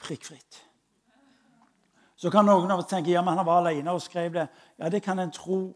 prikkfritt. 0.00 0.60
Så 2.16 2.30
kan 2.30 2.46
noen 2.46 2.70
av 2.70 2.82
oss 2.82 2.90
tenke 2.90 3.12
ja, 3.12 3.22
men 3.24 3.36
han 3.38 3.46
var 3.46 3.62
alene 3.62 3.92
og 3.92 4.02
skrev 4.02 4.36
det. 4.36 4.46
Ja, 4.78 4.90
det 4.92 5.02
kan 5.04 5.18
en 5.18 5.32
tro. 5.34 5.74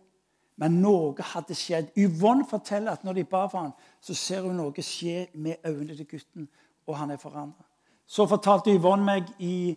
Men 0.58 0.80
noe 0.82 1.22
hadde 1.34 1.54
skjedd. 1.54 1.92
Yvonne 1.98 2.46
forteller 2.48 2.96
at 2.96 3.04
når 3.06 3.20
de 3.20 3.24
ba 3.30 3.44
for 3.46 3.62
ham, 3.62 3.74
så 4.02 4.14
ser 4.14 4.46
hun 4.46 4.56
noe 4.58 4.82
skje 4.82 5.28
med 5.38 5.62
øynene 5.66 5.94
til 6.00 6.08
gutten, 6.10 6.48
og 6.86 6.96
han 6.98 7.12
er 7.14 7.20
forandret. 7.22 7.66
Så 8.08 8.26
fortalte 8.26 8.74
Yvonne 8.74 9.04
meg 9.06 9.28
i, 9.44 9.76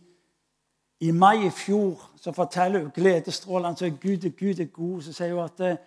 i 1.04 1.12
mai 1.12 1.46
i 1.46 1.52
fjor 1.54 2.02
så 2.18 2.32
forteller 2.34 2.86
hun 2.86 2.94
gledesstrålende 2.96 3.78
så 3.78 3.92
Gud, 3.92 4.30
Gud 4.40 4.60
er 4.60 4.72
god. 4.72 5.02
Så 5.02 5.14
sier 5.14 5.36
hun 5.36 5.44
at, 5.44 5.84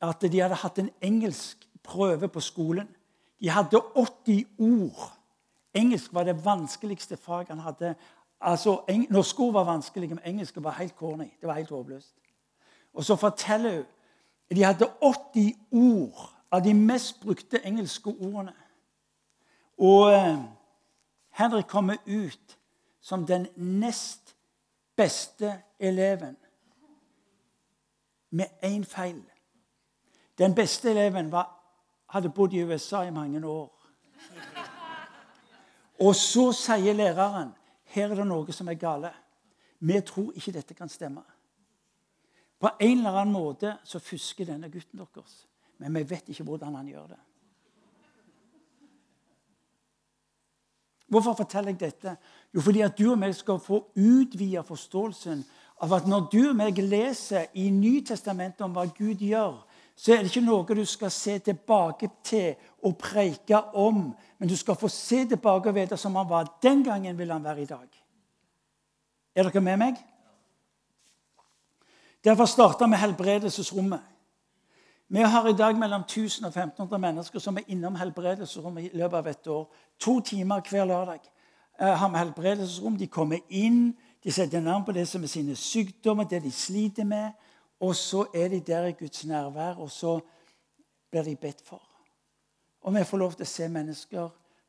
at 0.00 0.22
de 0.32 0.40
hadde 0.40 0.62
hatt 0.62 0.78
en 0.78 0.90
engelsk 1.02 1.66
prøve 1.84 2.28
på 2.28 2.40
skolen. 2.40 2.88
De 3.40 3.50
hadde 3.50 3.82
80 3.96 4.44
ord 4.58 5.17
Engelsk 5.78 6.14
var 6.14 6.24
det 6.24 6.44
vanskeligste 6.44 7.16
faget 7.16 7.48
han 7.48 7.58
hadde. 7.58 7.94
Altså, 8.40 8.80
Norske 9.10 9.42
ord 9.42 9.52
var 9.52 9.64
vanskelig, 9.64 10.08
men 10.08 10.20
engelsk 10.24 10.54
var 10.56 10.70
helt 10.70 10.96
corny. 10.96 11.30
Det 11.40 11.46
var 11.46 11.54
helt 11.54 11.70
håpløst. 11.70 12.14
Og 12.94 13.04
så 13.04 13.16
forteller 13.16 13.76
hun 13.76 13.84
de 14.50 14.62
hadde 14.62 14.86
80 15.02 15.52
ord 15.70 16.30
av 16.50 16.64
de 16.64 16.74
mest 16.74 17.20
brukte 17.20 17.60
engelske 17.66 18.08
ordene. 18.08 18.54
Og 19.78 20.12
eh, 20.12 20.38
Henrik 21.30 21.66
kommer 21.68 21.96
ut 22.06 22.58
som 23.00 23.26
den 23.26 23.46
nest 23.56 24.36
beste 24.96 25.62
eleven 25.78 26.36
med 28.30 28.46
én 28.64 28.84
feil. 28.84 29.22
Den 30.38 30.54
beste 30.54 30.90
eleven 30.90 31.32
var, 31.32 31.60
hadde 32.08 32.30
bodd 32.30 32.52
i 32.52 32.62
USA 32.62 33.02
i 33.02 33.10
mange 33.10 33.46
år. 33.46 33.78
Og 35.98 36.14
så 36.16 36.50
sier 36.54 36.94
læreren 36.94 37.50
her 37.94 38.10
er 38.12 38.20
det 38.20 38.26
noe 38.28 38.52
som 38.54 38.68
er 38.68 38.78
gale. 38.78 39.10
Vi 39.80 40.00
tror 40.06 40.34
ikke 40.36 40.54
dette 40.54 40.74
kan 40.74 40.90
stemme. 40.90 41.22
På 42.58 42.70
en 42.80 42.98
eller 42.98 43.20
annen 43.20 43.34
måte 43.34 43.76
så 43.86 44.00
fusker 44.02 44.48
denne 44.48 44.70
gutten 44.70 44.98
deres. 44.98 45.44
Men 45.78 45.94
vi 45.94 46.02
vet 46.10 46.28
ikke 46.28 46.44
hvordan 46.44 46.74
han 46.74 46.88
gjør 46.90 47.06
det. 47.14 47.20
Hvorfor 51.08 51.38
forteller 51.38 51.72
jeg 51.72 51.80
dette? 51.80 52.16
Jo, 52.54 52.60
fordi 52.60 52.82
at 52.84 52.98
du 52.98 53.06
og 53.12 53.18
meg 53.18 53.32
skal 53.36 53.60
få 53.62 53.78
utvide 53.96 54.62
forståelsen 54.66 55.40
av 55.80 55.94
at 55.96 56.08
når 56.10 56.26
du 56.32 56.40
og 56.50 56.56
meg 56.58 56.78
leser 56.82 57.46
i 57.56 57.70
Nytestamentet 57.72 58.66
om 58.66 58.74
hva 58.76 58.84
Gud 58.90 59.22
gjør, 59.24 59.62
så 59.98 60.12
er 60.14 60.22
det 60.22 60.30
ikke 60.30 60.46
noe 60.46 60.76
du 60.78 60.84
skal 60.86 61.10
se 61.10 61.38
tilbake 61.42 62.06
til 62.22 62.54
og 62.86 62.94
preike 63.02 63.58
om. 63.74 64.12
Men 64.38 64.48
du 64.48 64.54
skal 64.56 64.76
få 64.78 64.88
se 64.88 65.24
tilbake 65.26 65.72
og 65.72 65.74
vite 65.74 65.96
som 65.98 66.14
han 66.14 66.28
var 66.28 66.52
den 66.62 66.84
gangen, 66.86 67.18
vil 67.18 67.32
han 67.32 67.44
være 67.44 67.62
i 67.62 67.66
dag. 67.66 67.88
Er 69.34 69.48
dere 69.48 69.60
med 69.60 69.76
meg? 69.76 69.98
Derfor 72.24 72.46
starta 72.46 72.86
vi 72.86 73.00
helbredelsesrommet. 73.02 74.00
Vi 75.08 75.18
har 75.18 75.48
i 75.48 75.56
dag 75.56 75.76
mellom 75.78 76.00
1000 76.00 76.46
og 76.46 76.52
1500 76.52 76.98
mennesker 76.98 77.38
som 77.38 77.56
er 77.56 77.66
innom 77.66 77.94
helbredelsesrommet 77.98 78.84
i 78.84 78.96
løpet 78.98 79.18
av 79.18 79.26
et 79.26 79.46
år. 79.46 79.74
To 79.98 80.20
timer 80.20 80.60
hver 80.70 80.84
lørdag 80.84 81.20
eh, 81.80 81.94
har 81.98 82.08
vi 82.08 82.18
helbredelsesrom. 82.18 82.98
De 82.98 83.06
kommer 83.06 83.38
inn, 83.48 83.96
de 84.24 84.32
setter 84.32 84.60
navn 84.60 84.84
på 84.84 84.92
det 84.92 85.08
som 85.08 85.22
er 85.22 85.32
sine 85.32 85.56
sykdommer, 85.56 86.24
det 86.24 86.42
de 86.44 86.52
sliter 86.52 87.04
med. 87.04 87.32
Og 87.80 87.94
så 87.96 88.26
er 88.34 88.48
de 88.48 88.60
der 88.60 88.86
i 88.86 88.92
Guds 88.92 89.24
nærvær, 89.26 89.74
og 89.74 89.90
så 89.90 90.20
blir 91.10 91.22
de 91.22 91.36
bedt 91.36 91.62
for. 91.64 91.82
Og 92.80 92.94
vi 92.94 93.04
får 93.04 93.18
lov 93.18 93.32
til 93.32 93.46
å 93.46 93.50
se 93.50 93.68
mennesker 93.68 94.28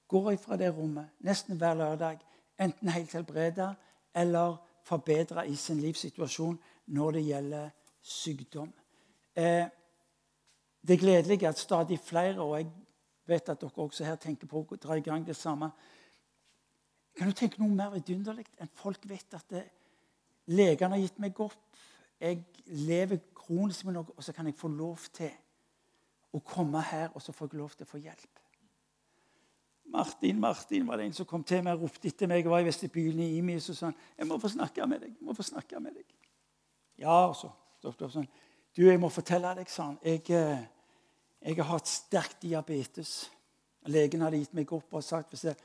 gå 0.10 0.22
ifra 0.32 0.58
det 0.58 0.72
rommet 0.74 1.10
nesten 1.26 1.58
hver 1.58 1.78
lørdag, 1.78 2.20
enten 2.60 2.90
helt 2.90 3.14
helbreda 3.14 3.74
eller 4.16 4.58
forbedra 4.84 5.46
i 5.46 5.56
sin 5.56 5.80
livssituasjon 5.80 6.58
når 6.86 7.12
det 7.12 7.26
gjelder 7.26 7.70
sykdom. 8.02 8.72
Eh, 9.36 9.68
det 10.82 10.96
er 10.96 11.02
gledelig 11.04 11.44
at 11.48 11.60
stadig 11.60 12.00
flere, 12.00 12.42
og 12.42 12.58
jeg 12.58 12.72
vet 13.26 13.50
at 13.50 13.62
dere 13.62 13.86
også 13.86 14.06
her 14.06 14.16
tenker 14.16 14.48
på 14.50 14.64
å 14.64 14.80
dra 14.82 14.98
i 14.98 15.06
gang 15.06 15.26
det 15.26 15.38
samme 15.38 15.72
Kan 17.18 17.28
du 17.28 17.36
tenke 17.36 17.60
noe 17.60 17.76
mer 17.76 17.90
vidunderlig 17.92 18.46
enn 18.62 18.70
folk 18.80 19.04
vet 19.10 19.34
at 19.36 19.56
legene 20.48 20.96
har 20.96 21.02
gitt 21.02 21.18
meg 21.20 21.40
opp? 21.44 21.58
Jeg 22.20 22.44
lever 22.66 23.22
kronisk 23.36 23.86
med 23.86 23.96
noe, 23.96 24.16
og 24.16 24.24
så 24.24 24.34
kan 24.36 24.46
jeg 24.46 24.58
få 24.60 24.68
lov 24.68 25.08
til 25.14 25.32
å 26.36 26.42
komme 26.46 26.82
her, 26.92 27.10
og 27.16 27.22
så 27.24 27.34
får 27.34 27.50
jeg 27.50 27.62
lov 27.62 27.74
til 27.78 27.88
å 27.88 27.90
få 27.90 28.02
hjelp. 28.04 28.44
Martin 29.90 30.40
Martin 30.40 30.88
var 30.88 30.98
det 30.98 31.08
en 31.08 31.16
som 31.18 31.26
kom 31.26 31.44
til 31.44 31.64
meg 31.66 31.80
og 31.80 31.88
ropte 31.88 32.12
etter 32.12 32.30
meg. 32.30 32.44
Jeg 32.44 32.52
var 32.52 32.62
i 32.62 32.68
vestibylen 32.68 33.24
i 33.26 33.38
Imi 33.40 33.56
og 33.58 33.64
sa 33.66 33.88
han, 33.88 33.96
jeg 34.18 34.28
må 34.30 34.38
få 34.38 34.52
snakke 34.54 34.86
med 34.86 35.02
deg. 35.02 35.16
jeg 35.18 35.26
må 35.26 35.34
få 35.34 35.46
snakke 35.48 35.80
med 35.82 35.96
deg. 35.98 36.06
Ja, 37.02 37.16
og 37.32 37.36
så 37.36 37.50
sånn. 37.82 38.28
Du, 38.76 38.84
jeg 38.86 39.00
må 39.02 39.10
fortelle 39.10 39.56
deg, 39.58 39.70
sa 39.72 39.88
han. 39.88 39.98
Jeg, 40.06 40.22
eh, 40.30 40.62
jeg 41.42 41.58
har 41.58 41.72
hatt 41.72 41.90
sterk 41.90 42.38
diabetes. 42.42 43.32
Legen 43.90 44.22
hadde 44.22 44.38
gitt 44.44 44.54
meg 44.54 44.70
opp 44.76 44.94
og 44.94 45.04
sagt 45.04 45.34
jeg, 45.40 45.56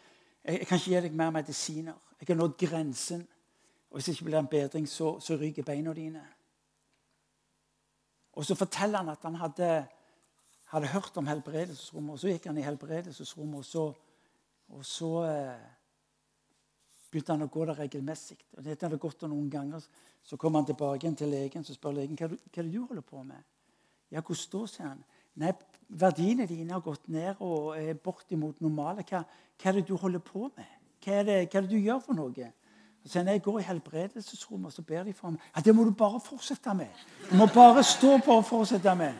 jeg 0.45 0.67
kan 0.69 0.79
ikke 0.79 0.91
gi 0.95 1.03
deg 1.05 1.19
mer 1.19 1.35
medisiner. 1.35 1.99
Jeg 2.21 2.31
har 2.31 2.41
nådd 2.41 2.57
grensen. 2.61 3.27
Og 3.91 3.99
hvis 3.99 4.09
det 4.09 4.17
ikke 4.17 4.31
blir 4.31 4.39
en 4.39 4.51
bedring, 4.51 4.89
så, 4.89 5.19
så 5.21 5.37
ryker 5.37 5.67
beina 5.67 5.93
dine. 5.95 6.23
Og 8.35 8.47
så 8.47 8.57
forteller 8.59 9.03
han 9.03 9.13
at 9.13 9.23
han 9.23 9.37
hadde, 9.39 9.69
hadde 10.73 10.91
hørt 10.91 11.17
om 11.21 11.29
helbredelsesrommet. 11.31 12.17
og 12.17 12.19
Så 12.21 12.33
gikk 12.33 12.49
han 12.51 12.59
i 12.59 12.67
helbredelsesrommet, 12.67 13.63
og 13.63 13.65
så 13.65 13.85
og 14.73 14.85
så 14.87 15.11
eh, 15.29 15.65
begynte 17.11 17.35
han 17.35 17.47
å 17.47 17.51
gå 17.53 17.67
der 17.69 17.81
regelmessig. 17.85 18.39
Og 18.57 18.65
Etter 18.65 18.89
hadde 18.89 19.01
gått 19.03 19.21
der 19.23 19.33
noen 19.33 19.51
ganger, 19.53 19.85
så 20.25 20.39
kom 20.41 20.57
han 20.57 20.67
tilbake 20.69 21.05
igjen 21.05 21.19
til 21.21 21.33
legen 21.35 21.67
og 21.67 21.77
spør 21.77 21.99
legen 21.99 22.19
hva, 22.19 22.31
hva 22.31 22.63
er 22.63 22.63
det 22.63 22.73
du 22.73 22.81
holder 22.81 23.05
på 23.07 23.23
med. 23.27 23.45
Ja, 24.11 24.23
hvordan 24.23 24.41
står 24.41 24.71
sier 24.73 24.89
han. 24.89 25.05
Nei, 25.43 25.51
verdiene 25.91 26.47
dine 26.49 26.77
har 26.77 26.85
gått 26.85 27.09
ned 27.13 27.41
og 27.43 27.75
er 27.77 27.99
bortimot 27.99 28.61
normale. 28.65 29.05
Hva, 29.09 29.25
hva, 29.59 29.71
er 29.71 29.81
det 29.81 29.89
du 29.89 29.97
holder 30.01 30.23
på 30.25 30.49
med? 30.57 30.77
Hva 31.05 31.19
er 31.21 31.27
det, 31.29 31.39
hva 31.51 31.61
er 31.61 31.67
det 31.67 31.75
du 31.75 31.81
gjør 31.81 32.05
for 32.07 32.19
noe? 32.19 32.51
Og 33.05 33.11
sier 33.11 33.21
han, 33.21 33.33
jeg 33.33 33.43
går 33.43 33.59
i 33.59 33.63
helbredelsesrommet, 33.63 34.73
så 34.73 34.83
ber 34.83 35.05
de 35.05 35.13
for 35.13 35.31
meg. 35.31 35.41
Ja, 35.57 35.61
Det 35.61 35.75
må 35.75 35.85
du 35.85 35.91
bare 35.91 36.21
fortsette 36.21 36.75
med. 36.75 36.89
Du 37.31 37.37
må 37.37 37.47
bare 37.47 37.83
stå 37.83 38.19
på 38.25 38.33
og 38.33 38.45
fortsette 38.45 38.95
med. 38.95 39.13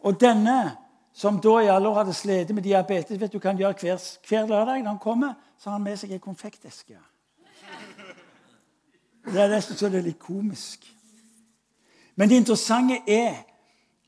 Og 0.00 0.20
denne 0.20 0.76
som 1.12 1.40
da 1.40 1.58
i 1.58 1.68
alle 1.68 1.88
år 1.88 1.94
hadde 1.94 2.14
slitt 2.14 2.54
med 2.54 2.62
diabetes, 2.62 3.20
vet 3.20 3.32
du 3.32 3.38
hva 3.38 3.50
han 3.50 3.58
gjør 3.58 3.74
hver, 3.80 4.04
hver 4.28 4.46
lørdag 4.46 4.82
når 4.82 4.90
han 4.90 4.98
kommer? 4.98 5.34
Så 5.58 5.70
har 5.70 5.78
han 5.78 5.82
med 5.84 5.98
seg 5.98 6.12
ei 6.12 6.18
konfekteske. 6.22 6.96
Det 9.26 9.40
er 9.42 9.50
nesten 9.50 9.76
så 9.76 9.90
det 9.90 9.98
er 9.98 10.06
litt 10.06 10.22
komisk. 10.22 10.86
Men 12.16 12.28
det 12.28 12.36
interessante 12.36 13.02
er 13.06 13.42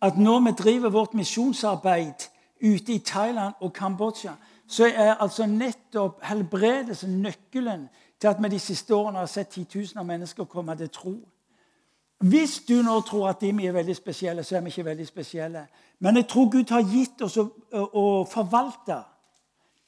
at 0.02 0.16
når 0.18 0.40
vi 0.40 0.54
driver 0.62 0.90
vårt 0.90 1.14
misjonsarbeid 1.14 2.28
ute 2.62 2.92
i 2.94 2.98
Thailand 2.98 3.54
og 3.60 3.72
Kambodsja, 3.72 4.32
så 4.66 4.86
er 4.86 5.18
altså 5.20 5.46
nettopp 5.46 6.22
helbredelse 6.24 7.08
nøkkelen 7.10 7.88
til 8.22 8.28
at 8.28 8.42
vi 8.42 8.48
de 8.48 8.58
siste 8.58 8.94
årene 8.94 9.18
har 9.18 9.26
sett 9.26 9.48
titusener 9.50 10.00
av 10.00 10.06
mennesker 10.06 10.46
komme 10.46 10.76
til 10.78 10.90
tro. 10.94 11.14
Hvis 12.22 12.60
du 12.68 12.76
nå 12.86 13.00
tror 13.00 13.32
at 13.32 13.40
de 13.40 13.48
er 13.50 13.72
veldig 13.74 13.96
spesielle, 13.96 14.44
så 14.44 14.56
er 14.56 14.60
vi 14.60 14.70
ikke 14.70 14.84
veldig 14.84 15.06
spesielle. 15.06 15.66
Men 15.98 16.16
jeg 16.16 16.28
tror 16.30 16.50
Gud 16.50 16.70
har 16.70 16.84
gitt 16.86 17.22
oss 17.26 17.36
å, 17.42 17.48
å 17.74 18.04
forvalte 18.30 19.00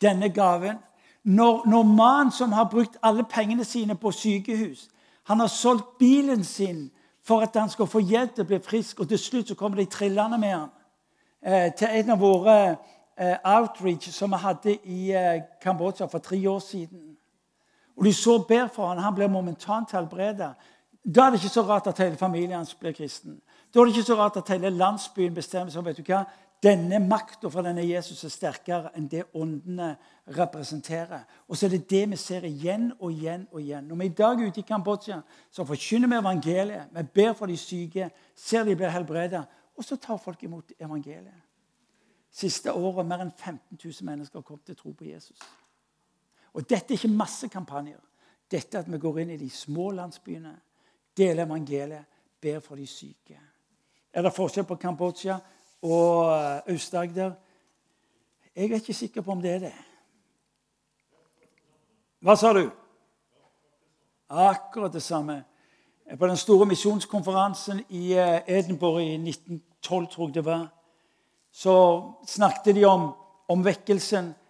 denne 0.03 0.33
gaven. 0.35 0.83
Når, 1.23 1.63
når 1.71 1.83
mannen 1.83 2.33
som 2.35 2.53
har 2.53 2.67
brukt 2.73 2.99
alle 3.03 3.23
pengene 3.25 3.65
sine 3.65 3.95
på 3.95 4.11
sykehus, 4.11 4.89
han 5.31 5.41
har 5.41 5.47
solgt 5.47 5.95
bilen 5.99 6.45
sin 6.45 6.91
for 7.23 7.47
at 7.47 7.55
han 7.57 7.71
skal 7.71 7.87
få 7.87 8.03
hjelp 8.03 8.35
til 8.35 8.45
å 8.45 8.51
bli 8.51 8.59
frisk, 8.67 9.01
og 9.01 9.09
til 9.09 9.19
slutt 9.19 9.49
så 9.49 9.55
kommer 9.55 9.79
de 9.79 9.87
trillende 9.87 10.39
med 10.43 10.57
han 10.57 10.69
eh, 11.41 11.71
til 11.79 12.01
en 12.03 12.11
av 12.11 12.21
våre 12.21 12.59
eh, 13.17 13.39
outreach 13.45 14.11
som 14.11 14.35
vi 14.35 14.43
hadde 14.43 14.79
i 14.85 15.13
eh, 15.15 15.45
Kambodsja 15.63 16.11
for 16.11 16.19
tre 16.19 16.43
år 16.51 16.59
siden. 16.59 17.14
Og 17.97 18.05
De 18.05 18.13
så 18.13 18.39
ber 18.49 18.69
for 18.75 18.89
han, 18.89 18.99
Han 18.99 19.15
blir 19.15 19.29
momentant 19.29 19.93
helbredet. 19.93 20.55
Da 21.05 21.27
er 21.27 21.31
det 21.31 21.43
ikke 21.43 21.49
så 21.49 21.63
rart 21.63 21.87
at 21.87 21.99
hele 21.99 22.17
familien 22.17 22.57
hans 22.57 22.75
blir 22.75 22.93
kristen. 22.93 23.41
Da 23.75 23.81
er 23.81 23.85
det 23.85 23.97
ikke 23.97 24.07
så 24.07 24.15
rart 24.15 24.37
at 24.37 24.49
hele 24.49 24.71
landsbyen 24.71 25.35
bestemmer 25.35 25.73
seg 25.73 25.85
vet 25.85 26.01
hva, 26.07 26.25
denne 26.65 26.99
makta 27.03 27.51
fra 27.53 27.63
denne 27.67 27.83
Jesus 27.85 28.23
er 28.25 28.33
sterkere 28.33 28.93
enn 28.97 29.09
det 29.11 29.27
åndene 29.37 29.91
representerer. 30.37 31.27
Og 31.49 31.59
så 31.59 31.67
er 31.67 31.75
det 31.75 31.91
det 31.91 32.05
vi 32.11 32.17
ser 32.17 32.47
igjen 32.49 32.93
og 32.99 33.13
igjen 33.13 33.45
og 33.53 33.61
igjen. 33.61 33.85
Når 33.89 34.01
vi 34.01 34.07
i 34.07 34.15
dag 34.21 34.41
er 34.41 34.49
ute 34.49 34.63
i 34.63 34.69
Kambodsja, 34.69 35.19
så 35.51 35.67
forkynner 35.69 36.09
vi 36.09 36.21
evangeliet. 36.23 36.95
Vi 36.95 37.03
ber 37.15 37.35
for 37.37 37.53
de 37.53 37.57
syke, 37.61 38.09
ser 38.35 38.65
de 38.65 38.77
blir 38.77 38.95
helbredet, 38.95 39.45
og 39.77 39.85
så 39.85 39.97
tar 39.97 40.17
folk 40.17 40.43
imot 40.43 40.73
evangeliet. 40.79 41.43
Siste 42.33 42.73
året 42.73 43.07
mer 43.07 43.27
enn 43.27 43.35
15 43.37 43.77
000 43.77 44.09
mennesker 44.09 44.41
kommet 44.41 44.65
til 44.67 44.79
tro 44.79 44.95
på 44.97 45.05
Jesus. 45.05 45.39
Og 46.55 46.69
dette 46.71 46.95
er 46.95 46.99
ikke 46.99 47.17
massekampanjer. 47.17 48.01
Dette 48.51 48.79
er 48.79 48.85
at 48.85 48.93
vi 48.93 48.99
går 48.99 49.23
inn 49.23 49.35
i 49.35 49.41
de 49.41 49.51
små 49.51 49.91
landsbyene 49.97 50.53
deler 51.17 51.47
evangeliet, 51.47 52.05
ber 52.41 52.61
for 52.61 52.77
de 52.77 52.87
syke. 52.87 53.39
Er 54.13 54.23
det 54.23 54.35
forskjell 54.35 54.67
på 54.69 54.77
Kambodsja 54.79 55.39
og 55.83 56.31
eh, 56.35 56.75
Aust-Agder? 56.75 57.33
Jeg 58.55 58.71
er 58.71 58.79
ikke 58.79 58.95
sikker 58.95 59.23
på 59.23 59.33
om 59.33 59.43
det 59.43 59.51
er 59.51 59.65
det. 59.65 59.73
Hva 62.25 62.37
sa 62.39 62.53
du? 62.55 62.69
Akkurat 64.31 64.93
det 64.93 65.03
samme. 65.03 65.43
På 66.19 66.27
den 66.27 66.37
store 66.37 66.67
misjonskonferansen 66.67 67.83
i 67.89 68.13
eh, 68.13 68.43
Edinburgh 68.47 69.03
i 69.03 69.17
1912, 69.17 70.07
tror 70.13 70.29
jeg 70.29 70.35
det 70.35 70.45
var, 70.45 70.69
så 71.53 71.75
snakket 72.27 72.75
de 72.77 72.85
om, 72.85 73.11
om 73.49 73.65
vekkelsen 73.65 74.31
eh, 74.31 74.44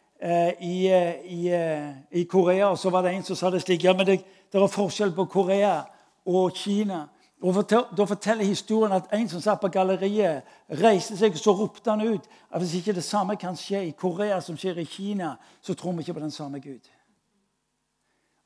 i, 0.61 0.87
eh, 0.89 1.15
i, 1.25 2.21
i, 2.21 2.25
Korea. 2.25 2.71
Og 2.71 2.79
så 2.79 2.91
var 2.91 3.03
det 3.03 3.15
en 3.15 3.23
som 3.23 3.37
sa 3.37 3.51
det 3.51 3.62
slik 3.62 3.85
ja, 3.85 3.93
men 3.97 4.07
det, 4.07 4.21
det 4.53 4.61
er 4.61 4.71
forskjell 4.71 5.12
på 5.15 5.25
Korea 5.25 5.83
og 6.27 6.53
Kina. 6.57 7.07
Og 7.45 7.71
Da 7.71 8.05
forteller 8.05 8.45
historien 8.45 8.93
at 8.93 9.11
en 9.12 9.29
som 9.29 9.41
satt 9.41 9.61
på 9.61 9.69
galleriet, 9.69 10.43
reiste 10.71 11.17
seg 11.17 11.35
og 11.35 11.39
så 11.39 11.53
ropte 11.53 11.91
han 11.91 12.01
ut 12.01 12.29
at 12.51 12.61
hvis 12.62 12.75
ikke 12.79 12.95
det 12.97 13.05
samme 13.05 13.37
kan 13.37 13.57
skje 13.57 13.83
i 13.85 13.91
Korea 13.91 14.41
som 14.41 14.57
skjer 14.57 14.81
i 14.81 14.85
Kina, 14.85 15.35
så 15.61 15.75
tror 15.75 15.93
vi 15.93 16.01
ikke 16.01 16.15
på 16.15 16.21
den 16.21 16.31
samme 16.31 16.61
Gud. 16.61 16.89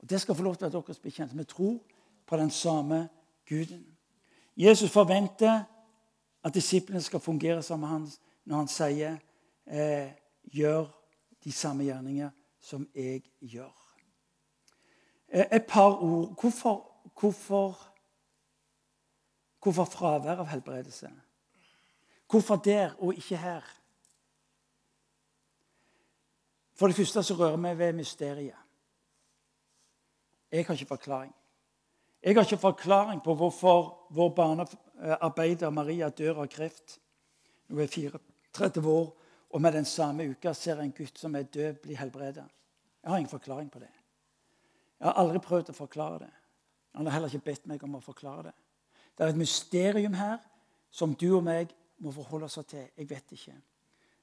Og 0.00 0.10
Det 0.10 0.20
skal 0.20 0.34
få 0.34 0.42
lov 0.42 0.56
til 0.56 0.66
at 0.66 0.72
dere 0.72 0.82
blir 1.02 1.12
kjent. 1.12 1.38
Vi 1.38 1.44
tror 1.44 1.78
på 2.26 2.36
den 2.36 2.50
samme 2.50 3.08
Guden. 3.48 3.86
Jesus 4.56 4.90
forventer 4.90 5.62
at 6.44 6.54
disiplene 6.54 7.00
skal 7.00 7.20
fungere 7.20 7.76
med 7.76 7.88
ham 7.88 8.08
når 8.44 8.56
han 8.56 8.68
sier 8.68 9.16
eh, 9.66 10.08
'gjør 10.52 10.97
de 11.48 11.52
samme 11.52 11.88
gjerninger 11.88 12.30
som 12.60 12.84
jeg 12.94 13.22
gjør'. 13.40 13.84
Eh, 15.28 15.46
et 15.56 15.66
par 15.66 16.02
ord. 16.02 16.36
Hvorfor 16.40 16.88
Hvorfor, 17.20 17.78
hvorfor 19.62 19.84
fravær 19.84 20.38
av 20.38 20.46
helbredelse? 20.52 21.10
Hvorfor 22.30 22.60
der 22.62 22.94
og 23.02 23.14
ikke 23.14 23.36
her? 23.36 23.64
For 26.78 26.86
det 26.86 26.96
første 26.96 27.22
så 27.22 27.34
rører 27.34 27.56
vi 27.56 27.78
ved 27.78 27.92
mysteriet. 27.92 28.54
Jeg 30.52 30.66
har 30.66 30.74
ikke 30.74 30.86
forklaring. 30.86 31.34
Jeg 32.22 32.34
har 32.34 32.44
ikke 32.44 32.60
forklaring 32.60 33.22
på 33.22 33.34
hvorfor 33.34 34.06
vår 34.10 34.28
barnearbeider 34.34 35.70
Maria 35.70 36.08
dør 36.08 36.44
av 36.44 36.48
kreft. 36.48 37.00
Hun 37.68 37.80
er 37.80 37.86
34 37.86 38.88
år, 38.88 39.10
og 39.50 39.62
med 39.62 39.72
den 39.72 39.84
samme 39.84 40.28
uka 40.30 40.52
ser 40.52 40.76
jeg 40.76 40.84
en 40.84 40.92
gutt 40.92 41.18
som 41.18 41.34
er 41.34 41.42
død, 41.42 41.74
bli 41.82 41.94
helbredet. 41.94 42.44
Jeg 43.02 43.10
har 43.10 43.18
ingen 43.18 43.30
forklaring 43.30 43.70
på 43.70 43.78
det. 43.78 43.88
Jeg 45.00 45.08
har 45.08 45.16
aldri 45.22 45.38
prøvd 45.38 45.70
å 45.70 45.76
forklare 45.76 46.18
det. 46.18 46.32
Han 46.94 47.06
har 47.06 47.12
heller 47.12 47.32
ikke 47.32 47.50
bedt 47.52 47.66
meg 47.70 47.82
om 47.84 47.94
å 47.96 48.02
forklare 48.02 48.50
det. 48.50 48.54
Det 49.16 49.24
er 49.24 49.32
et 49.32 49.40
mysterium 49.40 50.14
her 50.14 50.38
som 50.90 51.14
du 51.14 51.30
og 51.36 51.44
meg 51.46 51.72
må 51.98 52.12
forholde 52.12 52.44
oss 52.44 52.58
til. 52.68 52.88
Jeg 52.96 53.10
vet 53.10 53.32
ikke. 53.32 53.54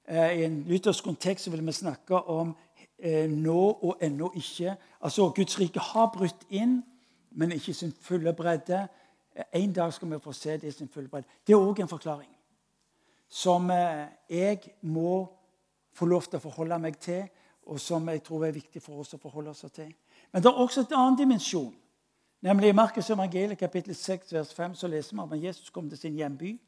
Eh, 0.07 0.39
I 0.39 0.43
en 0.45 0.61
luthersk 0.69 1.03
kontekst 1.03 1.51
vil 1.51 1.65
vi 1.65 1.71
snakke 1.71 2.19
om 2.29 2.53
eh, 2.99 3.29
nå 3.31 3.61
og 3.81 3.97
ennå 4.01 4.31
ikke. 4.35 4.75
Altså, 5.01 5.31
Guds 5.35 5.59
rike 5.59 5.79
har 5.79 6.11
brutt 6.13 6.45
inn, 6.49 6.83
men 7.31 7.51
ikke 7.51 7.73
sin 7.73 7.95
fulle 8.01 8.33
bredde. 8.33 8.85
Eh, 9.35 9.43
en 9.63 9.73
dag 9.73 9.93
skal 9.93 10.11
vi 10.11 10.21
få 10.21 10.33
se 10.33 10.57
det 10.57 10.69
i 10.69 10.71
sin 10.71 10.91
fulle 10.91 11.09
bredde. 11.09 11.27
Det 11.47 11.55
er 11.55 11.63
òg 11.63 11.81
en 11.81 11.91
forklaring 11.91 12.34
som 13.29 13.69
jeg 14.29 14.59
må 14.81 15.25
få 15.95 16.05
lov 16.05 16.27
til 16.27 16.37
å 16.39 16.43
forholde 16.43 16.79
meg 16.79 16.99
til, 16.99 17.25
og 17.65 17.79
som 17.81 18.07
jeg 18.09 18.21
tror 18.23 18.45
er 18.45 18.55
viktig 18.55 18.81
for 18.81 19.01
oss 19.01 19.15
å 19.15 19.21
forholde 19.21 19.49
oss 19.49 19.65
til. 19.73 19.89
Men 20.31 20.43
det 20.43 20.51
er 20.51 20.61
også 20.61 20.85
en 20.85 20.97
annen 20.99 21.17
dimensjon 21.17 21.73
Nemlig 22.45 22.69
I 22.69 22.71
Markus 22.71 23.09
evangeliet 23.09 23.57
kapittel 23.57 23.95
6 23.95 24.33
vers 24.33 24.53
5 24.53 24.75
så 24.75 24.87
leser 24.87 25.15
vi 25.15 25.35
at 25.35 25.43
Jesus 25.43 25.69
kom 25.69 25.89
til 25.89 25.97
sin 25.97 26.13
hjemby. 26.13 26.59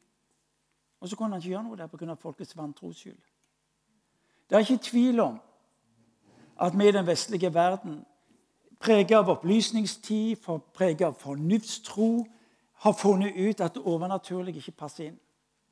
Og 1.00 1.10
så 1.10 1.16
kunne 1.16 1.36
han 1.36 1.42
ikke 1.42 1.50
gjøre 1.50 1.64
noe 1.64 1.78
der 1.78 1.88
pga. 1.88 2.14
folkets 2.14 2.58
vantros 2.58 2.98
skyld. 2.98 3.20
Det 4.50 4.56
er 4.56 4.60
ikke 4.60 4.78
tvil 4.84 5.20
om 5.20 5.40
at 6.60 6.80
vi 6.80 6.88
i 6.88 6.92
den 6.92 7.08
vestlige 7.08 7.54
verden 7.54 8.06
preget 8.80 9.18
av 9.18 9.30
opplysningstid, 9.30 10.36
preget 10.74 11.02
av 11.02 11.14
fornuftstro, 11.14 12.26
har 12.74 12.94
funnet 12.94 13.34
ut 13.36 13.62
at 13.62 13.74
det 13.74 13.84
overnaturlige 13.84 14.58
ikke 14.58 14.72
passer 14.72 15.04
inn. 15.04 15.20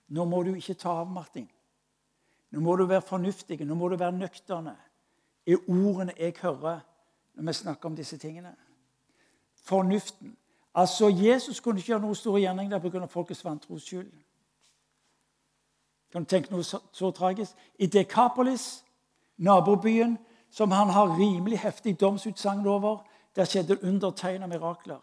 Nå 0.08 0.26
må 0.26 0.44
du 0.44 0.54
ikke 0.54 0.74
ta 0.74 0.90
av, 1.02 1.08
Martin. 1.12 1.48
Nå 2.52 2.60
må 2.60 2.76
du 2.76 2.86
være 2.86 3.02
fornuftig, 3.02 3.60
nå 3.66 3.76
må 3.76 3.90
du 3.90 3.98
være 4.00 4.18
nøkterne. 4.18 4.76
Er 5.46 5.58
ordene 5.68 6.14
jeg 6.18 6.36
hører 6.42 6.80
når 7.36 7.44
vi 7.44 7.54
snakker 7.54 7.90
om 7.90 7.96
disse 7.96 8.18
tingene. 8.18 8.56
Fornuften. 9.66 10.38
Altså, 10.76 11.10
Jesus 11.10 11.60
kunne 11.60 11.80
ikke 11.80 11.88
gjøre 11.88 12.02
noe 12.02 12.16
store 12.16 12.42
gjerning 12.42 12.72
der 12.72 12.80
pga. 12.80 13.06
folkets 13.06 13.46
vantros 13.46 13.84
skyld. 13.84 14.12
Kan 16.12 16.24
du 16.24 16.30
tenke 16.30 16.52
noe 16.52 16.64
så, 16.64 16.80
så 16.92 17.12
tragisk? 17.12 17.52
I 17.80 17.86
Dekapolis, 17.86 18.86
nabobyen, 19.38 20.18
som 20.52 20.72
han 20.72 20.90
har 20.90 21.18
rimelig 21.20 21.60
heftig 21.60 22.00
domsutsagn 22.00 22.68
over, 22.68 23.04
der 23.36 23.46
skjedde 23.46 23.84
undertegn 23.84 24.50
mirakler. 24.50 25.02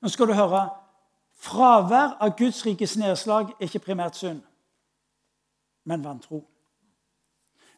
Nå 0.00 0.08
skal 0.08 0.26
du 0.26 0.32
høre 0.34 0.68
Fravær 1.42 2.16
av 2.22 2.36
Guds 2.38 2.60
rikes 2.66 2.94
nedslag 3.00 3.50
er 3.56 3.66
ikke 3.66 3.82
primært 3.88 4.16
synd, 4.16 4.40
men 5.84 6.04
vantro. 6.04 6.44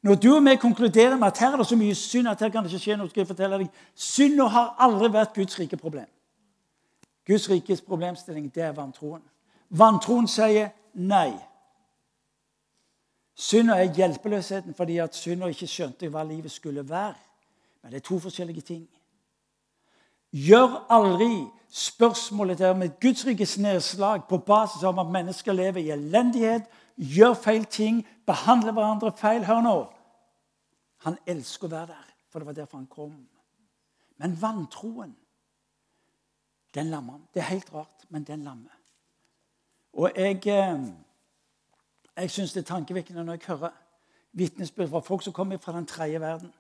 Når 0.05 0.19
du 0.21 0.35
og 0.35 0.45
vi 0.45 0.57
konkluderer 0.61 1.17
med 1.17 1.31
at 1.31 1.39
her 1.39 1.53
er 1.53 1.57
det 1.57 1.67
så 1.67 1.77
mye 1.81 1.95
synd 1.97 2.29
at 2.29 2.41
her 2.41 2.51
kan 2.53 2.65
det 2.65 2.73
ikke 2.73 2.83
skje 2.83 2.97
noe, 3.01 3.09
skal 3.09 3.23
jeg 3.23 3.31
fortelle 3.31 3.59
deg, 3.62 3.71
Synda 3.97 4.51
har 4.53 4.75
aldri 4.85 5.09
vært 5.15 5.33
Guds 5.35 5.57
rike 5.59 5.79
problem. 5.81 6.11
Guds 7.25 7.49
rikes 7.49 7.81
problemstilling 7.81 8.51
det 8.53 8.67
er 8.67 8.77
vantroen. 8.77 9.23
Vantroen 9.73 10.29
sier 10.29 10.75
nei. 10.93 11.33
Synda 13.35 13.79
er 13.81 13.95
hjelpeløsheten 13.97 14.77
fordi 14.77 14.99
at 15.01 15.17
synda 15.17 15.49
ikke 15.49 15.71
skjønte 15.73 16.12
hva 16.12 16.27
livet 16.29 16.53
skulle 16.53 16.85
være. 16.85 17.17
Men 17.81 17.93
det 17.93 18.03
er 18.03 18.09
to 18.11 18.21
forskjellige 18.21 18.61
ting. 18.61 18.85
Gjør 20.35 20.80
aldri 20.91 21.47
spørsmålet 21.70 22.59
der 22.59 22.74
med 22.74 23.01
Guds 23.01 23.26
rikes 23.26 23.59
nedslag 23.59 24.24
på 24.28 24.39
basis 24.39 24.82
av 24.82 24.99
at 24.99 25.11
mennesker 25.11 25.53
lever 25.55 25.80
i 25.80 25.91
elendighet, 25.95 26.66
gjør 26.97 27.35
feil 27.35 27.64
ting, 27.70 28.01
behandler 28.26 28.74
hverandre 28.74 29.12
feil. 29.18 29.45
Hør 29.47 29.62
nå. 29.62 29.76
Han 31.07 31.18
elsker 31.26 31.68
å 31.68 31.74
være 31.74 31.93
der, 31.93 32.11
for 32.30 32.43
det 32.43 32.47
var 32.47 32.59
derfor 32.59 32.80
han 32.80 32.91
kom. 32.91 33.14
Men 34.18 34.35
vantroen, 34.41 35.14
den 36.74 36.91
lammer 36.91 37.18
han. 37.18 37.26
Det 37.35 37.43
er 37.43 37.53
helt 37.53 37.74
rart, 37.74 38.07
men 38.09 38.26
den 38.26 38.43
lammer. 38.43 38.74
Og 39.95 40.11
jeg, 40.16 40.47
eh, 40.47 40.87
jeg 42.16 42.30
syns 42.30 42.53
det 42.53 42.64
er 42.64 42.72
tankevekkende 42.74 43.24
når 43.24 43.39
jeg 43.39 43.47
hører 43.47 43.74
vitnesbyrd 44.32 44.91
fra 44.91 45.01
folk 45.01 45.22
som 45.22 45.32
kommer 45.32 45.59
fra 45.59 45.72
den 45.76 45.87
tredje 45.87 46.20
verden. 46.20 46.53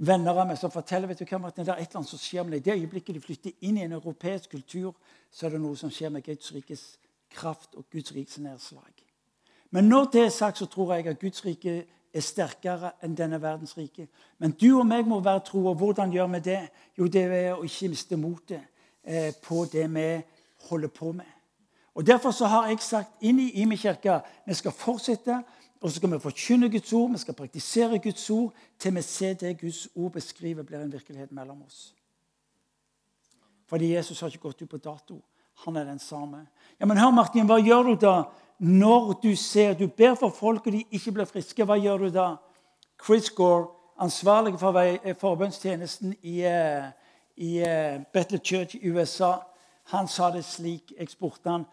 Venner 0.00 0.32
av 0.32 0.46
meg 0.48 0.56
som 0.56 0.72
forteller 0.72 1.10
vet 1.10 1.20
du 1.20 1.26
hva, 1.28 1.42
Martin, 1.42 1.66
det 1.66 1.74
er 1.74 1.82
et 1.82 1.90
eller 1.90 2.00
annet 2.00 2.08
som 2.14 2.20
skjer 2.20 2.46
med 2.46 2.54
deg. 2.56 2.64
Det 2.64 2.78
øyeblikket 2.78 3.18
de 3.18 3.20
flytter 3.20 3.66
inn 3.68 3.76
i 3.76 3.84
en 3.84 3.98
europeisk 3.98 4.54
kultur, 4.54 4.94
så 5.28 5.46
er 5.46 5.54
det 5.54 5.60
noe 5.60 5.76
som 5.76 5.92
skjer 5.92 6.12
med 6.14 6.24
Guds 6.24 6.54
rikes 6.56 6.84
kraft 7.30 7.76
og 7.76 7.84
Guds 7.92 8.14
rikes 8.16 8.38
nedslag. 8.40 9.04
Men 9.70 9.90
når 9.92 10.08
det 10.14 10.22
er 10.24 10.32
sagt, 10.34 10.58
så 10.58 10.66
tror 10.66 10.94
jeg 10.94 11.06
at 11.06 11.20
Guds 11.20 11.44
rike 11.44 11.74
er 12.10 12.24
sterkere 12.24 12.94
enn 13.04 13.14
denne 13.14 13.38
verdens 13.42 13.76
rike. 13.78 14.08
Men 14.38 14.56
du 14.56 14.70
og 14.78 14.86
meg 14.88 15.06
må 15.06 15.20
være 15.20 15.44
tro. 15.46 15.62
Og 15.70 15.76
hvordan 15.78 16.12
gjør 16.12 16.32
vi 16.32 16.40
det? 16.48 16.62
Jo, 16.98 17.06
det 17.06 17.26
er 17.28 17.52
å 17.54 17.62
ikke 17.66 17.92
miste 17.92 18.18
motet 18.18 18.64
eh, 19.04 19.30
på 19.42 19.64
det 19.70 19.86
vi 19.94 20.08
holder 20.70 20.90
på 20.96 21.12
med. 21.12 21.36
Og 21.94 22.06
Derfor 22.06 22.30
så 22.30 22.46
har 22.46 22.68
jeg 22.70 22.80
sagt 22.82 23.22
inn 23.26 23.38
i 23.42 23.50
Imi 23.62 23.76
kirke 23.76 24.20
vi 24.46 24.54
skal 24.54 24.72
fortsette 24.72 25.42
og 25.80 25.90
så 25.90 25.96
skal 25.96 26.10
vi 26.12 26.18
forkynne 26.18 26.68
Guds 26.70 26.92
ord, 26.92 27.10
vi 27.10 27.18
skal 27.18 27.34
praktisere 27.34 27.98
Guds 27.98 28.30
ord 28.30 28.52
til 28.78 28.94
vi 28.94 29.02
ser 29.02 29.34
det 29.34 29.60
Guds 29.60 29.88
ord 29.94 30.12
beskriver, 30.12 30.62
blir 30.62 30.80
en 30.80 30.92
virkelighet 30.92 31.32
mellom 31.32 31.62
oss. 31.62 31.94
Fordi 33.66 33.94
Jesus 33.94 34.20
har 34.20 34.28
ikke 34.28 34.42
gått 34.42 34.62
ut 34.62 34.70
på 34.70 34.76
dato. 34.76 35.22
Han 35.64 35.76
er 35.76 35.84
den 35.84 35.98
samme. 35.98 36.46
Ja, 36.80 36.86
Men 36.86 36.98
hør, 36.98 37.10
Martin, 37.10 37.46
hva 37.46 37.60
gjør 37.60 37.82
du 37.82 37.94
da 37.94 38.22
når 38.58 39.12
du 39.22 39.36
ser 39.36 39.74
Du 39.74 39.86
ber 39.88 40.14
for 40.14 40.28
folk, 40.28 40.66
og 40.66 40.72
de 40.72 40.84
ikke 40.90 41.12
blir 41.12 41.24
friske. 41.24 41.64
Hva 41.64 41.76
gjør 41.76 41.98
du 41.98 42.08
da? 42.10 42.36
Chris 43.04 43.30
Gore, 43.30 43.68
ansvarlig 43.98 44.58
for 44.58 44.72
forbønnstjenesten 45.20 46.14
i, 46.22 46.40
eh, 46.44 46.90
i 47.36 47.58
eh, 47.58 48.38
Church 48.42 48.74
i 48.74 48.90
USA, 48.90 49.38
han 49.84 50.08
sa 50.08 50.30
det 50.30 50.44
slik. 50.44 50.92
Jeg 50.98 51.08
spurte 51.08 51.50
han. 51.50 51.64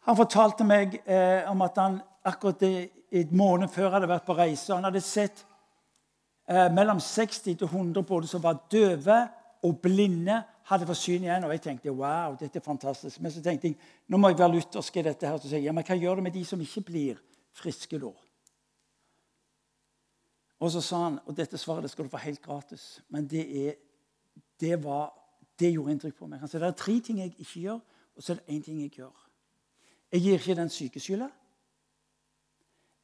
Han 0.00 0.16
fortalte 0.16 0.64
meg 0.64 1.00
eh, 1.06 1.50
om 1.50 1.62
at 1.62 1.78
han 1.78 2.00
akkurat 2.26 2.62
en 2.66 3.36
måned 3.36 3.70
før 3.72 3.94
hadde 3.94 4.10
vært 4.10 4.26
på 4.26 4.36
reise. 4.36 4.74
Han 4.74 4.86
hadde 4.88 5.02
sett 5.04 5.44
eh, 6.48 6.68
mellom 6.74 7.00
60 7.02 7.56
til 7.56 7.66
100 7.68 8.02
både 8.06 8.30
som 8.30 8.42
var 8.42 8.64
døve 8.72 9.20
og 9.66 9.80
blinde, 9.82 10.42
hadde 10.66 10.86
fått 10.88 11.00
syn 11.00 11.26
igjen. 11.26 11.46
Og 11.46 11.54
jeg 11.54 11.64
tenkte 11.64 11.94
wow, 11.94 12.36
dette 12.38 12.60
er 12.60 12.66
fantastisk. 12.66 13.20
Men 13.22 13.34
så 13.34 13.42
tenkte 13.44 13.70
jeg 13.70 13.78
nå 14.10 14.18
må 14.18 14.32
jeg 14.32 14.40
være 14.40 14.56
luthersk 14.56 15.00
i 15.00 15.06
dette. 15.06 15.28
her, 15.28 15.38
så 15.38 15.48
sier 15.48 15.60
jeg, 15.60 15.68
ja, 15.70 15.74
men 15.76 15.86
Hva 15.86 15.98
gjør 15.98 16.20
det 16.20 16.26
med 16.28 16.36
de 16.36 16.44
som 16.44 16.62
ikke 16.62 16.86
blir 16.90 17.20
friske 17.56 18.00
da? 18.02 18.12
Og 20.56 20.72
så 20.72 20.80
sa 20.80 21.02
han, 21.04 21.18
og 21.26 21.36
dette 21.36 21.58
svaret 21.60 21.84
det 21.84 21.92
skal 21.92 22.06
du 22.06 22.12
få 22.12 22.22
helt 22.22 22.40
gratis, 22.42 23.02
men 23.12 23.26
det, 23.28 23.44
er, 23.44 23.74
det, 24.60 24.78
var, 24.84 25.10
det 25.60 25.74
gjorde 25.74 25.92
inntrykk 25.92 26.16
på 26.16 26.28
meg. 26.30 26.40
Han 26.40 26.48
sa 26.48 26.62
det 26.62 26.70
er 26.70 26.78
tre 26.80 26.94
ting 27.04 27.20
jeg 27.20 27.34
ikke 27.36 27.66
gjør, 27.66 27.82
og 28.16 28.24
så 28.24 28.32
er 28.32 28.38
det 28.40 28.54
én 28.54 28.62
ting 28.64 28.78
jeg 28.80 28.94
gjør. 28.96 29.26
Jeg 30.14 30.22
gir 30.24 30.40
ikke 30.40 30.56
den 30.56 30.72
syke 30.72 31.02
skylda. 31.02 31.28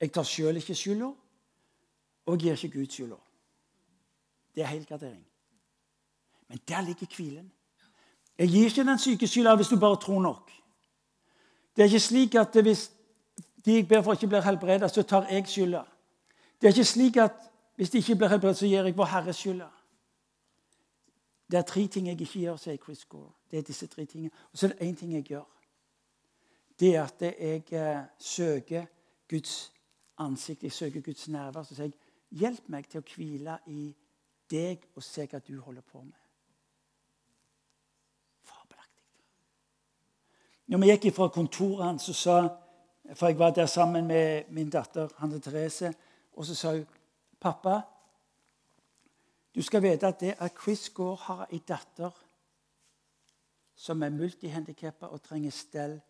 Jeg 0.02 0.10
tar 0.12 0.26
sjøl 0.26 0.56
ikke 0.58 0.74
skylda, 0.74 1.08
og 2.26 2.32
jeg 2.32 2.40
gir 2.42 2.64
ikke 2.64 2.78
Gud 2.78 2.86
skylda. 2.90 3.18
Det 4.54 4.62
er 4.62 4.66
helgardering. 4.66 5.26
Men 6.48 6.60
der 6.68 6.80
ligger 6.80 7.06
hvilen. 7.16 7.52
Jeg 8.38 8.48
gir 8.48 8.64
ikke 8.64 8.84
den 8.84 8.98
syke 8.98 9.26
skylda 9.26 9.54
hvis 9.54 9.68
du 9.70 9.78
bare 9.80 10.00
tror 10.02 10.20
nok. 10.22 10.50
Det 11.76 11.82
er 11.82 11.86
ikke 11.86 12.00
slik 12.00 12.34
at 12.34 12.56
hvis 12.62 12.90
de 13.64 13.74
jeg 13.74 13.88
ber 13.88 14.02
for, 14.02 14.12
ikke 14.12 14.26
blir 14.26 14.40
helbredet, 14.40 14.90
så 14.90 15.02
tar 15.02 15.28
jeg 15.30 15.46
skylda. 15.48 15.84
Det 16.60 16.68
er 16.68 16.72
ikke 16.74 16.84
slik 16.84 17.16
at 17.16 17.38
hvis 17.76 17.90
de 17.90 17.98
ikke 17.98 18.16
blir 18.16 18.28
helbredet, 18.28 18.56
så 18.56 18.66
gir 18.66 18.82
jeg 18.84 18.96
vår 18.96 19.04
Herre 19.04 19.32
skylda. 19.32 19.68
Det 21.50 21.58
er 21.58 21.62
tre 21.62 21.86
ting 21.86 22.06
jeg 22.06 22.20
ikke 22.20 22.40
gjør, 22.40 22.56
sier 22.56 22.76
Chris 22.76 23.04
Gore. 23.04 23.30
Det 23.50 23.58
er 23.58 23.62
disse 23.62 23.86
tre 23.86 24.04
tingene. 24.04 24.30
Og 24.52 24.58
så 24.58 24.66
er 24.66 24.70
det 24.72 24.90
én 24.90 24.98
ting 24.98 25.14
jeg 25.14 25.22
gjør. 25.22 25.46
Det 26.80 26.96
er 26.96 27.02
at 27.04 27.22
jeg 27.22 27.72
eh, 27.72 28.02
søker 28.18 28.86
Guds 29.30 29.72
ansikt, 30.24 30.62
jeg 30.62 30.72
søker 30.72 31.00
Guds 31.00 31.28
nærvær, 31.28 31.62
så 31.62 31.74
sier 31.74 31.84
jeg, 31.84 31.94
'Hjelp 32.32 32.68
meg 32.68 32.88
til 32.88 33.00
å 33.00 33.04
hvile 33.14 33.58
i 33.66 33.94
deg 34.50 34.86
og 34.96 35.02
se 35.02 35.26
hva 35.26 35.38
du 35.38 35.60
holder 35.60 35.82
på 35.82 36.02
med.' 36.02 36.22
Fabelaktig. 38.42 39.20
Når 40.66 40.78
vi 40.78 40.90
gikk 40.90 41.14
fra 41.14 41.28
kontoret 41.28 41.84
hans, 41.84 42.02
så 42.02 42.12
sa 42.12 42.48
For 43.16 43.26
jeg 43.26 43.38
var 43.38 43.50
der 43.50 43.66
sammen 43.66 44.06
med 44.06 44.44
min 44.48 44.70
datter 44.70 45.08
Hanne 45.16 45.40
Therese, 45.40 45.94
og 46.32 46.46
så 46.46 46.54
sa 46.54 46.72
hun, 46.72 46.86
'Pappa, 47.40 47.80
du 49.54 49.62
skal 49.62 49.82
vite 49.82 50.06
at 50.06 50.20
det 50.20 50.34
at 50.38 50.52
Chris 50.62 50.90
Gaard 50.90 51.18
har 51.18 51.46
ei 51.52 51.58
datter 51.68 52.10
som 53.74 54.02
er 54.02 54.10
multihandikappa 54.10 55.06
og 55.06 55.22
trenger 55.22 55.50
stell 55.50 56.00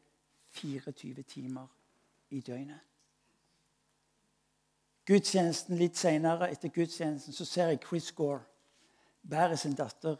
24 0.50 1.22
timer 1.22 1.66
i 2.30 2.40
døgnet 2.40 2.91
gudstjenesten 5.06 5.76
litt 5.78 5.96
senere, 5.98 6.50
etter 6.50 6.70
gudstjenesten, 6.72 7.34
så 7.34 7.44
ser 7.44 7.72
jeg 7.72 7.82
Chris 7.84 8.12
Gore 8.12 8.44
bære 9.22 9.56
sin 9.56 9.74
datter 9.78 10.18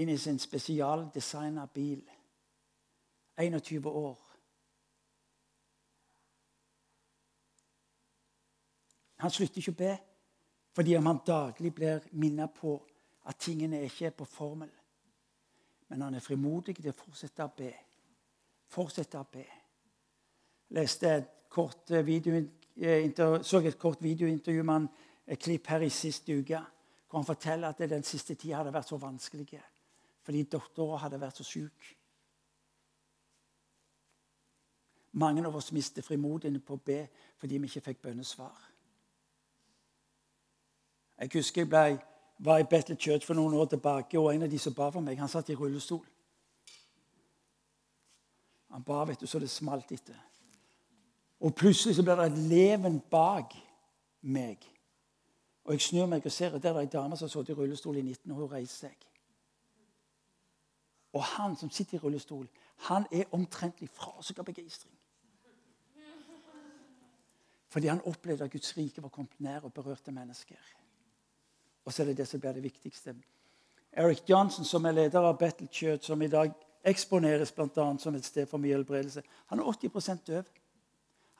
inn 0.00 0.08
i 0.08 0.18
sin 0.18 0.38
spesialdesigna 0.38 1.66
bil. 1.74 2.02
21 3.40 3.86
år. 3.86 4.18
Han 9.20 9.32
slutter 9.32 9.60
ikke 9.60 9.74
å 9.74 9.80
be 9.80 9.94
fordi 10.76 10.94
om 10.96 11.08
han 11.10 11.18
daglig 11.26 11.72
blir 11.74 12.04
minnet 12.12 12.52
på 12.54 12.76
at 13.28 13.40
tingene 13.42 13.82
ikke 13.84 14.06
er 14.06 14.14
på 14.16 14.24
formel. 14.24 14.70
Men 15.90 16.04
han 16.06 16.14
er 16.14 16.24
frimodig 16.24 16.76
til 16.76 16.92
å 16.92 16.94
fortsette 16.96 17.44
å 17.44 17.50
be. 17.56 17.72
Fortsette 18.70 19.18
å 19.18 19.26
be. 19.32 19.42
Jeg 20.70 20.78
leste 20.78 21.10
et 21.10 21.32
kort 21.50 21.90
video 22.76 23.42
så 23.42 23.58
et 23.58 23.78
kort 23.78 24.02
videointervju 24.02 24.62
med 24.62 24.74
han, 24.74 24.88
et 25.26 25.38
klipp 25.38 25.66
her 25.66 25.80
i 25.80 25.88
siste 25.88 26.38
uke. 26.38 26.60
Hvor 27.10 27.18
han 27.18 27.26
forteller 27.26 27.68
at 27.68 27.78
det 27.78 27.90
den 27.90 28.02
siste 28.02 28.34
tida 28.34 28.60
hadde 28.60 28.72
vært 28.72 28.88
så 28.88 28.96
vanskelig 28.96 29.60
fordi 30.20 30.42
dattera 30.52 30.98
hadde 31.00 31.18
vært 31.18 31.38
så 31.40 31.44
sjuk. 31.44 31.86
Mange 35.12 35.42
av 35.46 35.56
oss 35.56 35.72
mister 35.72 36.04
frimodigheten 36.06 36.60
på 36.62 36.76
å 36.76 36.82
be 36.86 37.00
fordi 37.40 37.58
vi 37.58 37.66
ikke 37.66 37.82
fikk 37.88 38.02
bønnesvar. 38.04 38.60
Jeg 41.18 41.32
husker 41.34 41.64
jeg 41.64 41.70
ble, 41.72 41.98
var 42.38 42.60
i 42.60 42.68
Bethel 42.68 42.96
Church 42.96 43.26
for 43.26 43.34
noen 43.34 43.56
år 43.58 43.72
tilbake, 43.72 44.18
og 44.20 44.30
en 44.30 44.46
av 44.46 44.52
de 44.52 44.58
som 44.58 44.76
ba 44.76 44.86
for 44.92 45.04
meg, 45.04 45.18
han 45.18 45.28
satt 45.28 45.50
i 45.50 45.56
rullestol. 45.58 46.04
Han 48.70 48.86
ba 48.86 49.02
vet 49.08 49.20
du, 49.20 49.26
så 49.26 49.40
det 49.42 49.50
smalt 49.50 49.90
etter. 49.92 50.29
Og 51.40 51.54
plutselig 51.54 51.96
så 51.96 52.02
blir 52.02 52.18
det 52.20 52.26
et 52.26 52.38
leven 52.38 53.00
bak 53.10 53.54
meg. 54.22 54.64
Og 55.64 55.72
jeg 55.72 55.80
snur 55.80 56.06
meg 56.06 56.26
og 56.26 56.32
ser 56.32 56.54
at 56.54 56.62
der 56.62 56.74
er 56.74 56.84
ei 56.84 56.90
dame 56.92 57.16
som 57.16 57.28
har 57.28 57.32
sittet 57.32 57.54
i 57.54 57.58
rullestol 57.58 57.96
i 57.96 58.02
19 58.02 58.32
år 58.32 58.40
hun 58.40 58.52
reiser 58.52 58.88
seg. 58.88 59.06
Og 61.12 61.24
han 61.24 61.56
som 61.56 61.70
sitter 61.70 61.98
i 61.98 62.00
rullestol, 62.00 62.48
han 62.88 63.06
er 63.12 63.24
omtrentlig 63.32 63.88
fra 63.90 64.12
seg 64.22 64.38
av 64.38 64.46
begeistring. 64.46 64.94
Fordi 67.70 67.86
han 67.86 68.02
opplevde 68.04 68.44
at 68.44 68.50
Guds 68.50 68.76
rike 68.76 69.02
var 69.02 69.08
kommet 69.14 69.40
nær 69.40 69.64
og 69.64 69.72
berørte 69.72 70.12
mennesker. 70.12 70.58
Og 71.84 71.92
så 71.92 72.02
er 72.02 72.06
det 72.06 72.16
det 72.16 72.28
som 72.28 72.40
blir 72.40 72.52
det 72.52 72.62
viktigste. 72.62 73.14
Eric 73.92 74.22
Johnson, 74.28 74.64
som 74.64 74.84
er 74.84 74.92
leder 74.92 75.22
av 75.22 75.38
Battle 75.38 75.68
Church, 75.72 76.06
som 76.06 76.22
i 76.22 76.28
dag 76.28 76.52
eksponeres 76.84 77.52
blant 77.52 77.78
annet 77.78 78.02
som 78.02 78.14
et 78.14 78.24
sted 78.24 78.46
for 78.46 78.58
mye 78.58 78.74
helbredelse, 78.74 79.22
han 79.46 79.58
er 79.58 79.70
80% 79.70 80.26
døv. 80.26 80.44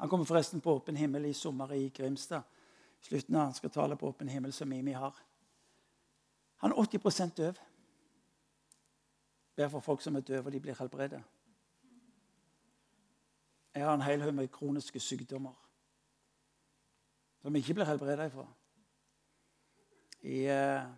Han 0.01 0.09
kommer 0.09 0.25
forresten 0.25 0.61
på 0.61 0.73
Åpen 0.75 0.97
himmel 0.97 1.27
i 1.27 1.35
sommer 1.35 1.73
i 1.73 1.89
Grimstad. 1.89 2.43
Slutten 3.01 3.37
av 3.37 3.43
han 3.43 3.55
skal 3.55 3.71
tale 3.71 3.97
på 3.97 4.09
Åpen 4.09 4.29
himmel, 4.29 4.53
som 4.53 4.69
Mimi 4.69 4.93
har. 4.93 5.15
Han 6.57 6.73
er 6.73 6.79
80 6.81 7.37
døv. 7.37 7.59
Ber 9.57 9.69
for 9.69 9.81
folk 9.81 10.01
som 10.01 10.17
er 10.17 10.21
døve, 10.21 10.47
og 10.47 10.53
de 10.53 10.61
blir 10.61 10.79
helbredet. 10.79 11.21
Jeg 13.75 13.85
har 13.85 13.95
en 13.95 14.03
hel 14.03 14.23
haug 14.23 14.35
med 14.35 14.49
kroniske 14.49 15.01
sykdommer 15.01 15.53
som 17.43 17.57
ikke 17.57 17.75
blir 17.75 17.89
helbredet 17.89 18.31
ifra. 18.31 18.47
I 20.23 20.41
eh, 20.53 20.89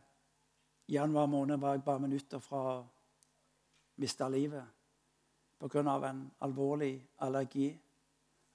januar 0.88 1.26
måned 1.26 1.58
var 1.58 1.74
jeg 1.74 1.84
bare 1.84 2.02
minutter 2.06 2.38
fra 2.42 2.62
å 2.70 2.86
miste 4.02 4.28
livet 4.30 4.64
pga. 5.58 6.08
en 6.08 6.30
alvorlig 6.40 7.08
allergi. 7.18 7.80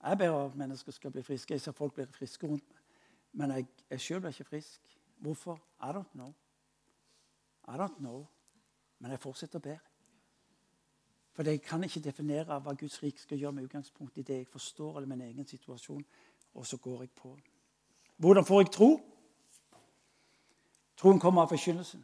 Jeg 0.04 0.18
ber 0.18 0.45
at 0.45 0.56
mennesker 0.56 0.91
skal 0.91 1.12
bli 1.12 1.24
friske. 1.24 1.54
Jeg 1.54 1.62
ser 1.62 1.72
folk 1.72 1.93
blir 1.93 2.06
friske 2.06 2.48
rundt 2.48 2.70
meg. 2.70 2.84
Men 3.34 3.52
jeg, 3.52 3.68
jeg 3.89 4.02
sjøl 4.02 4.22
blir 4.22 4.30
ikke 4.30 4.43
frisk. 4.43 4.98
Hvorfor? 5.18 5.62
I 5.82 5.91
don't 5.91 6.12
know. 6.14 6.34
I 7.68 7.78
don't 7.78 7.98
know. 7.98 8.26
Men 9.00 9.12
jeg 9.12 9.20
fortsetter 9.20 9.60
å 9.60 9.66
be. 9.68 9.78
For 11.38 11.45
jeg 11.45 11.62
kan 11.62 11.84
ikke 11.84 12.02
definere 12.02 12.60
hva 12.60 12.74
Guds 12.74 12.98
rik 13.04 13.20
skal 13.22 13.38
gjøre 13.38 13.54
med 13.54 13.68
utgangspunkt 13.68 14.18
i 14.18 14.26
det 14.26 14.39
jeg 14.39 14.48
forstår 14.50 14.98
eller 14.98 15.10
min 15.10 15.22
egen 15.22 15.45
situasjon. 15.45 16.06
Og 16.54 16.66
så 16.66 16.78
går 16.82 17.02
jeg 17.02 17.12
på. 17.14 17.36
Hvordan 18.18 18.45
får 18.45 18.62
jeg 18.62 18.72
tro? 18.74 18.89
Troen 20.98 21.20
kommer 21.22 21.45
av 21.45 21.52
forkynnelsen. 21.54 22.02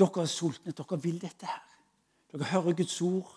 Dere 0.00 0.24
er 0.24 0.30
sultne, 0.32 0.72
dere 0.72 0.98
vil 1.02 1.20
dette 1.20 1.46
her. 1.46 1.60
Dere 2.32 2.48
hører 2.54 2.78
Guds 2.78 2.96
ord. 3.04 3.34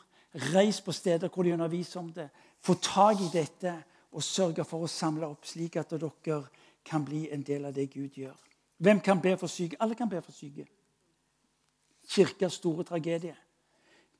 Reis 0.53 0.79
på 0.81 0.91
steder 0.95 1.27
hvor 1.27 1.43
de 1.43 1.53
underviser 1.53 1.99
om 1.99 2.13
det. 2.13 2.29
Få 2.65 2.73
tak 2.81 3.21
i 3.21 3.29
dette 3.33 3.75
og 4.15 4.23
sørge 4.23 4.65
for 4.65 4.85
å 4.85 4.89
samle 4.89 5.27
opp, 5.27 5.45
slik 5.45 5.75
at 5.77 5.93
dere 5.93 6.39
kan 6.85 7.05
bli 7.05 7.27
en 7.33 7.43
del 7.45 7.65
av 7.65 7.73
det 7.75 7.91
Gud 7.93 8.17
gjør. 8.17 8.35
Hvem 8.77 8.99
kan 8.99 9.21
be 9.21 9.35
for 9.37 9.47
syke? 9.47 9.77
Alle 9.79 9.95
kan 9.95 10.09
be 10.09 10.21
for 10.21 10.33
syke. 10.33 10.65
Kirkas 12.09 12.57
store 12.59 12.83
tragedie. 12.83 13.35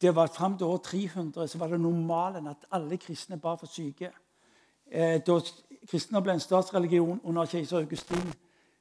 Det 0.01 0.15
var 0.15 0.27
Fram 0.27 0.57
til 0.57 0.67
år 0.67 0.77
300 0.77 1.47
så 1.47 1.57
var 1.57 1.67
det 1.67 1.79
normalen 1.81 2.47
at 2.47 2.65
alle 2.71 2.97
kristne 2.97 3.39
ba 3.39 3.55
for 3.55 3.67
syke. 3.67 4.11
Eh, 4.91 5.21
da 5.27 5.39
kristne 5.89 6.21
ble 6.21 6.35
en 6.35 6.39
statsreligion 6.39 7.21
under 7.23 7.45
keiser 7.45 7.77
Augustin, 7.77 8.33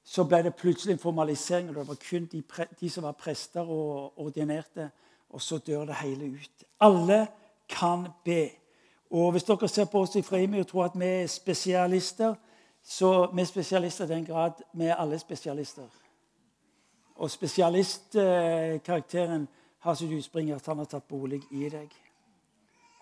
så 0.05 0.25
ble 0.25 0.43
det 0.43 0.55
plutselig 0.55 0.93
en 0.93 0.99
formalisering. 0.99 1.69
og 1.69 1.75
Det 1.75 1.89
var 1.89 2.01
kun 2.11 2.27
de, 2.27 2.43
de, 2.81 2.91
som 2.91 3.03
var 3.03 3.13
prester 3.13 3.61
og 3.61 4.19
ordinerte. 4.21 4.91
Og 5.31 5.43
så 5.43 5.59
dør 5.59 5.85
det 5.85 5.95
hele 6.03 6.25
ut. 6.25 6.65
Alle 6.81 7.27
kan 7.69 8.09
be. 8.25 8.51
Og 9.15 9.31
Hvis 9.31 9.45
dere 9.45 9.69
ser 9.69 9.85
på 9.85 10.01
oss 10.01 10.17
i 10.17 10.23
Freimi 10.23 10.61
og 10.61 10.67
tror 10.67 10.85
at 10.85 10.99
vi 10.99 11.07
er 11.07 11.27
spesialister, 11.27 12.35
så 12.83 13.31
vi 13.35 13.41
er 13.41 13.47
spesialister 13.47 14.05
i 14.05 14.09
den 14.09 14.27
grad 14.27 14.51
vi 14.73 14.85
er 14.85 14.95
alle 14.95 15.19
spesialister. 15.19 15.89
Og 17.15 17.31
spesialistkarakteren 17.31 19.49
har 19.79 19.95
sitt 19.95 20.13
utspring 20.13 20.49
i 20.49 20.53
at 20.53 20.67
han 20.67 20.79
har 20.79 20.85
tatt 20.91 21.09
bolig 21.09 21.43
i 21.51 21.69
deg. 21.71 21.89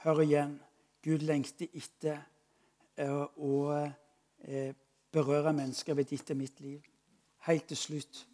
Hør 0.05 0.21
igjen. 0.21 0.61
Gud 1.03 1.19
lengter 1.25 1.67
etter 1.73 2.19
å 3.41 3.73
eh, 3.73 4.73
berøre 5.13 5.53
mennesker 5.57 5.95
ved 5.97 6.05
ditt 6.13 6.31
og 6.31 6.37
mitt 6.37 6.61
liv. 6.61 6.81
Helt 7.49 7.67
til 7.73 7.77
slutt 7.77 8.27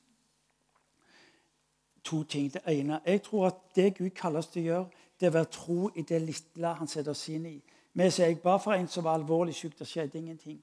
to 2.04 2.24
ting. 2.24 2.52
Det 2.52 2.62
ene 2.66 3.00
Jeg 3.06 3.22
tror 3.22 3.46
at 3.46 3.54
det 3.76 3.98
Gud 3.98 4.10
kaller 4.10 4.38
oss 4.38 4.50
til 4.50 4.62
å 4.62 4.66
gjøre, 4.66 4.86
det 5.20 5.26
er 5.26 5.30
å 5.30 5.38
være 5.38 5.52
tro 5.52 5.90
i 5.94 6.02
det 6.02 6.22
lille 6.22 6.74
han 6.74 6.88
setter 6.88 7.10
oss 7.10 7.28
inn 7.28 7.46
i. 7.46 7.62
Vi 7.98 8.10
sier 8.14 8.28
jeg 8.30 8.38
ba 8.38 8.56
for 8.62 8.78
en 8.78 8.86
som 8.86 9.04
var 9.04 9.16
alvorlig 9.18 9.56
syk. 9.58 9.72
Det 9.78 9.86
skjedde 9.88 10.18
ingenting. 10.18 10.60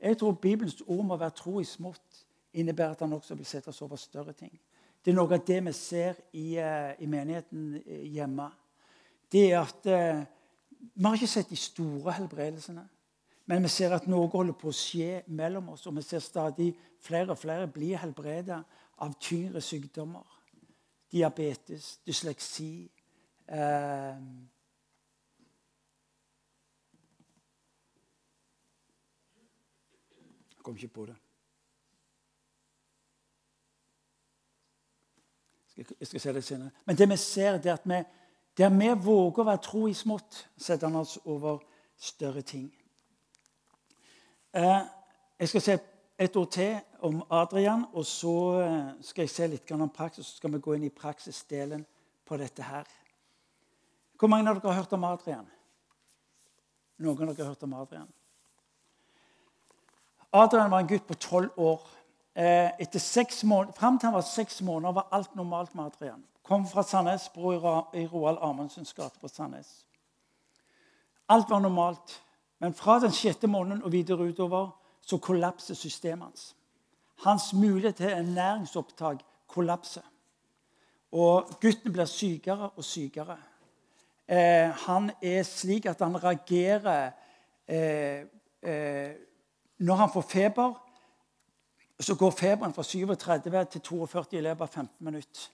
Jeg 0.00 0.16
tror 0.18 0.32
Bibelens 0.32 0.80
ord 0.86 1.04
må 1.04 1.16
være 1.16 1.36
tro 1.36 1.58
i 1.60 1.64
smått 1.68 2.24
innebærer 2.54 2.94
at 2.94 3.02
han 3.04 3.12
også 3.12 3.34
vil 3.34 3.46
sette 3.46 3.68
oss 3.68 3.82
over 3.82 3.96
større 3.96 4.32
ting. 4.32 4.52
Det 5.04 5.12
er 5.12 5.16
noe 5.18 5.28
av 5.34 5.42
det 5.44 5.58
vi 5.66 5.72
ser 5.76 6.16
i, 6.32 6.56
uh, 6.56 6.94
i 6.98 7.06
menigheten 7.06 7.82
eh, 7.82 8.06
hjemme. 8.14 8.46
Det 9.32 9.42
er 9.52 9.58
at 9.60 9.90
uh, 9.90 10.24
Vi 10.94 11.04
har 11.04 11.14
ikke 11.14 11.26
sett 11.26 11.50
de 11.50 11.56
store 11.56 12.12
helbredelsene. 12.12 12.86
Men 13.46 13.62
vi 13.62 13.68
ser 13.68 13.92
at 13.92 14.08
noe 14.08 14.28
holder 14.32 14.56
på 14.56 14.70
å 14.70 14.76
skje 14.76 15.22
mellom 15.26 15.68
oss, 15.74 15.84
og 15.86 15.96
vi 15.98 16.02
ser 16.04 16.24
stadig 16.24 16.70
flere 17.04 17.34
og 17.34 17.40
flere 17.40 17.68
bli 17.68 17.92
helbredet 17.96 18.62
av 19.04 19.14
tyngre 19.20 19.60
sykdommer. 19.60 20.24
Diabetes, 21.12 21.98
dysleksi 22.06 22.88
eh, 23.48 24.20
kom 30.64 30.76
ikke 30.76 30.94
på 30.94 31.06
det. 31.06 31.16
Jeg 35.76 36.06
skal 36.06 36.20
se 36.20 36.32
det 36.32 36.44
senere. 36.44 36.70
Men 36.86 36.96
det 36.96 37.08
vi 37.10 37.16
ser, 37.16 37.58
det 37.58 37.70
er 37.70 37.74
at 37.74 37.88
vi, 37.88 38.02
der 38.58 38.70
vi 38.70 38.90
våger 39.04 39.42
å 39.42 39.48
være 39.48 39.62
tro 39.62 39.86
i 39.90 39.94
smått, 39.96 40.44
setter 40.56 40.86
han 40.86 41.00
oss 41.00 41.16
over 41.24 41.64
større 41.98 42.42
ting. 42.46 42.68
Eh, 44.54 44.82
jeg 45.38 45.50
skal 45.50 45.64
se 45.64 45.78
et 46.18 46.36
ord 46.36 46.50
til 46.54 46.76
om 47.02 47.24
Adrian, 47.30 47.88
og 47.92 48.06
så 48.06 48.36
eh, 48.62 48.92
skal 49.02 49.26
jeg 49.26 49.34
se 49.34 49.48
litt 49.50 49.72
om 49.74 49.88
praksis. 49.90 50.26
Så 50.26 50.38
skal 50.38 50.54
vi 50.54 50.62
gå 50.62 50.76
inn 50.76 50.86
i 50.86 50.94
praksisdelen 50.94 51.82
på 52.24 52.38
dette 52.38 52.62
her. 52.62 52.86
Hvor 54.18 54.30
mange 54.30 54.50
av 54.50 54.60
dere 54.60 54.70
har 54.70 54.84
hørt 54.84 54.94
om 54.94 55.08
Adrian? 55.10 55.48
Noen 57.02 57.28
av 57.28 57.34
dere 57.34 57.48
har 57.48 57.56
hørt 57.56 57.66
om 57.66 57.74
Adrian? 57.74 58.12
Adrian 60.34 60.70
var 60.70 60.82
en 60.82 60.88
gutt 60.90 61.06
på 61.06 61.14
tolv 61.14 61.50
år. 61.56 61.82
Eh, 62.34 62.70
etter 62.82 62.98
Fram 63.78 63.98
til 63.98 64.06
han 64.06 64.14
var 64.14 64.20
seks 64.20 64.62
måneder, 64.62 64.92
var 64.92 65.08
alt 65.12 65.36
normalt 65.36 65.74
med 65.74 65.84
Adrian. 65.84 66.24
Kom 66.42 66.66
fra 66.66 66.82
Sandnes, 66.82 67.28
bor 67.28 67.52
i 67.94 68.06
Roald 68.06 68.38
Amundsens 68.40 68.92
gate 68.94 69.20
på 69.20 69.28
Sandnes. 69.28 69.86
Alt 71.28 71.50
var 71.50 71.60
normalt. 71.60 72.22
Men 72.58 72.74
fra 72.74 72.98
den 72.98 73.12
sjette 73.12 73.46
måneden 73.46 73.82
og 73.82 73.92
videre 73.92 74.18
utover 74.18 74.70
så 75.00 75.18
kollapser 75.18 75.74
systemet 75.74 76.24
hans. 76.24 76.56
Hans 77.24 77.52
mulighet 77.52 77.96
til 77.96 78.10
ernæringsopptak 78.10 79.22
kollapser. 79.48 80.02
Og 81.12 81.50
gutten 81.60 81.92
blir 81.92 82.10
sykere 82.10 82.70
og 82.74 82.84
sykere. 82.84 83.36
Eh, 84.28 84.70
han 84.86 85.10
er 85.22 85.42
slik 85.42 85.86
at 85.86 86.00
han 86.00 86.16
reagerer 86.24 87.12
eh, 87.68 88.24
eh, 88.62 89.12
Når 89.84 89.94
han 89.94 90.10
får 90.12 90.24
feber, 90.28 90.72
så 92.00 92.14
går 92.14 92.30
feberen 92.30 92.74
fra 92.74 92.82
37 92.82 93.64
til 93.70 93.80
42 93.80 94.38
i 94.38 94.40
løpet 94.40 94.62
av 94.62 94.68
15 94.68 95.04
minutter. 95.04 95.50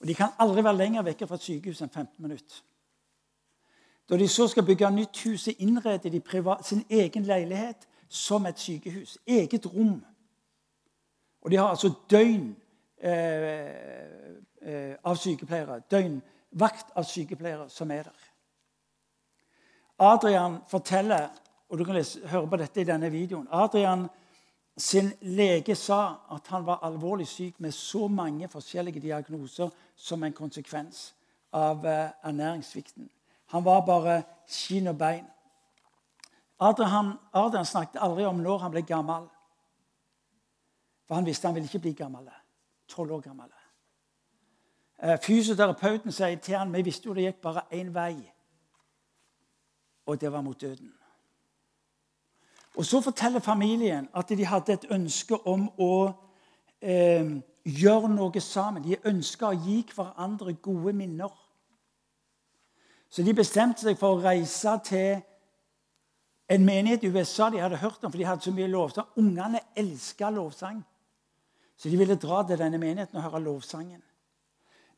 Og 0.00 0.06
De 0.06 0.14
kan 0.14 0.36
aldri 0.38 0.64
være 0.64 0.76
lenger 0.76 1.02
vekke 1.02 1.26
fra 1.26 1.34
et 1.34 1.42
sykehus 1.42 1.82
enn 1.82 1.90
15 1.90 2.22
minutter. 2.22 2.60
Da 4.08 4.16
de 4.16 4.28
så 4.28 4.46
skal 4.48 4.64
bygge 4.64 4.90
nytt 4.90 5.22
hus, 5.24 5.48
innreder 5.58 6.10
de 6.10 6.22
sin 6.64 6.84
egen 6.90 7.22
leilighet 7.22 7.88
som 8.08 8.46
et 8.46 8.58
sykehus. 8.58 9.18
Eget 9.26 9.66
rom. 9.66 10.04
Og 11.42 11.50
de 11.50 11.56
har 11.56 11.68
altså 11.68 11.92
døgn 12.10 12.56
eh, 13.00 13.52
eh, 14.62 14.94
av 15.04 15.16
sykepleiere. 15.16 15.80
Døgnvakt 15.90 16.94
av 16.96 17.04
sykepleiere 17.04 17.68
som 17.68 17.90
er 17.90 18.02
der. 18.02 18.24
Adrian 19.98 20.58
forteller, 20.68 21.28
og 21.68 21.78
du 21.78 21.84
kan 21.84 21.94
lese, 21.94 22.26
høre 22.26 22.48
på 22.48 22.56
dette 22.56 22.80
i 22.80 22.88
denne 22.88 23.10
videoen 23.12 23.48
Adrian 23.52 24.08
sin 24.78 25.10
lege 25.20 25.74
sa 25.74 26.00
at 26.30 26.46
han 26.52 26.66
var 26.66 26.84
alvorlig 26.86 27.26
syk 27.26 27.60
med 27.60 27.72
så 27.74 28.08
mange 28.08 28.48
forskjellige 28.48 29.00
diagnoser 29.00 29.70
som 29.96 30.22
en 30.22 30.32
konsekvens 30.32 31.14
av 31.52 31.86
eh, 31.86 32.10
ernæringssvikten. 32.22 33.08
Han 33.46 33.64
var 33.64 33.80
bare 33.86 34.22
skinn 34.46 34.86
og 34.86 34.98
bein. 34.98 35.24
Adrian, 36.60 37.12
Adrian 37.32 37.66
snakket 37.66 38.02
aldri 38.02 38.24
om 38.24 38.38
når 38.42 38.58
han 38.58 38.70
ble 38.70 38.82
gammel. 38.82 39.26
For 41.06 41.14
han 41.14 41.26
visste 41.26 41.48
han 41.48 41.54
ville 41.54 41.66
ikke 41.66 41.82
bli 41.82 41.92
gammel. 41.98 42.28
Tolv 42.88 43.16
år 43.16 43.24
gammel. 43.26 43.50
Eh, 45.02 45.18
fysioterapeuten 45.22 46.12
sier 46.12 46.38
til 46.38 46.58
han, 46.58 46.72
vi 46.74 46.82
visste 46.86 47.10
jo 47.10 47.14
det 47.18 47.26
gikk 47.26 47.42
bare 47.42 47.66
én 47.74 47.90
vei, 47.94 48.14
og 50.06 50.20
det 50.20 50.32
var 50.32 50.42
mot 50.42 50.60
døden. 50.60 50.92
Og 52.78 52.84
Så 52.84 53.00
forteller 53.00 53.40
familien 53.40 54.08
at 54.14 54.28
de 54.28 54.44
hadde 54.46 54.72
et 54.72 54.86
ønske 54.90 55.34
om 55.46 55.64
å 55.82 56.12
eh, 56.78 57.26
gjøre 57.66 58.10
noe 58.12 58.40
sammen. 58.40 58.84
De 58.84 59.00
ønska 59.10 59.48
å 59.50 59.58
gi 59.58 59.80
hverandre 59.96 60.54
gode 60.62 60.94
minner. 60.94 61.32
Så 63.10 63.24
de 63.26 63.34
bestemte 63.34 63.82
seg 63.82 63.98
for 63.98 64.14
å 64.14 64.22
reise 64.22 64.76
til 64.86 65.18
en 66.48 66.64
menighet 66.64 67.02
i 67.02 67.10
USA 67.10 67.50
de 67.50 67.58
hadde 67.58 67.82
hørt 67.82 68.04
om, 68.04 68.12
for 68.12 68.18
de 68.20 68.30
hadde 68.30 68.46
så 68.46 68.54
mye 68.54 68.70
lovsang. 68.70 69.10
Ungene 69.18 69.64
elska 69.74 70.30
lovsang. 70.30 70.78
Så 71.74 71.90
de 71.90 71.98
ville 71.98 72.14
dra 72.14 72.44
til 72.46 72.62
denne 72.62 72.78
menigheten 72.78 73.18
og 73.18 73.26
høre 73.26 73.42
lovsangen. 73.42 74.04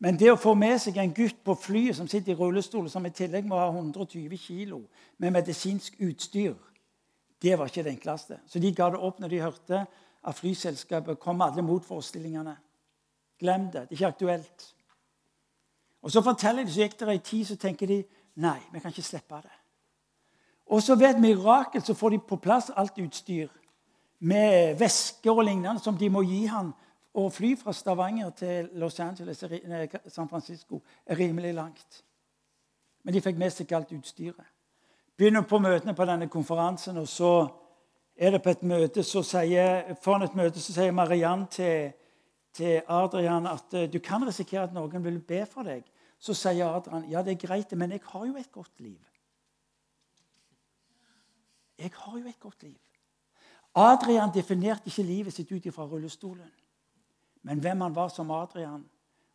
Men 0.05 0.21
det 0.21 0.29
å 0.33 0.41
få 0.41 0.53
med 0.53 0.77
seg 0.85 1.01
en 1.01 1.17
gutt 1.17 1.41
på 1.45 1.57
flyet 1.57 1.97
som 1.97 2.09
sitter 2.09 2.33
i 2.33 2.37
rullestol, 2.37 2.91
som 2.93 3.09
i 3.09 3.13
tillegg 3.13 3.49
må 3.49 3.57
ha 3.57 3.73
120 3.73 4.37
kg 4.37 4.83
med 5.17 5.33
medisinsk 5.33 5.97
utstyr, 6.01 6.61
det 7.43 7.59
var 7.59 7.71
ikke 7.71 7.83
det 7.83 7.93
enkleste. 7.93 8.41
Så 8.47 8.59
de 8.59 8.73
ga 8.75 8.91
det 8.91 9.01
opp 9.01 9.21
når 9.21 9.29
de 9.29 9.43
hørte 9.43 9.87
at 10.21 10.37
flyselskapet 10.37 11.19
kom 11.21 11.37
med 11.41 11.47
alle 11.47 11.63
motforestillingene. 11.65 12.57
Glem 13.41 13.71
det. 13.71 13.73
Det 13.73 13.97
er 13.97 13.99
ikke 13.99 14.07
aktuelt. 14.07 14.75
Og 16.03 16.11
Så 16.11 16.23
forteller 16.23 16.65
de, 16.65 16.73
så 16.73 16.81
gikk 16.81 16.99
det 17.01 17.09
ei 17.09 17.19
tid, 17.19 17.45
så 17.45 17.57
tenker 17.57 17.87
de 17.87 18.05
nei, 18.41 18.59
vi 18.73 18.81
kan 18.81 18.93
ikke 18.93 19.03
slippe 19.03 19.41
det. 19.45 19.57
Og 20.67 20.83
så 20.83 20.95
ved 20.95 21.11
et 21.11 21.21
mirakel 21.21 21.83
så 21.83 21.95
får 21.95 22.11
de 22.11 22.19
på 22.19 22.37
plass 22.37 22.71
alt 22.77 22.99
utstyr 22.99 23.49
med 24.21 24.79
væsker 24.79 25.33
og 25.33 25.45
lignende 25.45 25.81
som 25.81 25.97
de 25.99 26.11
må 26.11 26.23
gi 26.23 26.45
han 26.47 26.73
å 27.13 27.27
fly 27.33 27.57
fra 27.59 27.73
Stavanger 27.75 28.31
til 28.31 28.69
Los 28.79 29.01
Angeles, 29.01 29.45
San 30.07 30.29
Francisco 30.29 30.83
er 31.07 31.19
rimelig 31.19 31.55
langt. 31.55 32.05
Men 33.03 33.15
de 33.15 33.21
fikk 33.21 33.39
med 33.41 33.51
seg 33.51 33.73
alt 33.73 33.93
utstyret. 33.97 34.47
Begynner 35.21 35.43
på 35.45 35.59
møtene 35.61 35.93
på 35.93 36.05
denne 36.09 36.31
konferansen, 36.33 36.97
og 36.97 37.09
så 37.09 37.31
er 38.17 38.31
det 38.33 38.39
på 38.41 38.55
et 38.55 38.63
møte 38.65 39.03
så 39.05 39.21
sier, 39.21 39.91
foran 40.01 40.25
et 40.25 40.37
møte 40.39 40.63
så 40.65 40.73
sier 40.73 40.95
Mariann 40.97 41.43
til, 41.53 41.91
til 42.57 42.79
Adrian 42.89 43.49
at 43.51 43.77
eh, 43.77 43.85
du 43.93 43.99
kan 44.01 44.25
risikere 44.25 44.63
at 44.65 44.73
noen 44.73 45.05
vil 45.05 45.19
be 45.21 45.43
for 45.45 45.69
deg. 45.69 45.85
Så 46.17 46.33
sier 46.33 46.73
Adrian 46.73 47.05
ja, 47.13 47.21
det 47.21 47.35
er 47.35 47.43
greit, 47.43 47.77
men 47.77 47.93
jeg 47.93 48.01
har 48.07 48.25
jo 48.31 48.41
et 48.41 48.49
godt 48.53 48.81
liv. 48.81 48.97
Jeg 51.77 51.93
har 51.99 52.17
jo 52.17 52.25
et 52.25 52.41
godt 52.41 52.63
liv. 52.63 52.81
Adrian 53.77 54.33
definerte 54.33 54.89
ikke 54.89 55.05
livet 55.05 55.37
sitt 55.37 55.53
ut 55.53 55.69
fra 55.75 55.85
rullestolen. 55.85 56.49
Men 57.45 57.61
hvem 57.61 57.81
han 57.81 57.95
var 57.95 58.09
som 58.09 58.33
Adrian, 58.41 58.89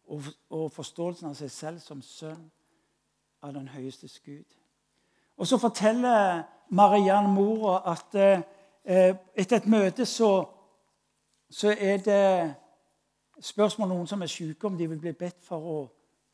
og, 0.09 0.65
forståelsen 0.73 1.29
av 1.29 1.37
seg 1.37 1.53
selv 1.53 1.81
som 1.85 2.01
sønn 2.01 2.49
av 3.45 3.53
den 3.53 3.69
høyeste 3.69 4.09
Gud. 4.25 4.64
Og 5.37 5.47
Så 5.47 5.57
forteller 5.57 6.43
Mariann 6.69 7.33
mora 7.33 7.81
at 7.91 8.15
eh, 8.15 9.15
etter 9.35 9.57
et 9.57 9.67
møte 9.67 10.05
så, 10.05 10.45
så, 11.49 11.75
er 11.79 11.97
det 11.97 12.53
spørsmål 13.41 13.89
noen 13.89 14.07
som 14.07 14.21
er 14.21 14.31
syke, 14.31 14.67
om 14.67 14.77
de 14.77 14.87
vil 14.89 14.99
bli 14.99 15.13
bedt 15.13 15.43
for 15.43 15.57
å 15.57 15.77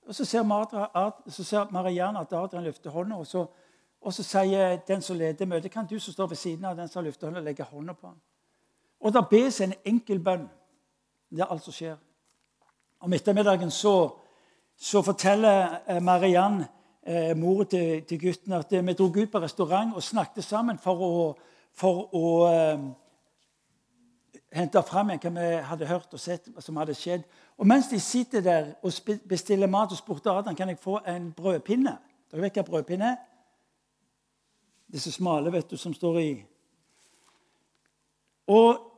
og 0.01 0.15
Så 0.15 0.25
ser, 0.25 1.43
ser 1.43 1.71
Mariann 1.71 2.17
at 2.17 2.33
Adrian 2.33 2.63
løfter 2.63 2.89
hånda, 2.89 3.15
og 3.15 3.27
så, 3.27 3.45
og 4.01 4.13
så 4.13 4.23
sier 4.23 4.79
den 4.87 5.01
som 5.01 5.17
leder 5.17 5.45
møtet, 5.45 5.71
kan 5.71 5.85
du 5.85 5.99
som 5.99 6.13
står 6.13 6.27
ved 6.27 6.37
siden 6.37 6.65
av 6.65 6.77
den 6.77 6.87
som 6.87 7.03
løfter 7.03 7.27
hånda, 7.27 7.39
legge 7.39 7.63
hånda 7.63 7.93
på 7.93 8.07
ham. 8.07 8.17
Og 8.99 9.13
da 9.13 9.21
bes 9.21 9.61
en 9.61 9.73
enkel 9.85 10.19
bønn. 10.19 10.47
Det 11.29 11.41
er 11.41 11.53
alt 11.53 11.63
som 11.63 11.73
skjer. 11.73 11.95
Om 12.99 13.13
ettermiddagen 13.13 13.71
så, 13.71 13.93
så 14.77 15.01
forteller 15.05 15.77
eh, 15.87 16.01
Mariann, 16.01 16.63
eh, 17.05 17.37
mor 17.37 17.63
til, 17.63 18.03
til, 18.03 18.19
gutten, 18.19 18.53
at 18.53 18.73
eh, 18.73 18.85
vi 18.85 18.93
dro 18.93 19.07
ut 19.09 19.31
på 19.31 19.39
restaurant 19.39 19.95
og 19.95 20.03
snakket 20.03 20.43
sammen 20.43 20.77
for 20.77 21.01
å, 21.05 21.13
for 21.73 22.15
å 22.15 22.27
eh, 22.49 22.83
hente 24.51 24.83
fram 24.83 25.13
hva 25.13 25.31
vi 25.31 25.47
hadde 25.69 25.89
hørt 25.89 26.13
og 26.13 26.19
sett 26.19 26.49
som 26.59 26.77
hadde 26.77 26.95
skjedd. 26.97 27.25
Og 27.57 27.67
Mens 27.67 27.87
de 27.87 27.99
sitter 27.99 28.41
der 28.41 28.73
og 28.83 29.17
bestiller 29.29 29.67
mat, 29.67 29.91
og 29.91 29.97
spurte 29.97 30.31
Adam 30.31 30.55
kan 30.55 30.69
jeg 30.69 30.79
få 30.81 30.99
en 31.07 31.31
brødpinne. 31.33 31.97
Dere 32.31 32.41
vet 32.41 32.57
hva 32.59 32.67
brødpinne 32.67 33.11
er? 33.11 33.19
Disse 34.91 35.11
smale 35.11 35.51
vet 35.51 35.69
du, 35.71 35.77
som 35.77 35.93
står 35.93 36.19
i 36.19 36.31
Og 38.51 38.90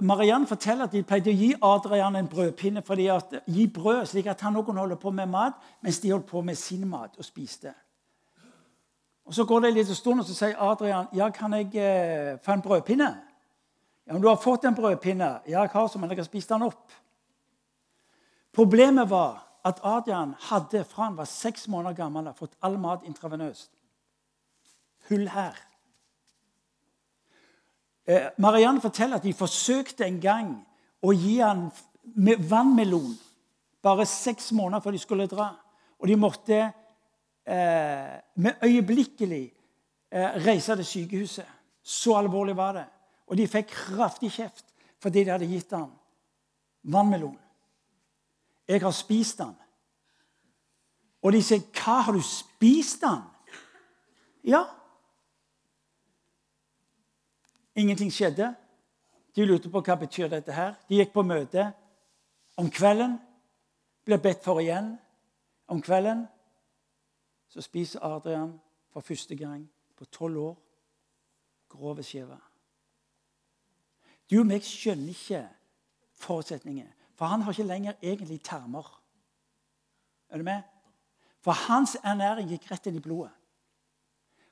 Mariann 0.00 0.46
forteller 0.46 0.84
at 0.84 0.92
de 0.92 1.02
pleide 1.02 1.30
å 1.30 1.36
gi 1.36 1.52
Adrian 1.62 2.16
en 2.16 2.28
brødpinne 2.28 2.82
fordi 2.82 3.06
at 3.12 3.34
gi 3.46 3.66
brød, 3.66 4.06
slik 4.06 4.26
at 4.26 4.40
han 4.40 4.56
også 4.56 4.72
holde 4.72 4.96
på 4.96 5.10
med 5.10 5.26
mat 5.26 5.58
mens 5.80 6.00
de 6.00 6.10
holdt 6.10 6.26
på 6.26 6.42
med 6.42 6.54
sin 6.58 6.88
mat 6.88 7.16
og 7.18 7.24
spiste. 7.24 7.74
Og 9.24 9.34
Så 9.34 9.44
går 9.44 9.60
det 9.60 9.68
en 9.68 9.74
liten 9.74 9.94
stund, 9.94 10.20
og 10.20 10.26
så 10.26 10.34
sier 10.34 10.58
Adrian 10.58 11.06
ja, 11.14 11.28
kan 11.30 11.52
jeg 11.52 11.70
eh, 11.74 12.38
få 12.44 12.52
en 12.52 12.62
brødpinne. 12.62 13.12
Ja, 14.06 14.12
men 14.12 14.22
'Du 14.22 14.28
har 14.28 14.36
fått 14.36 14.64
en 14.64 14.74
brødpinne.' 14.74 15.40
'Ja, 15.46 15.60
jeg 15.60 15.70
har 15.70 15.86
så, 15.86 15.98
men 15.98 16.10
jeg 16.10 16.18
har 16.18 16.24
spist 16.24 16.48
den 16.48 16.62
opp.' 16.62 16.92
Problemet 18.52 19.10
var 19.10 19.48
at 19.64 19.80
Adrian 19.84 20.34
hadde 20.38 20.84
fra 20.84 21.04
han 21.04 21.16
var 21.16 21.24
seks 21.24 21.68
måneder 21.68 21.94
gammel, 21.94 22.34
fått 22.34 22.56
all 22.62 22.78
mat 22.78 23.02
intravenøst. 23.06 23.70
Hull 25.08 25.28
her. 25.28 25.56
Eh, 28.06 28.28
Marianne 28.38 28.80
forteller 28.80 29.16
at 29.16 29.26
de 29.26 29.34
forsøkte 29.34 30.06
en 30.06 30.20
gang 30.20 30.52
å 31.02 31.12
gi 31.14 31.38
han 31.38 31.68
vannmelon 32.50 33.12
bare 33.82 34.06
seks 34.06 34.50
måneder 34.54 34.82
før 34.82 34.94
de 34.94 35.02
skulle 35.02 35.30
dra. 35.30 35.48
Og 36.02 36.08
de 36.10 36.18
måtte 36.18 36.58
eh, 36.58 38.14
med 38.34 38.64
øyeblikkelig 38.64 39.44
eh, 40.10 40.38
reise 40.46 40.76
til 40.76 40.86
sykehuset. 40.86 41.48
Så 41.82 42.14
alvorlig 42.18 42.56
var 42.56 42.76
det. 42.78 42.86
Og 43.26 43.38
de 43.38 43.48
fikk 43.50 43.70
kraftig 43.70 44.32
kjeft 44.34 44.68
fordi 45.02 45.24
de 45.24 45.32
hadde 45.34 45.48
gitt 45.50 45.72
han 45.74 45.88
vannmelon. 46.86 47.34
Jeg 48.68 48.82
har 48.84 48.94
spist 48.94 49.40
den. 49.40 49.54
Og 51.22 51.32
de 51.32 51.42
sier, 51.42 51.58
'Hva, 51.58 52.00
har 52.06 52.12
du 52.12 52.22
spist 52.22 53.00
den?' 53.00 53.26
Ja, 54.44 54.64
Ingenting 57.74 58.12
skjedde. 58.12 58.54
De 59.36 59.44
lurte 59.46 59.70
på 59.72 59.80
hva 59.80 59.96
betyr 59.96 60.28
dette 60.28 60.52
her. 60.52 60.74
De 60.88 60.98
gikk 61.00 61.14
på 61.14 61.24
møte 61.24 61.70
om 62.60 62.68
kvelden. 62.70 63.16
Ble 64.04 64.18
bedt 64.20 64.44
for 64.44 64.60
igjen. 64.60 64.94
Om 65.72 65.80
kvelden 65.82 66.26
så 67.48 67.64
spiser 67.64 68.04
Adrian 68.04 68.58
for 68.92 69.00
første 69.00 69.36
gang 69.36 69.64
på 69.96 70.04
tolv 70.04 70.38
år 70.38 70.56
grove 71.72 72.04
skiver. 72.04 72.40
Du 74.30 74.40
og 74.40 74.48
meg 74.48 74.64
skjønner 74.64 75.12
ikke 75.12 75.42
forutsetninger. 76.20 76.88
For 77.16 77.28
han 77.28 77.44
har 77.44 77.52
ikke 77.52 77.68
lenger 77.68 78.00
egentlig 78.02 78.40
termer. 78.44 78.88
Er 80.28 80.40
du 80.40 80.44
med? 80.44 80.62
For 81.40 81.52
hans 81.68 81.96
ernæring 82.04 82.48
gikk 82.52 82.70
rett 82.70 82.86
inn 82.86 83.00
i 83.00 83.04
blodet. 83.04 83.32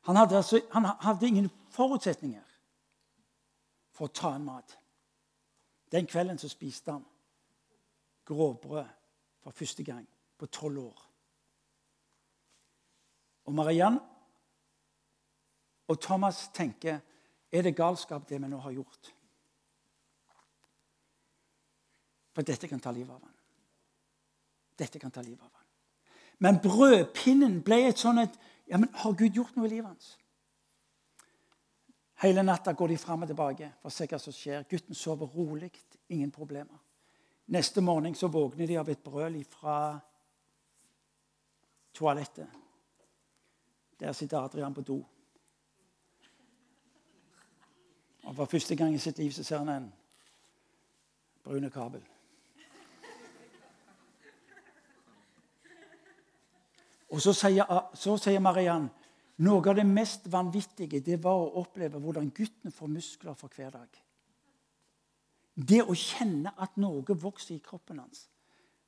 Han 0.09 0.17
hadde, 0.17 0.37
altså, 0.37 0.61
han 0.73 0.89
hadde 1.01 1.27
ingen 1.27 1.51
forutsetninger 1.71 2.50
for 4.01 4.09
å 4.09 4.17
ta 4.17 4.31
en 4.33 4.47
mat. 4.49 4.79
Den 5.93 6.07
kvelden 6.09 6.39
så 6.41 6.49
spiste 6.49 6.95
han 6.95 7.05
grovbrød 8.25 8.87
for 9.45 9.53
første 9.53 9.85
gang 9.85 10.07
på 10.41 10.47
tolv 10.49 10.79
år. 10.87 11.03
Og 13.45 13.55
Mariann 13.59 13.99
og 15.91 16.01
Thomas 16.01 16.47
tenker 16.57 17.03
er 17.53 17.67
det 17.67 17.75
galskap, 17.77 18.25
det 18.29 18.39
vi 18.41 18.49
nå 18.49 18.63
har 18.65 18.73
gjort? 18.73 19.11
For 22.33 22.47
dette 22.47 22.71
kan 22.71 22.81
ta 22.81 22.95
livet 22.95 23.13
av 23.13 23.21
han. 23.21 23.37
Dette 24.81 25.03
kan 25.03 25.13
ta 25.13 25.21
livet 25.21 25.45
av 25.45 25.53
han. 25.53 25.69
Men 26.41 26.63
brødpinnen 26.65 27.61
ble 27.67 27.83
et 27.91 28.01
sånn 28.01 28.23
et 28.23 28.41
ja, 28.71 28.79
men 28.79 28.89
Har 29.03 29.13
Gud 29.19 29.35
gjort 29.35 29.57
noe 29.59 29.67
i 29.67 29.75
livet 29.75 29.91
hans? 29.91 30.15
Hele 32.21 32.43
natta 32.43 32.73
går 32.73 32.89
de 32.89 32.97
fram 32.99 33.23
og 33.23 33.31
tilbake 33.31 33.71
for 33.81 33.89
å 33.89 33.95
se 33.95 34.07
hva 34.11 34.19
som 34.21 34.35
skjer. 34.37 34.67
Gutten 34.69 34.95
sover 34.95 35.31
rolig, 35.33 35.71
ingen 36.13 36.31
problemer. 36.31 36.77
Neste 37.51 37.81
morgen 37.81 38.15
så 38.15 38.29
våkner 38.29 38.69
de 38.69 38.77
av 38.77 38.89
et 38.93 39.01
brøl 39.03 39.39
fra 39.49 39.77
toalettet. 41.97 42.47
Der 44.01 44.13
sitter 44.13 44.39
Adrian 44.39 44.75
på 44.75 44.85
do. 44.85 44.99
Og 48.23 48.37
For 48.37 48.45
første 48.45 48.77
gang 48.77 48.95
i 48.95 48.99
sitt 48.99 49.19
liv 49.19 49.33
så 49.33 49.45
ser 49.45 49.59
han 49.59 49.69
en 49.69 49.93
brune 51.43 51.71
kabel. 51.71 52.05
Og 57.11 57.21
så 57.21 57.33
sier, 57.33 57.65
så 57.95 58.17
sier 58.21 58.41
Mariann 58.41 58.91
noe 59.41 59.63
av 59.71 59.77
det 59.77 59.87
mest 59.89 60.29
vanvittige 60.33 61.01
det 61.05 61.19
var 61.25 61.39
å 61.41 61.63
oppleve 61.63 62.01
hvordan 62.01 62.31
guttene 62.35 62.73
får 62.75 62.93
muskler 62.93 63.37
for 63.39 63.53
hver 63.57 63.73
dag. 63.75 64.01
Det 65.55 65.83
å 65.83 65.97
kjenne 65.97 66.53
at 66.61 66.77
noe 66.81 67.17
vokser 67.17 67.57
i 67.57 67.63
kroppen 67.65 67.99
hans, 68.01 68.29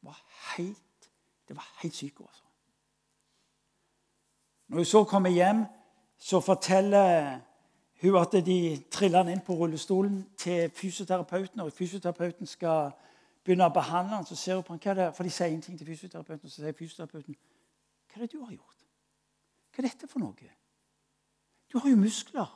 var 0.03 0.19
helt, 0.57 1.11
det 1.49 1.57
var 1.57 1.69
helt 1.83 1.95
sykt. 1.95 2.21
Altså. 2.21 2.45
Når 4.69 4.77
hun 4.77 4.89
så 4.89 5.05
kommer 5.05 5.31
hjem, 5.31 5.65
så 6.19 6.41
forteller 6.41 7.39
hun 8.03 8.17
at 8.19 8.35
de 8.47 8.59
triller 8.91 9.23
han 9.23 9.31
inn 9.33 9.45
på 9.47 9.55
rullestolen 9.55 10.23
til 10.39 10.71
fysioterapeuten. 10.75 11.61
og 11.61 11.73
Fysioterapeuten 11.73 12.47
skal 12.47 12.91
begynner 13.45 13.71
å 13.71 13.75
behandle 13.75 14.21
han, 14.21 14.27
så 14.27 14.37
ser 14.37 14.59
hun 14.59 14.67
på 14.67 14.75
han, 14.75 14.83
hva 14.83 15.09
er 15.09 15.17
for 15.17 15.27
de 15.27 15.35
sier 15.35 15.51
ingenting 15.51 15.79
til 15.79 15.87
fysioterapeuten. 15.87 16.51
Så 16.51 16.63
sier 16.63 16.79
fysioterapeuten 16.79 17.37
hva 17.37 18.21
er 18.21 18.27
det 18.27 18.33
du 18.33 18.43
har 18.45 18.53
gjort? 18.55 18.82
Hva 19.73 19.83
er 19.83 19.89
dette 19.89 20.09
for 20.11 20.21
noe? 20.21 20.53
Du 21.73 21.79
har 21.81 21.89
jo 21.89 21.97
muskler. 21.97 22.49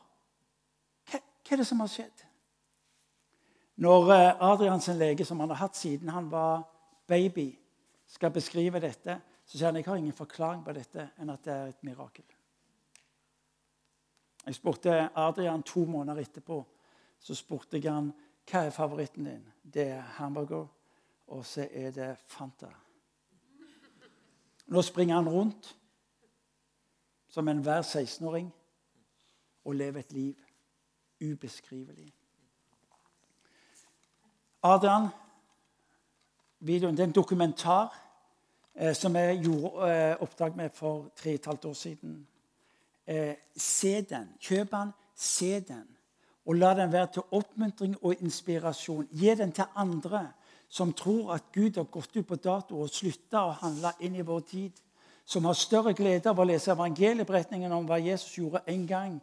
Hva, 1.09 1.21
hva 1.21 1.55
er 1.55 1.63
det 1.63 1.69
som 1.69 1.81
har 1.81 1.91
skjedd? 1.91 2.25
Når 3.85 4.13
eh, 4.13 4.45
Adrians 4.51 4.89
lege, 4.97 5.25
som 5.25 5.41
han 5.41 5.53
har 5.53 5.65
hatt 5.67 5.77
siden 5.77 6.13
han 6.13 6.31
var 6.33 6.65
baby, 7.09 7.51
skal 8.07 8.33
beskrive 8.33 8.81
dette, 8.81 9.19
så 9.47 9.57
sier 9.57 9.69
han 9.69 9.81
jeg 9.81 9.89
har 9.89 9.99
ingen 9.99 10.17
forklaring 10.17 10.63
på 10.65 10.75
dette 10.77 11.11
enn 11.19 11.33
at 11.33 11.45
det 11.45 11.53
er 11.55 11.73
et 11.73 11.85
mirakel. 11.87 12.27
Jeg 14.47 14.55
spurte 14.55 14.95
Adrian 15.19 15.65
to 15.67 15.83
måneder 15.91 16.23
etterpå 16.23 16.61
så 17.21 17.35
spurte 17.35 17.81
jeg 17.81 17.91
han 17.91 18.13
hva 18.47 18.67
er 18.67 18.75
favoritten 18.75 19.27
din. 19.27 19.47
Det 19.63 19.89
er 19.97 20.03
hamburger, 20.21 20.67
og 21.35 21.47
så 21.47 21.67
er 21.67 21.91
det 21.91 22.13
Fanta. 22.31 22.69
Nå 24.67 24.83
springer 24.83 25.19
han 25.19 25.29
rundt 25.31 25.73
som 27.37 27.49
enhver 27.49 27.83
16-åring 27.83 28.55
og 29.65 29.75
leve 29.75 29.99
et 29.99 30.13
liv 30.13 30.35
ubeskrivelig. 31.21 32.15
Adrian, 34.63 35.09
videoen, 36.61 36.97
det 36.97 37.03
er 37.03 37.11
en 37.11 37.13
dokumentar 37.13 37.93
eh, 38.75 38.95
som 38.97 39.17
jeg 39.17 39.43
gjorde 39.45 39.91
eh, 39.91 40.17
oppdrag 40.21 40.57
med 40.57 40.71
for 40.73 41.11
tre 41.17 41.35
og 41.35 41.35
et 41.35 41.47
halvt 41.47 41.65
år 41.65 41.73
siden. 41.73 42.17
Eh, 43.07 43.35
se 43.57 44.01
den. 44.01 44.33
Kjøp 44.41 44.71
den, 44.71 44.97
se 45.15 45.61
den. 45.61 45.85
Og 46.47 46.57
la 46.57 46.73
den 46.75 46.93
være 46.93 47.13
til 47.13 47.29
oppmuntring 47.31 47.99
og 48.01 48.15
inspirasjon. 48.21 49.09
Gi 49.13 49.35
den 49.35 49.53
til 49.53 49.69
andre 49.75 50.31
som 50.69 50.93
tror 50.93 51.35
at 51.35 51.53
Gud 51.53 51.77
har 51.77 51.85
gått 51.85 52.17
ut 52.17 52.27
på 52.27 52.41
dato 52.41 52.81
og 52.81 52.91
slutta 52.91 53.45
å 53.45 53.57
handle 53.61 53.93
inn 54.01 54.17
i 54.17 54.25
vår 54.25 54.41
tid. 54.41 54.86
Som 55.27 55.45
har 55.45 55.59
større 55.59 55.95
glede 55.95 56.31
av 56.31 56.39
å 56.39 56.47
lese 56.47 56.71
evangelieberetningen 56.71 57.73
om 57.75 57.87
hva 57.89 57.99
Jesus 57.99 58.37
gjorde 58.39 58.63
en 58.71 58.87
gang, 58.87 59.17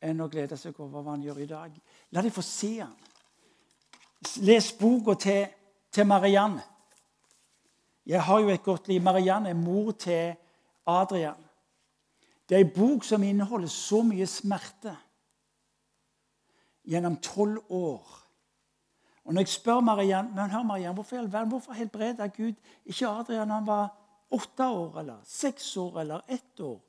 enn 0.00 0.22
å 0.22 0.28
glede 0.30 0.56
seg 0.56 0.78
over 0.78 1.02
hva 1.02 1.16
han 1.16 1.24
gjør 1.24 1.42
i 1.42 1.48
dag. 1.50 1.74
La 2.14 2.22
dem 2.22 2.32
få 2.32 2.44
se 2.46 2.76
han. 2.78 2.94
Les 4.46 4.70
boka 4.78 5.16
til, 5.18 5.48
til 5.92 6.06
Marianne. 6.06 6.62
Jeg 8.06 8.22
har 8.22 8.40
jo 8.40 8.48
et 8.48 8.62
godt 8.62 8.88
liv. 8.88 9.02
Marianne 9.02 9.50
er 9.50 9.58
mor 9.58 9.92
til 9.92 10.34
Adrian. 10.86 11.38
Det 12.48 12.56
er 12.56 12.64
en 12.64 12.74
bok 12.74 13.04
som 13.04 13.22
inneholder 13.22 13.68
så 13.70 14.00
mye 14.02 14.26
smerte 14.26 14.94
gjennom 16.90 17.16
tolv 17.22 17.60
år. 17.68 18.16
Og 19.24 19.34
Når 19.34 19.40
jeg 19.40 19.48
spør 19.48 19.80
Marianne 19.80 20.34
men 20.34 20.50
hør 20.50 20.62
Marianne, 20.62 20.94
hvorfor, 20.94 21.44
hvorfor 21.44 21.72
helbreda 21.72 22.26
Gud 22.26 22.54
ikke 22.84 23.08
Adrian 23.08 23.50
han 23.50 23.66
var 23.66 23.99
åtte 24.30 24.64
år, 24.64 25.00
eller 25.00 25.20
seks 25.24 25.76
år, 25.76 26.00
eller 26.00 26.22
ett 26.28 26.60
år, 26.60 26.80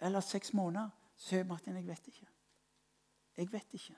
eller 0.00 0.20
seks 0.20 0.52
måneder, 0.52 0.90
så 1.16 1.28
sier 1.28 1.44
Martin 1.44 1.76
jeg 1.76 1.86
vet 1.86 2.08
ikke. 2.08 2.26
Jeg 3.36 3.52
vet 3.52 3.74
ikke. 3.74 3.96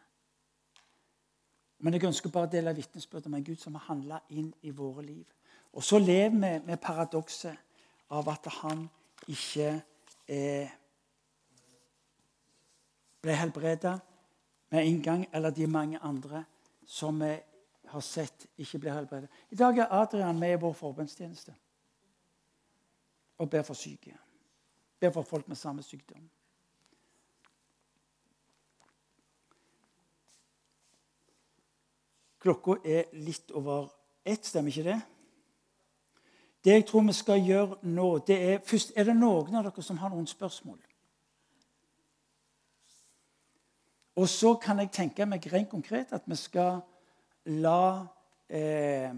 Men 1.79 1.95
jeg 1.95 2.07
ønsker 2.09 2.33
bare 2.33 2.49
å 2.49 2.53
dele 2.53 2.75
vitnesbyrd 2.77 3.27
om 3.29 3.37
en 3.37 3.45
Gud 3.45 3.61
som 3.61 3.77
har 3.77 3.87
handla 3.91 4.21
inn 4.33 4.49
i 4.65 4.73
våre 4.75 5.05
liv. 5.05 5.25
Og 5.77 5.85
så 5.85 5.99
lever 6.01 6.33
vi 6.33 6.53
med 6.67 6.81
paradokset 6.81 7.57
av 8.17 8.29
at 8.33 8.49
han 8.63 8.87
ikke 9.29 9.69
eh, 10.31 10.73
ble 13.21 13.37
helbreda 13.37 13.99
med 14.73 14.87
en 14.87 15.03
gang, 15.03 15.27
eller 15.33 15.51
de 15.51 15.67
mange 15.67 16.01
andre 16.03 16.45
som 16.87 17.21
vi 17.21 17.35
har 17.87 18.03
sett 18.03 18.49
ikke 18.59 18.81
ble 18.83 18.95
helbredet. 18.95 19.31
I 19.51 19.59
dag 19.59 19.79
er 19.79 19.95
Adrian 19.95 20.39
med 20.39 20.57
i 20.57 20.61
vår 20.61 20.75
forbundstjeneste 20.75 21.55
og 23.39 23.51
ber 23.51 23.63
for 23.63 23.75
syke. 23.75 24.17
Ber 25.01 25.11
for 25.11 25.23
folk 25.23 25.49
med 25.49 25.57
samme 25.57 25.83
sykdom. 25.83 26.31
Klokka 32.41 32.79
er 32.85 33.11
litt 33.13 33.51
over 33.51 33.89
ett, 34.25 34.47
stemmer 34.47 34.71
ikke 34.71 34.87
det? 34.87 35.01
Det 36.65 36.73
jeg 36.73 36.85
tror 36.87 37.07
vi 37.07 37.15
skal 37.15 37.43
gjøre 37.43 37.79
nå, 37.83 38.19
det 38.27 38.37
er 38.53 38.59
først, 38.65 38.93
Er 38.97 39.05
det 39.05 39.17
noen 39.17 39.55
av 39.55 39.65
dere 39.65 39.83
som 39.83 39.99
har 39.99 40.11
noen 40.11 40.27
spørsmål? 40.27 40.79
Og 44.17 44.29
så 44.29 44.55
kan 44.55 44.79
jeg 44.79 44.91
tenke 44.93 45.27
meg 45.27 45.47
rent 45.53 45.69
konkret 45.71 46.13
at 46.17 46.25
vi 46.27 46.37
skal 46.37 46.81
la 47.47 48.07
eh, 48.49 49.13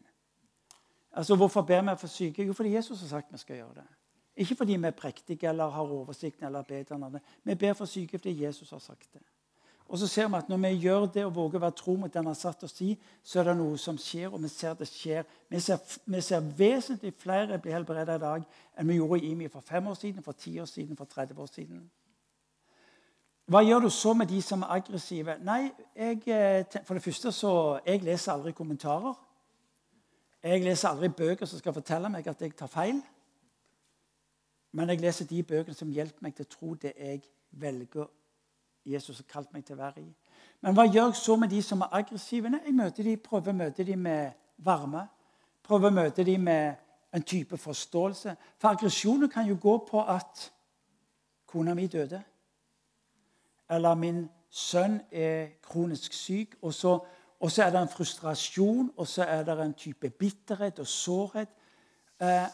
Altså, 1.12 1.36
hvorfor 1.36 1.62
ber 1.62 1.82
vi 1.82 1.96
for 2.00 2.06
syke? 2.06 2.44
Jo, 2.44 2.52
fordi 2.52 2.74
Jesus 2.74 3.00
har 3.00 3.08
sagt 3.08 3.32
vi 3.32 3.38
skal 3.38 3.56
gjøre 3.56 3.74
det. 3.74 3.88
Ikke 4.36 4.54
fordi 4.54 4.76
vi 4.76 4.86
er 4.86 4.90
prektige 4.90 5.48
eller 5.48 5.68
har 5.68 5.82
oversikten 5.92 6.46
eller 6.46 6.62
bedre 6.62 6.94
enn 6.94 7.04
andre. 7.04 7.20
Vi 7.44 7.54
ber 7.54 7.74
for 7.74 7.90
syke 7.90 8.18
fordi 8.18 8.44
Jesus 8.44 8.70
har 8.70 8.78
sagt 8.78 9.08
det. 9.12 9.22
Og 9.88 9.98
så 9.98 10.06
ser 10.06 10.28
vi 10.28 10.36
at 10.36 10.48
Når 10.48 10.56
vi 10.56 10.68
gjør 10.68 11.06
det 11.06 11.24
og 11.24 11.34
våger 11.34 11.58
å 11.58 11.60
være 11.60 11.76
tro 11.76 11.96
mot 11.96 12.12
det 12.12 12.18
han 12.18 12.26
har 12.26 12.34
satt 12.34 12.62
oss 12.64 12.80
i, 12.80 12.98
så 13.24 13.40
er 13.40 13.44
det 13.44 13.56
noe 13.56 13.78
som 13.78 13.98
skjer, 13.98 14.28
og 14.28 14.42
vi 14.42 14.48
ser 14.48 14.74
det 14.74 14.88
skjer. 14.88 15.24
Vi 15.48 15.60
ser, 15.60 15.78
vi 16.04 16.20
ser 16.20 16.40
vesentlig 16.40 17.14
flere 17.16 17.58
bli 17.58 17.72
helbredet 17.72 18.18
i 18.20 18.24
dag 18.24 18.44
enn 18.76 18.88
vi 18.88 18.98
gjorde 19.00 19.22
i 19.22 19.30
IMI 19.32 19.48
for 19.48 19.60
fem 19.60 19.86
år 19.86 19.94
siden, 19.94 20.22
for 20.22 20.32
ti 20.32 20.58
år 20.60 20.68
siden, 20.68 20.96
for 20.96 21.04
30 21.04 21.40
år 21.40 21.46
siden. 21.46 21.90
Hva 23.48 23.62
gjør 23.64 23.86
du 23.86 23.88
så 23.90 24.12
med 24.12 24.28
de 24.28 24.42
som 24.44 24.62
er 24.62 24.74
aggressive? 24.76 25.38
Nei, 25.40 25.70
jeg, 25.96 26.20
eh, 26.28 26.82
For 26.84 26.94
det 26.94 27.02
første 27.02 27.32
så 27.32 27.80
jeg 27.86 28.02
leser 28.04 28.32
aldri 28.32 28.52
kommentarer. 28.52 29.14
Jeg 30.42 30.64
leser 30.64 30.88
aldri 30.88 31.08
bøker 31.08 31.46
som 31.46 31.58
skal 31.58 31.72
fortelle 31.72 32.10
meg 32.12 32.28
at 32.28 32.42
jeg 32.42 32.56
tar 32.56 32.66
feil. 32.66 33.00
Men 34.72 34.88
jeg 34.88 35.00
leser 35.00 35.24
de 35.24 35.42
bøkene 35.42 35.74
som 35.74 35.88
hjelper 35.88 36.22
meg 36.22 36.34
til 36.34 36.44
å 36.44 36.52
tro 36.52 36.74
det 36.74 36.92
jeg 36.98 37.22
velger 37.50 38.06
Jesus 38.84 39.16
har 39.16 39.24
kalt 39.32 39.52
meg 39.52 39.64
til 39.64 39.76
å 39.76 39.82
være 39.82 40.00
i. 40.02 40.12
Men 40.60 40.74
hva 40.74 40.84
gjør 40.84 41.06
jeg 41.06 41.16
så 41.16 41.36
med 41.36 41.48
de 41.48 41.62
som 41.62 41.80
er 41.80 41.92
aggressive? 41.92 42.52
Jeg 42.64 42.74
møter 42.74 43.02
de, 43.02 43.16
prøver 43.16 43.52
å 43.52 43.56
møte 43.64 43.84
dem 43.84 43.98
med 43.98 44.32
varme. 44.58 45.08
Prøver 45.62 45.88
å 45.88 46.00
møte 46.02 46.24
dem 46.24 46.40
med 46.40 46.76
en 47.12 47.22
type 47.22 47.56
forståelse. 47.56 48.36
For 48.58 48.68
aggresjoner 48.68 49.28
kan 49.28 49.48
jo 49.48 49.56
gå 49.60 49.78
på 49.88 50.04
at 50.04 50.50
kona 51.46 51.74
mi 51.74 51.86
døde 51.86 52.22
eller 53.70 53.94
min 53.94 54.24
sønn 54.50 55.00
er 55.12 55.58
kronisk 55.62 56.12
syk. 56.12 56.56
Og 56.62 56.74
så, 56.74 56.98
og 57.40 57.50
så 57.50 57.64
er 57.64 57.70
det 57.70 57.82
en 57.82 57.92
frustrasjon, 57.92 58.90
og 58.96 59.06
så 59.06 59.24
er 59.24 59.44
det 59.44 59.58
en 59.60 59.74
type 59.74 60.10
bitterhet 60.10 60.78
og 60.78 60.86
sårhet. 60.86 61.48
Eh, 62.20 62.48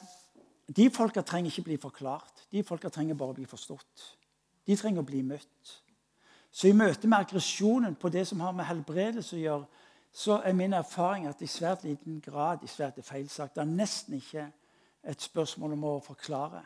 de 0.76 0.90
folka 0.90 1.22
trenger 1.22 1.50
ikke 1.50 1.62
bli 1.62 1.76
forklart. 1.80 2.46
De 2.52 2.62
folka 2.62 2.88
trenger 2.88 3.14
bare 3.14 3.34
bli 3.34 3.46
forstått. 3.46 4.10
De 4.66 4.76
trenger 4.76 5.02
å 5.02 5.08
bli 5.08 5.22
møtt. 5.22 5.80
Så 6.54 6.68
i 6.68 6.76
møte 6.76 7.08
med 7.08 7.18
aggresjonen 7.18 7.96
på 7.98 8.08
det 8.08 8.26
som 8.26 8.40
har 8.40 8.52
med 8.54 8.68
helbredelse 8.68 9.36
å 9.36 9.42
gjøre, 9.42 9.82
så 10.14 10.38
er 10.46 10.54
min 10.54 10.72
erfaring 10.72 11.26
at 11.26 11.40
i 11.42 11.50
svært 11.50 11.82
liten 11.84 12.20
grad 12.22 12.62
i 12.62 12.70
svært 12.70 13.00
feilsagt, 13.02 13.56
det 13.56 13.64
er 13.64 13.72
nesten 13.72 14.14
ikke 14.20 14.44
et 15.02 15.20
spørsmål 15.20 15.74
om 15.74 15.86
å 15.88 15.94
forklare. 16.04 16.62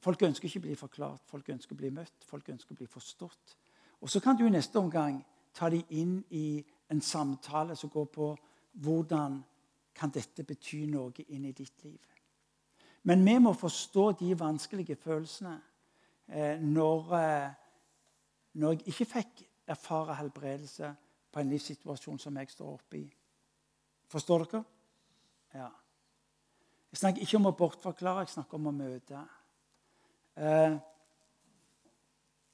Folk 0.00 0.22
ønsker 0.22 0.46
ikke 0.46 0.60
å 0.62 0.66
bli 0.68 0.76
forklart, 0.78 1.24
folk 1.26 1.48
ønsker 1.50 1.74
å 1.74 1.78
bli 1.78 1.90
møtt, 1.90 2.24
folk 2.24 2.48
ønsker 2.48 2.74
å 2.74 2.78
bli 2.78 2.86
forstått. 2.86 3.56
Og 4.00 4.10
Så 4.10 4.20
kan 4.20 4.36
du 4.36 4.46
i 4.46 4.50
neste 4.50 4.78
omgang 4.78 5.24
ta 5.54 5.70
dem 5.70 5.82
inn 5.90 6.24
i 6.30 6.64
en 6.90 7.00
samtale 7.00 7.76
som 7.76 7.90
går 7.90 8.04
på 8.04 8.36
hvordan 8.72 9.42
kan 9.94 10.10
dette 10.14 10.44
bety 10.44 10.86
noe 10.86 11.26
inn 11.28 11.44
i 11.44 11.52
ditt 11.52 11.84
liv. 11.84 11.98
Men 13.02 13.24
vi 13.24 13.38
må 13.38 13.52
forstå 13.52 14.12
de 14.20 14.34
vanskelige 14.38 14.96
følelsene 14.96 15.54
eh, 16.28 16.60
når, 16.60 17.12
eh, 17.18 17.50
når 18.52 18.72
jeg 18.72 18.86
ikke 18.86 19.10
fikk 19.12 19.42
erfare 19.68 20.14
helbredelse 20.14 20.94
på 21.32 21.40
en 21.40 21.50
livssituasjon 21.50 22.18
som 22.18 22.36
jeg 22.36 22.50
står 22.50 22.72
oppe 22.72 22.98
i. 22.98 23.06
Forstår 24.08 24.44
dere? 24.44 24.62
Ja. 25.54 25.68
Jeg 26.90 27.00
snakker 27.02 27.24
ikke 27.24 27.36
om 27.36 27.50
å 27.50 27.56
bortforklare, 27.56 28.24
jeg 28.24 28.36
snakker 28.36 28.56
om 28.56 28.70
å 28.70 28.76
møte. 28.76 29.24
Eh, 30.38 30.78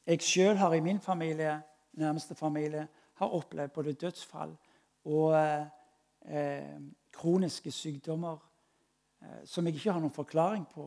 jeg 0.06 0.20
sjøl 0.24 0.56
har 0.56 0.72
i 0.72 0.80
min 0.80 1.00
familie, 1.00 1.62
nærmeste 1.92 2.34
familie 2.34 2.88
har 3.14 3.34
opplevd 3.36 3.72
både 3.72 3.92
dødsfall 3.92 4.56
og 5.04 5.36
eh, 5.36 6.80
kroniske 7.12 7.70
sykdommer 7.70 8.38
eh, 9.22 9.42
som 9.44 9.66
jeg 9.66 9.76
ikke 9.76 9.92
har 9.92 10.00
noen 10.00 10.14
forklaring 10.14 10.64
på, 10.68 10.86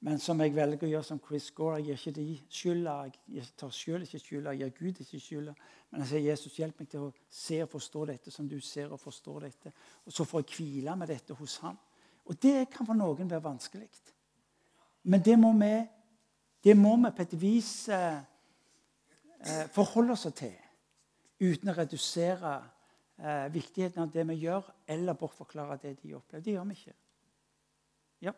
men 0.00 0.22
som 0.22 0.38
jeg 0.40 0.54
velger 0.54 0.86
å 0.86 0.90
gjøre 0.92 1.06
som 1.08 1.20
Chris 1.26 1.50
Gore. 1.50 1.80
Jeg 1.80 1.86
gir 1.88 1.98
ikke 1.98 2.20
de 2.20 2.26
skylda. 2.54 2.92
Jeg 3.34 3.48
tar 3.58 3.72
sjøl 3.74 4.04
ikke 4.06 4.20
skylda. 4.22 4.52
Jeg 4.54 4.70
gir 4.70 4.76
Gud 4.76 5.00
ikke 5.02 5.18
skylda. 5.20 5.54
Men 5.90 6.04
jeg 6.04 6.08
sier, 6.08 6.20
'Jesus, 6.20 6.58
hjelp 6.60 6.78
meg 6.78 6.88
til 6.88 7.08
å 7.08 7.12
se 7.30 7.58
og 7.64 7.72
forstå 7.72 8.04
dette 8.12 8.30
som 8.30 8.48
du 8.48 8.60
ser 8.60 8.92
og 8.94 9.00
forstår 9.00 9.40
dette.' 9.48 9.72
Og 10.06 10.12
så 10.12 10.24
får 10.24 10.44
jeg 10.44 10.54
hvile 10.54 10.94
med 10.96 11.10
dette 11.10 11.34
hos 11.34 11.56
ham. 11.64 11.78
Og 12.26 12.42
det 12.42 12.70
kan 12.70 12.86
for 12.86 12.94
noen 12.94 13.30
være 13.30 13.42
vanskelig. 13.42 13.90
Men 15.08 15.24
det 15.24 15.38
må 15.40 15.52
vi, 15.56 15.72
det 16.64 16.76
må 16.76 16.96
vi 17.00 17.10
på 17.16 17.24
et 17.24 17.36
vis 17.40 17.88
eh, 17.88 18.18
eh 19.40 19.68
forholde 19.72 20.12
oss 20.12 20.26
til 20.36 20.52
uten 21.40 21.70
å 21.70 21.76
redusere 21.78 22.54
eh, 23.16 23.46
viktigheten 23.54 24.02
av 24.02 24.12
det 24.12 24.26
vi 24.28 24.34
gjør, 24.42 24.68
eller 24.86 25.16
bortforklare 25.16 25.78
det 25.82 25.96
de 26.02 26.14
opplever. 26.14 26.44
Det 26.44 26.52
gjør 26.52 26.64
vi 26.68 26.76
ikke. 26.76 26.96
Ja. 28.20 28.32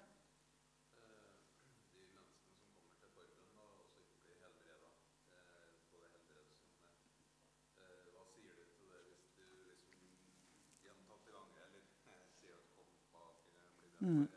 Mm. 14.01 14.29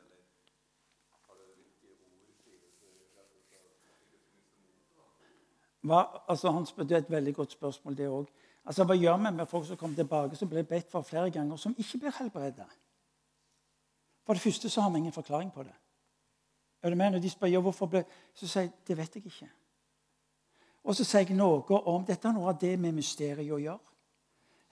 Hva, 5.83 6.03
altså, 6.27 6.51
Hans, 6.51 6.71
det 6.71 6.91
er 6.91 6.97
et 7.03 7.11
veldig 7.11 7.35
godt 7.35 7.51
spørsmål, 7.51 7.97
det 7.97 8.07
òg. 8.07 8.27
Altså, 8.65 8.83
Hva 8.83 8.95
gjør 8.95 9.17
vi 9.17 9.31
med 9.35 9.45
folk 9.45 9.67
som 9.67 9.77
kommer 9.77 9.95
tilbake 9.95 10.35
som 10.35 10.49
blir 10.49 10.63
bedt 10.63 10.91
for 10.91 11.01
flere 11.01 11.31
ganger, 11.31 11.55
som 11.55 11.75
ikke 11.77 11.97
blir 11.97 12.15
helbredet? 12.19 12.69
For 14.25 14.33
det 14.33 14.41
første 14.41 14.69
så 14.69 14.81
har 14.81 14.89
vi 14.89 14.97
ingen 14.97 15.13
forklaring 15.13 15.51
på 15.53 15.63
det. 15.63 15.73
Er 16.83 16.89
du 16.89 16.95
med? 16.95 17.11
Når 17.11 17.19
de 17.19 17.29
spør 17.29 17.47
ja, 17.47 17.59
hvorfor 17.59 17.85
ble... 17.85 18.03
så 18.33 18.47
sier 18.47 18.61
jeg 18.63 18.71
det 18.87 18.97
vet 18.97 19.15
jeg 19.15 19.25
ikke. 19.25 19.49
Og 20.83 20.95
så 20.95 21.03
sier 21.03 21.27
jeg 21.27 21.35
noe 21.35 21.79
om 21.91 22.05
Dette 22.05 22.27
er 22.27 22.35
noe 22.35 22.51
av 22.51 22.59
det 22.59 22.77
med 22.79 22.95
mysteriet 22.95 23.51
å 23.51 23.59
gjøre. 23.59 23.93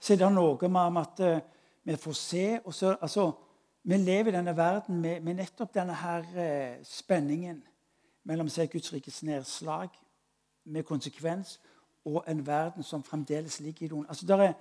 Så 0.00 0.12
er 0.12 0.20
det 0.20 0.32
noe 0.32 0.68
med 0.68 1.00
at 1.00 1.20
uh, 1.20 1.40
vi 1.84 1.96
får 1.96 2.16
se 2.16 2.46
og 2.64 2.74
så, 2.74 2.96
altså, 3.00 3.32
Vi 3.82 3.96
lever 3.96 4.30
i 4.30 4.36
denne 4.36 4.56
verden 4.56 5.00
med, 5.00 5.20
med 5.22 5.34
nettopp 5.34 5.74
denne 5.74 5.94
her 5.94 6.22
uh, 6.22 6.84
spenningen 6.84 7.62
mellom 8.24 8.48
se 8.48 8.66
Guds 8.66 8.92
rikes 8.92 9.22
nedslag 9.22 9.90
med 10.64 10.84
konsekvens 10.84 11.60
og 12.04 12.24
en 12.28 12.46
verden 12.46 12.82
som 12.82 13.02
fremdeles 13.02 13.60
ligger 13.60 13.86
i 13.86 13.88
doen. 13.88 14.06
Altså, 14.08 14.26
det, 14.26 14.54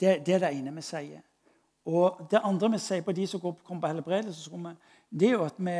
det, 0.00 0.34
er 0.34 0.38
det 0.38 0.52
ene 0.58 0.74
vi 0.74 0.82
sier. 0.82 1.20
Og 1.86 2.26
Det 2.30 2.40
andre 2.42 2.70
vi 2.70 2.78
sier 2.78 3.02
på 3.02 3.12
de 3.12 3.26
som 3.26 3.40
kommer 3.40 3.80
på 3.80 3.86
helbredelsesrommet, 3.86 4.76
det 5.10 5.28
er 5.28 5.32
jo 5.32 5.44
at 5.44 5.58
vi, 5.58 5.76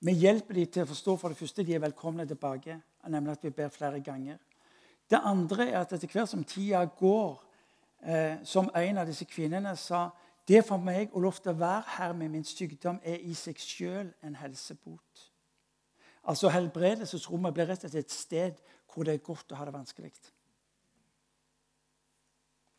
vi 0.00 0.12
hjelper 0.12 0.54
dem 0.54 0.66
til 0.66 0.82
å 0.82 0.90
forstå 0.90 1.16
for 1.16 1.30
det 1.30 1.38
første 1.38 1.62
de 1.62 1.74
er 1.74 1.84
velkomne 1.84 2.26
tilbake, 2.26 2.80
nemlig 3.08 3.32
at 3.32 3.44
vi 3.44 3.50
ber 3.54 3.68
flere 3.68 4.00
ganger. 4.00 4.38
Det 5.10 5.20
andre 5.22 5.68
er 5.70 5.78
at 5.80 5.92
etter 5.92 6.10
hvert 6.10 6.28
som 6.28 6.44
tida 6.44 6.84
går, 6.84 7.44
eh, 8.02 8.42
som 8.44 8.70
en 8.74 8.98
av 8.98 9.06
disse 9.06 9.24
kvinnene 9.24 9.76
sa 9.76 10.10
Det 10.44 10.60
for 10.60 10.76
meg 10.76 11.14
å 11.16 11.20
lov 11.24 11.38
til 11.40 11.54
å 11.54 11.56
være 11.56 11.84
her 11.96 12.12
med 12.12 12.28
min 12.28 12.42
sykdom 12.44 12.98
er 13.02 13.22
i 13.24 13.32
seg 13.32 13.56
sjøl 13.56 14.10
en 14.20 14.34
helsebot. 14.36 15.22
Altså 16.24 16.48
Helbredelsesrommet 16.48 17.54
blir 17.54 17.68
rett 17.68 17.84
og 17.84 17.90
slett 17.90 18.06
et 18.06 18.14
sted 18.14 18.62
hvor 18.92 19.04
det 19.04 19.14
er 19.14 19.26
godt 19.26 19.52
å 19.52 19.58
ha 19.58 19.66
det 19.66 19.74
vanskelig. 19.74 20.12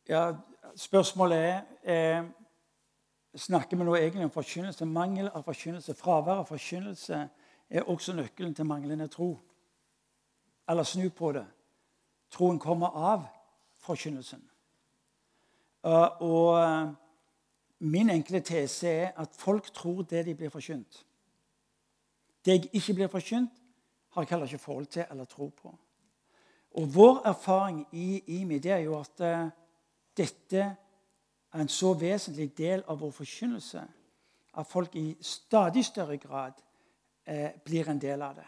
Ja, 0.09 0.35
spørsmålet 0.77 1.39
er 1.39 2.19
eh, 2.19 2.25
Snakker 3.37 3.77
vi 3.77 3.85
nå 3.85 3.95
egentlig 3.97 4.25
om 4.25 4.31
forkynnelse? 4.31 4.87
Mangel 4.87 5.27
av 5.35 5.43
forkynnelse, 5.43 5.95
fravær 5.99 6.45
av 6.45 6.47
forkynnelse, 6.47 7.29
er 7.71 7.89
også 7.91 8.13
nøkkelen 8.15 8.55
til 8.55 8.65
manglende 8.65 9.09
tro. 9.11 9.41
Eller 10.69 10.87
snu 10.87 11.09
på 11.11 11.33
det. 11.33 11.43
Troen 12.31 12.61
kommer 12.63 12.95
av 12.95 13.27
forkynnelsen. 13.85 14.43
Eh, 15.85 16.23
og 16.25 16.61
eh, 16.61 16.93
min 17.85 18.11
enkle 18.11 18.41
tese 18.41 18.89
er 18.89 19.11
at 19.21 19.37
folk 19.39 19.73
tror 19.75 20.03
det 20.03 20.25
de 20.27 20.35
blir 20.35 20.53
forkynt. 20.53 21.05
Det 22.45 22.53
jeg 22.53 22.71
ikke 22.73 22.95
blir 22.95 23.13
forkynt, 23.13 23.51
har 24.15 24.23
jeg 24.23 24.29
heller 24.31 24.47
ikke 24.47 24.59
forhold 24.59 24.87
til 24.87 25.05
eller 25.11 25.25
tro 25.25 25.49
på. 25.49 25.75
Og 26.75 26.95
Vår 26.95 27.23
erfaring 27.27 27.87
i 27.93 28.23
IMI 28.27 28.59
det 28.59 28.73
er 28.73 28.79
jo 28.79 28.99
at 28.99 29.21
uh, 29.21 29.51
dette 30.17 30.77
er 31.53 31.61
en 31.61 31.69
så 31.69 31.93
vesentlig 31.95 32.59
del 32.59 32.83
av 32.89 32.99
vår 33.01 33.11
forkynnelse 33.11 33.83
at 34.59 34.67
folk 34.67 34.97
i 34.97 35.17
stadig 35.21 35.85
større 35.85 36.17
grad 36.17 36.53
eh, 37.27 37.51
blir 37.65 37.89
en 37.91 38.01
del 38.01 38.23
av 38.23 38.35
det. 38.35 38.47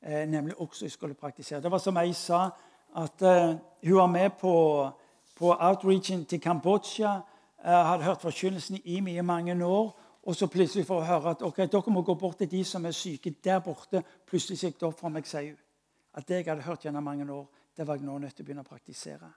Eh, 0.00 0.28
nemlig 0.28 0.60
også 0.60 0.86
i 0.86 0.88
skolepraktisering. 0.88 1.62
Det 1.62 1.70
var 1.70 1.78
som 1.78 1.96
jeg 1.96 2.14
sa 2.14 2.48
at 2.96 3.22
uh, 3.22 3.56
hun 3.84 3.96
var 3.96 4.06
med 4.06 4.30
på, 4.40 4.88
på 5.36 5.56
outreachen 5.60 6.24
til 6.24 6.40
Kambodsja. 6.40 7.20
Uh, 7.58 7.70
hadde 7.70 8.04
hørt 8.04 8.20
forkynnelsen 8.20 8.80
i 8.84 9.00
mye 9.00 9.22
mange 9.22 9.64
år. 9.64 9.92
Og 10.22 10.36
så 10.36 10.46
plutselig 10.46 10.86
får 10.86 11.00
hun 11.00 11.06
høre 11.06 11.30
at 11.30 11.42
ok, 11.42 11.56
dere 11.56 11.92
må 11.92 12.02
gå 12.02 12.14
bort 12.14 12.38
til 12.38 12.50
de 12.50 12.64
som 12.64 12.86
er 12.86 12.90
syke 12.90 13.34
der 13.44 13.58
borte. 13.58 14.02
Plutselig 14.26 14.58
gikk 14.58 14.80
det 14.80 14.88
opp 14.88 15.00
for 15.00 15.12
meg, 15.12 15.26
sier 15.26 15.52
hun. 15.52 15.62
At 16.16 16.28
det 16.28 16.40
jeg 16.40 16.48
hadde 16.48 16.64
hørt 16.64 16.82
gjennom 16.82 17.04
mange 17.04 17.32
år, 17.32 17.46
det 17.76 17.86
var 17.86 17.94
jeg 17.94 18.08
nå 18.08 18.18
nødt 18.18 18.34
til 18.34 18.42
å 18.42 18.46
begynne 18.46 18.64
å 18.64 18.68
praktisere. 18.68 19.28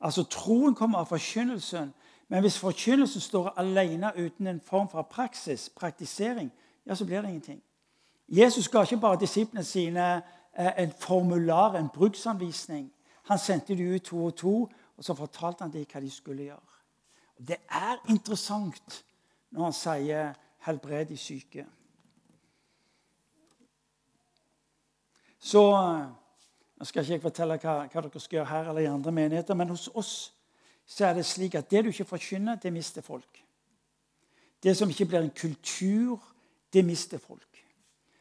Altså, 0.00 0.26
Troen 0.28 0.74
kommer 0.74 0.98
av 0.98 1.08
forkynnelsen, 1.08 1.94
Men 2.28 2.40
hvis 2.40 2.58
forkynnelsen 2.58 3.20
står 3.20 3.52
alene 3.56 4.12
uten 4.16 4.46
en 4.46 4.60
form 4.60 4.88
for 4.88 5.02
praksis, 5.02 5.68
praktisering, 5.68 6.52
ja, 6.86 6.94
så 6.94 7.04
blir 7.04 7.20
det 7.20 7.28
ingenting. 7.28 7.62
Jesus 8.28 8.68
ga 8.68 8.82
ikke 8.82 9.00
bare 9.00 9.20
disiplene 9.20 9.64
sine 9.64 10.16
eh, 10.16 10.22
en 10.56 10.92
formular, 10.92 11.76
en 11.76 11.88
bruksanvisning. 11.88 12.92
Han 13.22 13.38
sendte 13.38 13.76
de 13.76 13.94
ut 13.94 14.02
to 14.02 14.24
og 14.24 14.36
to, 14.36 14.68
og 14.96 15.04
så 15.04 15.14
fortalte 15.14 15.64
han 15.64 15.72
dem 15.72 15.86
hva 15.92 16.00
de 16.00 16.10
skulle 16.10 16.42
gjøre. 16.42 16.76
Og 17.36 17.48
Det 17.48 17.56
er 17.70 17.96
interessant 18.08 19.04
når 19.50 19.64
han 19.64 19.72
sier 19.72 20.34
'helbred 20.58 21.04
de 21.04 21.16
syke'. 21.16 21.66
Så 25.38 25.62
Nå 26.76 26.84
skal 26.84 27.02
ikke 27.02 27.12
jeg 27.12 27.22
fortelle 27.22 27.56
hva, 27.56 27.74
hva, 27.88 28.00
dere 28.04 28.20
skal 28.20 28.36
gjøre 28.36 28.50
her 28.50 28.68
eller 28.68 28.84
i 28.84 28.90
andre 28.90 29.12
menigheter, 29.12 29.54
men 29.54 29.68
hos 29.72 29.88
oss 29.94 30.34
så 30.86 31.06
er 31.06 31.14
det 31.14 31.24
slik 31.26 31.54
at 31.54 31.70
det 31.70 31.84
du 31.84 31.88
ikke 31.88 32.04
forkynner, 32.04 32.58
det 32.60 32.72
mister 32.72 33.02
folk. 33.02 33.44
Det 34.62 34.76
som 34.76 34.90
ikke 34.90 35.06
blir 35.06 35.24
en 35.24 35.30
kultur, 35.30 36.20
det 36.72 36.84
mister 36.84 37.18
folk. 37.18 37.55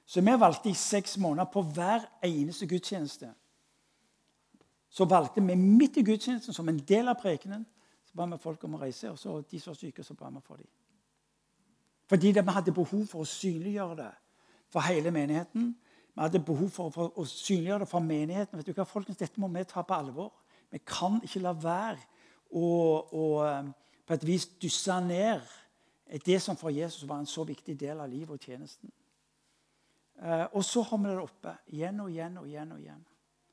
Så 0.05 0.21
vi 0.21 0.35
valgte 0.39 0.69
i 0.69 0.77
seks 0.77 1.17
måneder 1.17 1.49
på 1.51 1.61
hver 1.61 2.05
eneste 2.23 2.67
gudstjeneste 2.67 3.33
så 4.95 5.05
valgte 5.05 5.41
vi 5.43 5.55
midt 5.59 5.97
i 5.97 6.03
gudstjenesten, 6.07 6.53
som 6.53 6.69
en 6.71 6.77
del 6.79 7.09
av 7.11 7.17
prekenen, 7.19 7.65
så 8.07 8.15
ba 8.15 8.29
vi 8.31 8.37
folk 8.39 8.61
om 8.63 8.77
å 8.77 8.79
reise. 8.79 9.09
Og 9.11 9.17
så 9.19 9.41
de 9.51 9.59
som 9.59 9.73
var 9.73 9.79
syke, 9.81 10.03
så 10.07 10.15
ba 10.15 10.29
vi 10.31 10.39
for 10.45 10.61
dem. 10.61 10.69
Fordi 12.07 12.31
vi 12.31 12.43
hadde 12.55 12.71
behov 12.71 13.01
for 13.11 13.25
å 13.25 13.27
synliggjøre 13.27 13.97
det 13.99 14.13
for 14.71 14.87
hele 14.87 15.11
menigheten. 15.11 15.73
Vi 16.13 16.21
hadde 16.21 16.39
behov 16.47 16.69
for, 16.71 17.11
å 17.11 17.25
synliggjøre 17.27 17.83
det 17.83 17.89
for 17.91 18.07
menigheten. 18.07 18.61
Vet 18.61 18.69
du 18.69 18.77
hva, 18.77 18.87
folkens, 18.87 19.19
Dette 19.19 19.41
må 19.41 19.51
vi 19.51 19.65
ta 19.67 19.83
på 19.83 19.97
alvor. 19.97 20.31
Vi 20.71 20.79
kan 20.87 21.19
ikke 21.27 21.43
la 21.43 21.51
være 21.59 21.99
å, 22.55 22.69
å 23.11 23.25
eh, 23.49 23.71
på 24.07 24.15
et 24.15 24.27
vis 24.27 24.47
dysse 24.61 24.95
ned 25.03 25.43
det 26.23 26.39
som 26.39 26.55
for 26.55 26.71
Jesus 26.71 27.03
var 27.09 27.19
en 27.19 27.27
så 27.27 27.43
viktig 27.43 27.75
del 27.79 27.99
av 27.99 28.07
livet 28.07 28.37
og 28.37 28.47
tjenesten. 28.47 28.93
Eh, 30.23 30.45
og 30.51 30.63
så 30.63 30.81
har 30.81 30.97
vi 30.97 31.09
det 31.09 31.19
oppe 31.19 31.57
igjen 31.67 31.99
og 31.99 32.11
igjen 32.11 32.37
og 32.37 32.47
igjen. 32.47 32.71
og 32.71 32.79
igjen. 32.79 33.05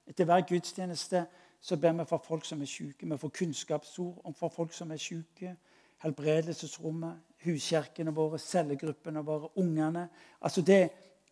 Etter 0.07 0.25
hver 0.25 0.47
gudstjeneste 0.49 1.27
så 1.61 1.77
ber 1.77 1.93
vi 1.93 2.05
for 2.05 2.23
folk 2.25 2.45
som 2.45 2.63
er 2.63 2.67
syke. 2.67 3.07
Vi 3.07 3.19
får 3.19 3.29
kunnskapsord 3.29 4.21
om 4.25 4.35
for 4.35 4.49
folk 4.49 4.73
som 4.73 4.91
er 4.91 4.97
syke. 4.97 5.57
Helbredelsesrommet, 6.03 7.21
huskirkene 7.45 8.15
våre, 8.15 8.39
cellegruppene 8.39 9.23
våre, 9.25 9.49
ungene. 9.57 10.09
Altså 10.41 10.63
det, 10.63 10.91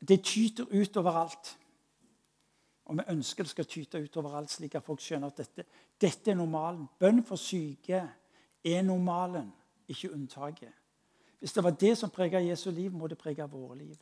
det 0.09 0.23
tyter 0.24 0.65
ut 0.70 0.97
overalt. 0.97 1.57
Og 2.85 2.97
vi 2.97 3.02
ønsker 3.09 3.44
det 3.44 3.51
skal 3.51 3.66
tyte 3.66 3.98
ut 4.02 4.16
overalt, 4.16 4.51
slik 4.51 4.74
at 4.74 4.82
folk 4.86 5.02
skjønner 5.02 5.31
at 5.31 5.43
dette, 5.43 5.65
dette 6.01 6.31
er 6.31 6.39
normalen. 6.39 6.86
Bønn 6.98 7.24
for 7.27 7.39
syke 7.39 8.02
er 8.65 8.82
normalen, 8.82 9.52
ikke 9.89 10.12
unntaket. 10.12 10.73
Hvis 11.39 11.52
det 11.52 11.65
var 11.65 11.70
det 11.70 11.98
som 11.98 12.11
preget 12.11 12.47
Jesu 12.47 12.70
liv, 12.70 12.93
må 12.93 13.07
det 13.07 13.19
prege 13.19 13.47
våre 13.51 13.78
liv. 13.78 13.97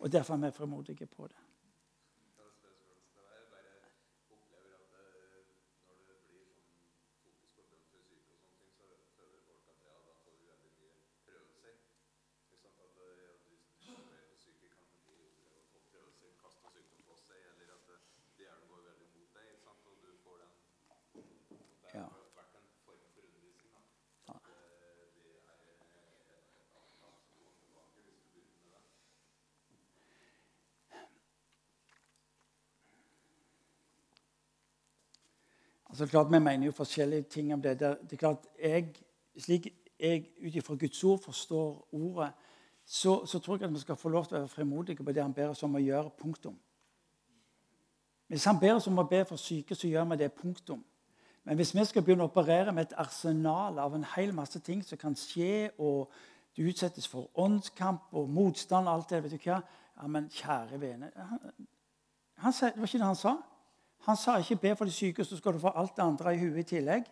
Og 0.00 0.12
Derfor 0.12 0.34
er 0.34 0.38
vi 0.38 0.50
frimodige 0.50 1.06
på 1.06 1.26
det. 1.26 1.36
Altså, 36.00 36.10
klart, 36.10 36.32
Vi 36.32 36.38
mener 36.38 36.66
jo 36.66 36.72
forskjellige 36.72 37.22
ting 37.22 37.54
om 37.54 37.62
det. 37.62 37.80
Det 37.80 38.12
er 38.12 38.16
klart, 38.16 38.46
jeg, 38.62 38.94
Slik 39.38 39.66
jeg 40.00 40.26
ut 40.46 40.54
ifra 40.54 40.74
Guds 40.74 41.04
ord 41.04 41.18
forstår 41.18 41.88
ordet, 41.92 42.32
så, 42.84 43.26
så, 43.26 43.38
tror 43.38 43.56
jeg 43.56 43.64
at 43.64 43.74
vi 43.74 43.78
skal 43.78 43.96
få 43.96 44.08
lov 44.08 44.24
til 44.24 44.36
å 44.36 44.38
være 44.38 44.48
frimodige 44.48 45.04
på 45.04 45.12
det 45.12 45.22
han 45.22 45.34
ber 45.34 45.52
oss 45.52 45.62
om 45.62 45.74
å 45.74 45.82
gjøre. 45.82 46.10
Punktum. 46.18 46.56
Hvis 48.26 48.44
han 48.44 48.60
ber 48.60 48.74
oss 48.74 48.86
om 48.86 48.98
å 48.98 49.04
be 49.04 49.20
for 49.28 49.36
syke, 49.36 49.74
så 49.74 49.88
gjør 49.88 50.08
vi 50.10 50.16
det. 50.16 50.32
Punktum. 50.32 50.80
Men 51.44 51.56
hvis 51.56 51.74
vi 51.74 51.84
skal 51.84 52.02
begynne 52.02 52.24
å 52.24 52.32
operere 52.32 52.72
med 52.72 52.88
et 52.88 52.96
arsenal 52.96 53.78
av 53.78 53.94
en 53.94 54.08
hel 54.16 54.32
masse 54.32 54.60
ting 54.60 54.80
som 54.84 54.98
kan 54.98 55.16
skje, 55.16 55.70
og 55.78 56.08
du 56.56 56.64
utsettes 56.64 57.08
for 57.08 57.28
åndskamp 57.34 58.08
og 58.16 58.28
motstand 58.28 58.88
og 58.88 58.94
alt 58.94 59.12
det 59.12 59.22
vet 59.24 59.36
du 59.36 59.50
hva? 59.50 59.60
Ja, 60.00 60.08
men 60.08 60.32
kjære 60.32 60.80
vene 60.80 61.12
han, 61.14 61.52
han, 62.36 62.52
Det 62.52 62.72
var 62.76 62.88
ikke 62.88 62.98
det 62.98 63.12
han 63.12 63.16
sa. 63.20 63.36
Han 64.00 64.16
sa 64.16 64.36
ikke 64.36 64.56
'be 64.56 64.76
for 64.76 64.84
de 64.84 64.92
syke, 64.92 65.24
så 65.24 65.36
skal 65.36 65.52
du 65.52 65.58
få 65.58 65.72
alt 65.74 65.96
det 65.96 66.02
andre 66.02 66.34
i 66.34 66.38
huet 66.38 66.58
i 66.58 66.76
tillegg'. 66.76 67.04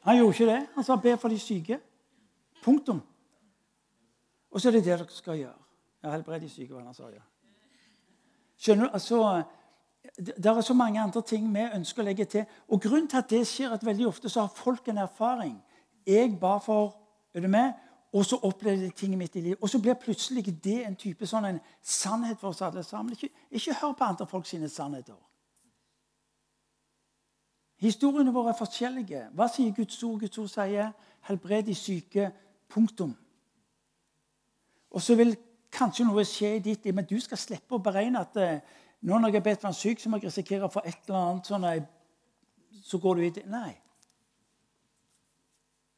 Han 0.00 0.16
gjorde 0.16 0.32
ikke 0.32 0.52
det. 0.52 0.68
Han 0.74 0.84
sa 0.84 0.96
'be 0.96 1.16
for 1.16 1.28
de 1.28 1.38
syke'. 1.38 1.80
Punktum. 2.62 3.02
Og 4.50 4.60
så 4.60 4.68
er 4.68 4.72
det 4.72 4.84
det 4.84 4.98
dere 4.98 5.06
skal 5.08 5.36
gjøre. 5.38 5.58
Ja, 6.02 6.10
helbred 6.10 6.40
de 6.40 6.48
syke, 6.48 6.74
hva 6.74 6.84
han 6.84 6.94
sa. 6.94 7.08
ja. 7.08 7.20
Skjønner 8.58 8.84
du? 8.84 8.90
Altså, 8.92 9.42
Det 10.16 10.46
er 10.46 10.60
så 10.60 10.74
mange 10.74 11.00
andre 11.00 11.22
ting 11.22 11.54
vi 11.54 11.60
ønsker 11.74 12.02
å 12.02 12.04
legge 12.04 12.24
til. 12.24 12.44
Og 12.68 12.80
Grunnen 12.80 13.08
til 13.08 13.16
at 13.16 13.30
det 13.30 13.46
skjer, 13.46 13.72
at 13.72 13.84
veldig 13.84 14.06
ofte 14.06 14.28
så 14.28 14.40
har 14.40 14.48
folk 14.48 14.88
en 14.88 14.98
erfaring. 14.98 15.62
Jeg 16.06 16.40
ba 16.40 16.58
for 16.58 16.96
er 17.34 17.40
du 17.40 17.48
med? 17.48 17.72
Og 18.12 18.24
så 18.24 18.36
opplevde 18.42 18.82
jeg 18.82 18.94
ting 18.94 19.14
i 19.14 19.28
i 19.34 19.40
livet. 19.40 19.58
Og 19.62 19.68
så 19.68 19.78
blir 19.78 19.94
plutselig 19.94 20.64
det 20.64 20.86
en 20.86 20.96
type 20.96 21.26
sånn 21.26 21.44
en 21.44 21.60
sannhet 21.82 22.38
for 22.40 22.48
oss 22.48 22.62
alle 22.62 22.82
sammen. 22.82 23.12
Ikke, 23.12 23.28
ikke 23.50 23.74
hør 23.74 23.92
på 23.92 24.04
andre 24.04 24.26
folk 24.26 24.46
sine 24.46 24.68
sannheter. 24.68 25.14
Historiene 27.80 28.32
våre 28.32 28.50
er 28.50 28.58
forskjellige. 28.58 29.28
Hva 29.32 29.46
sier 29.48 29.72
Guds 29.72 30.02
ord? 30.02 30.20
Guds 30.20 30.38
ord 30.38 30.48
sier 30.48 30.92
'helbred 31.20 31.62
de 31.62 31.74
syke'. 31.74 32.30
Punktum. 32.68 33.16
Og 34.90 35.02
så 35.02 35.14
vil 35.14 35.36
kanskje 35.72 36.04
noe 36.04 36.24
skje 36.24 36.56
i 36.56 36.58
ditt 36.58 36.84
liv, 36.84 36.94
men 36.94 37.04
du 37.04 37.20
skal 37.20 37.38
slippe 37.38 37.74
å 37.74 37.82
beregne 37.82 38.20
at 38.20 38.36
eh, 38.36 38.60
nå 39.00 39.18
når 39.18 39.28
jeg 39.28 39.34
har 39.34 39.44
bedt 39.46 39.60
for 39.60 39.68
en 39.68 39.74
syk, 39.74 40.00
så 40.00 40.10
må 40.10 40.16
jeg 40.16 40.28
risikere 40.28 40.68
å 40.68 40.72
få 40.72 40.82
et 40.84 41.08
eller 41.08 41.18
annet 41.18 41.46
sånn 41.46 41.66
Så 42.82 42.98
går 42.98 43.14
du 43.14 43.22
i 43.22 43.30
det. 43.30 43.46
Nei. 43.46 43.74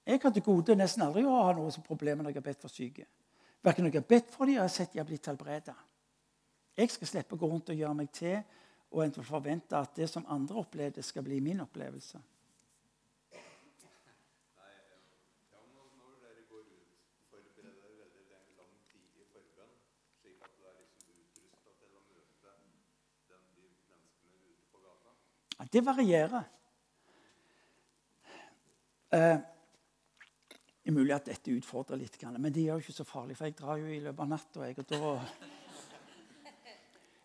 Jeg 0.06 0.20
har 0.22 0.32
til 0.34 0.42
gode 0.42 0.74
nesten 0.74 1.04
aldri 1.04 1.22
å 1.26 1.36
ha 1.36 1.52
noe 1.54 1.70
som 1.70 1.84
problem 1.86 2.22
når 2.22 2.32
jeg 2.32 2.40
har 2.40 2.48
bedt 2.48 2.64
for 2.64 2.74
syke. 2.74 3.06
Verken 3.62 3.86
når 3.86 3.94
jeg 3.94 4.02
har 4.02 4.08
bedt 4.10 4.32
for 4.34 4.50
dem, 4.50 4.58
eller 4.58 4.72
sett 4.72 4.92
de 4.92 4.98
har 4.98 5.06
blitt 5.06 5.28
helbredet. 5.30 5.76
Jeg 6.76 6.90
skal 6.90 7.10
slippe 7.10 7.36
å 7.36 7.38
gå 7.38 7.50
rundt 7.50 7.70
og 7.70 7.78
gjøre 7.78 7.94
meg 7.94 8.10
til 8.16 8.40
og 8.92 9.22
forvente 9.24 9.78
at 9.78 9.94
det 9.96 10.08
som 10.10 10.26
andre 10.28 10.58
opplevde, 10.60 11.02
skal 11.02 11.24
bli 11.24 11.38
min 11.40 11.62
opplevelse. 11.64 12.20
Det 25.72 25.80
varierer. 25.80 26.42
Eh, 29.12 29.38
det 30.82 30.90
er 30.90 30.94
mulig 30.96 31.14
at 31.14 31.28
dette 31.30 31.52
utfordrer 31.54 32.00
litt, 32.00 32.16
men 32.26 32.50
det 32.50 32.64
gjør 32.64 32.80
ikke 32.82 32.92
så 32.96 33.04
farlig, 33.06 33.36
for 33.38 33.46
jeg 33.46 33.54
drar 33.58 33.78
jo 33.78 33.86
i 33.86 34.00
løpet 34.02 34.24
av 34.24 34.30
natta. 34.32 34.66
Og 34.66 34.88
da... 34.90 35.10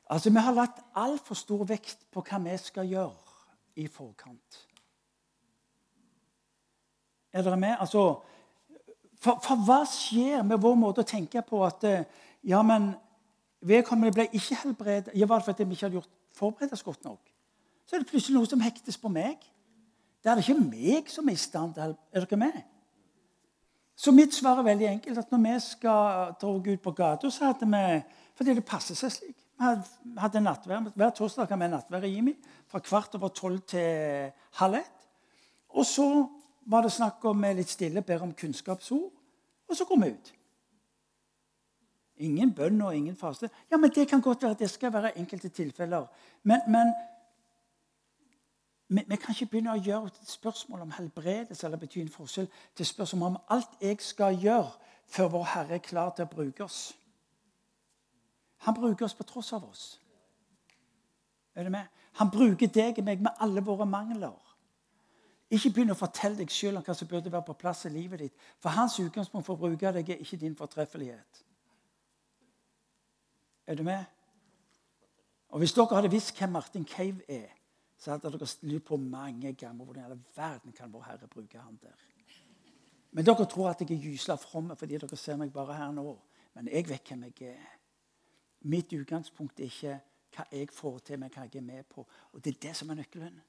Altså, 0.10 0.30
Vi 0.30 0.40
har 0.40 0.54
lagt 0.54 0.84
altfor 0.96 1.36
stor 1.36 1.66
vekt 1.66 2.06
på 2.14 2.22
hva 2.22 2.40
vi 2.44 2.58
skal 2.62 2.86
gjøre 2.86 3.34
i 3.82 3.88
forkant. 3.88 4.62
Er 7.34 7.42
dere 7.42 7.58
med? 7.58 7.76
Altså, 7.80 8.22
for, 9.20 9.42
for, 9.44 9.66
hva 9.66 9.82
skjer 9.90 10.46
med 10.46 10.62
vår 10.62 10.78
måte 10.78 11.02
å 11.02 11.10
tenke 11.10 11.42
på 11.42 11.64
at 11.66 11.84
eh, 11.90 12.06
ja, 12.46 12.62
men 12.62 12.92
vedkommende 13.66 14.14
ble 14.14 14.30
ikke 14.38 14.62
helbredet 14.62 15.18
ja, 15.18 15.26
Var 15.26 15.42
det 15.42 15.46
fordi 15.50 15.66
vi 15.66 15.76
ikke 15.76 15.88
hadde 15.88 15.98
gjort 15.98 16.16
forberedt 16.38 16.78
oss 16.78 16.86
godt 16.86 17.04
nok? 17.10 17.34
Så 17.90 17.96
er 17.96 18.04
det 18.04 18.10
plutselig 18.12 18.38
noe 18.38 18.50
som 18.50 18.62
hektes 18.62 19.02
på 19.02 19.10
meg. 19.10 19.42
Det 20.22 20.30
er 20.30 20.38
det 20.38 20.46
ikke 20.46 20.62
meg 20.62 21.10
som 21.10 21.28
er 21.28 21.38
i 21.38 21.42
stand 21.42 21.74
til 21.76 21.98
Er 21.98 22.26
dere 22.26 22.46
med? 22.46 22.62
Så 23.98 24.14
mitt 24.14 24.36
svar 24.36 24.60
er 24.62 24.68
veldig 24.68 24.88
enkelt. 24.88 25.18
at 25.18 25.32
Når 25.32 25.44
vi 25.44 25.60
skal 25.60 26.34
dra 26.42 26.54
ut 26.74 26.82
på 26.82 26.92
gata, 26.92 27.30
så 27.30 27.46
hadde 27.46 27.66
vi 27.66 28.04
Fordi 28.38 28.54
det 28.54 28.66
passer 28.66 28.96
seg 28.96 29.12
slik. 29.12 29.38
Vi 29.58 30.20
hadde 30.22 30.42
nattvær. 30.42 30.92
Hver 30.94 31.10
torsdag 31.18 31.48
kan 31.50 31.60
vi 31.60 31.68
nattvær 31.68 32.04
i 32.06 32.14
Jimmy 32.14 32.36
fra 32.70 32.80
kvart 32.80 33.16
over 33.16 33.32
tolv 33.34 33.64
til 33.66 34.32
halv 34.60 34.76
ett. 34.76 35.08
Og 35.70 35.86
så 35.86 36.28
var 36.70 36.86
det 36.86 36.92
snakk 36.92 37.26
om 37.26 37.42
litt 37.58 37.70
stille, 37.70 38.04
ber 38.06 38.22
om 38.22 38.34
kunnskapsord, 38.38 39.10
og 39.68 39.76
så 39.76 39.86
går 39.86 40.02
vi 40.04 40.10
ut. 40.12 40.34
Ingen 42.28 42.52
bønn 42.54 42.82
og 42.82 42.96
ingen 42.96 43.16
faste. 43.16 43.50
Ja, 43.72 43.78
men 43.78 43.90
Det 43.90 44.08
kan 44.10 44.22
godt 44.22 44.44
være 44.44 44.52
at 44.52 44.60
det 44.60 44.70
skal 44.70 44.94
være 44.94 45.18
enkelte 45.18 45.50
tilfeller. 45.50 46.06
Men, 46.44 46.62
men 46.68 46.94
vi, 48.88 49.04
vi 49.08 49.16
kan 49.16 49.36
ikke 49.36 49.50
begynne 49.52 49.76
å 49.76 49.82
gjøre 49.82 50.12
et 50.12 50.32
spørsmål 50.32 50.86
om 50.86 50.94
helbredelse 50.96 51.68
eller 51.68 51.82
bety 51.82 52.02
en 52.02 52.12
forskjell 52.12 52.48
til 52.76 52.86
spørsmål 52.86 53.34
om 53.34 53.40
alt 53.56 53.82
jeg 53.82 54.00
skal 54.02 54.38
gjøre 54.40 54.72
før 55.08 55.32
vår 55.34 55.48
Herre 55.54 55.76
er 55.76 55.84
klar 55.84 56.14
til 56.16 56.28
å 56.28 56.32
bruke 56.32 56.64
oss. 56.64 56.82
Han 58.66 58.76
bruker 58.76 59.06
oss 59.06 59.16
på 59.16 59.28
tross 59.28 59.54
av 59.54 59.64
oss. 59.68 59.86
Er 61.56 61.64
du 61.64 61.70
med? 61.70 61.88
Han 62.20 62.32
bruker 62.32 62.70
deg 62.74 63.00
og 63.00 63.06
meg 63.06 63.22
med 63.22 63.44
alle 63.44 63.64
våre 63.66 63.86
mangler. 63.86 64.36
Ikke 65.52 65.72
begynn 65.72 65.94
å 65.94 65.98
fortelle 65.98 66.42
deg 66.42 66.52
sjøl 66.52 66.80
om 66.80 66.84
hva 66.84 66.96
som 66.98 67.08
burde 67.08 67.32
være 67.32 67.48
på 67.48 67.56
plass 67.60 67.86
i 67.88 67.92
livet 67.94 68.20
ditt. 68.20 68.48
For 68.60 68.76
hans 68.76 68.98
utgangspunkt 69.00 69.46
for 69.48 69.56
å 69.56 69.62
bruke 69.62 69.94
deg 69.96 70.10
er 70.12 70.24
ikke 70.24 70.40
din 70.42 70.58
fortreffelighet. 70.60 71.44
Er 73.68 73.76
du 73.76 73.84
med? 73.84 74.04
Og 75.50 75.60
Hvis 75.60 75.74
dere 75.74 75.96
hadde 75.96 76.12
visst 76.12 76.36
hvem 76.36 76.52
Martin 76.52 76.86
Cave 76.86 77.24
er, 77.32 77.57
så 77.98 78.18
dere 78.22 78.48
lurt 78.62 78.86
på 78.86 78.98
mange 78.98 79.54
ganger 79.54 79.86
hvordan 79.86 80.04
i 80.04 80.06
all 80.06 80.20
verden 80.36 80.72
kan 80.72 80.94
vår 80.94 81.04
Herre 81.04 81.28
bruke 81.28 81.60
han 81.60 81.80
der. 81.82 81.96
Men 83.12 83.26
dere 83.26 83.46
tror 83.46 83.70
at 83.70 83.82
jeg 83.82 83.92
er 83.98 84.04
gysla 84.04 84.36
from 84.36 84.72
fordi 84.78 84.98
dere 84.98 85.18
ser 85.18 85.38
meg 85.38 85.54
bare 85.54 85.76
her 85.78 85.92
nå. 85.92 86.18
Men 86.54 86.70
jeg 86.74 86.90
vet 86.90 87.10
hvem 87.10 87.24
jeg 87.24 87.50
er. 87.54 87.74
Mitt 88.62 88.94
utgangspunkt 88.94 89.60
er 89.60 89.70
ikke 89.72 90.00
hva 90.36 90.46
jeg 90.52 90.70
får 90.74 91.00
til, 91.00 91.20
men 91.20 91.32
hva 91.34 91.46
jeg 91.46 91.62
er 91.62 91.66
med 91.66 91.84
på. 91.90 92.06
Og 92.34 92.44
Det 92.44 92.56
er 92.56 92.60
det 92.68 92.76
som 92.76 92.90
er 92.90 93.00
nøkkelen. 93.02 93.40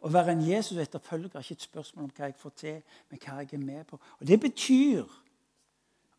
Å 0.00 0.08
være 0.08 0.32
en 0.32 0.46
Jesus-etterfølger 0.46 1.34
er 1.34 1.44
ikke 1.44 1.58
et 1.58 1.66
spørsmål 1.66 2.04
om 2.04 2.12
hva 2.16 2.30
jeg 2.30 2.36
får 2.38 2.54
til, 2.56 2.78
men 3.10 3.20
hva 3.20 3.40
jeg 3.40 3.54
er 3.54 3.64
med 3.64 3.84
på. 3.84 4.00
Og 4.20 4.26
Det 4.26 4.40
betyr 4.40 5.04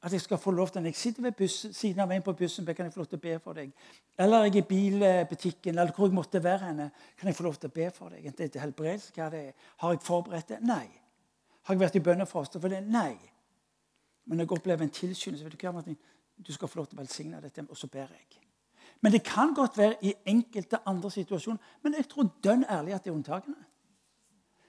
at 0.01 0.13
jeg 0.13 0.21
skal 0.21 0.37
få 0.37 0.51
lov 0.51 0.67
til 0.67 0.81
Når 0.81 0.87
jeg 0.87 0.95
sitter 0.95 1.21
ved 1.21 1.31
bussen, 1.31 1.73
siden 1.73 1.99
av 1.99 2.11
en 2.11 2.21
på 2.21 2.33
bussen, 2.33 2.65
kan 2.65 2.85
jeg 2.85 2.93
få 2.93 2.99
lov 2.99 3.07
til 3.07 3.17
å 3.17 3.21
be 3.21 3.39
for 3.39 3.53
deg. 3.53 3.73
Eller 4.17 4.43
jeg 4.43 4.55
er 4.55 4.57
i 4.57 4.61
bilbutikken, 4.61 5.77
eller 5.77 5.93
hvor 5.93 6.05
jeg 6.05 6.13
måtte 6.13 6.43
være 6.43 6.65
henne, 6.65 6.91
kan 7.17 7.27
jeg 7.27 7.35
få 7.35 7.43
lov 7.43 7.55
til 7.55 7.69
å 7.69 7.73
be 7.73 7.91
for 7.91 8.09
deg. 8.09 8.33
Det 8.37 8.55
er 8.55 8.65
helbredelse, 8.65 9.11
hva 9.15 9.29
det 9.29 9.43
er. 9.47 9.53
Har 9.77 9.93
jeg 9.93 10.01
forberedt 10.01 10.49
det? 10.49 10.61
Nei. 10.61 10.87
Har 11.61 11.73
jeg 11.73 11.79
vært 11.79 11.95
i 11.95 11.99
bønnefaste 11.99 12.59
for 12.59 12.73
det? 12.73 12.81
Nei. 12.87 13.13
Men 14.25 14.37
når 14.37 14.43
jeg 14.43 14.51
opplever 14.57 14.83
en 14.83 14.89
tilskyndelse, 14.89 15.45
vet 15.45 15.59
du 15.59 15.65
hva, 15.65 15.73
Martin? 15.77 15.97
Du 16.41 16.53
skal 16.53 16.67
få 16.67 16.79
lov 16.79 16.87
til 16.89 16.97
å 16.97 17.01
velsigne 17.01 17.41
dette, 17.41 17.65
og 17.69 17.77
så 17.77 17.87
ber 17.87 18.09
jeg. 18.09 18.41
Men 19.01 19.11
det 19.11 19.23
kan 19.23 19.53
godt 19.53 19.77
være 19.77 19.95
i 20.01 20.13
enkelte 20.25 20.81
andre 20.85 21.11
situasjoner. 21.11 21.59
Men 21.83 21.93
jeg 21.97 22.09
tror 22.09 22.29
dønn 22.43 22.65
ærlig 22.69 22.93
at 22.93 23.03
det 23.03 23.11
er 23.11 23.15
unntakene. 23.15 23.57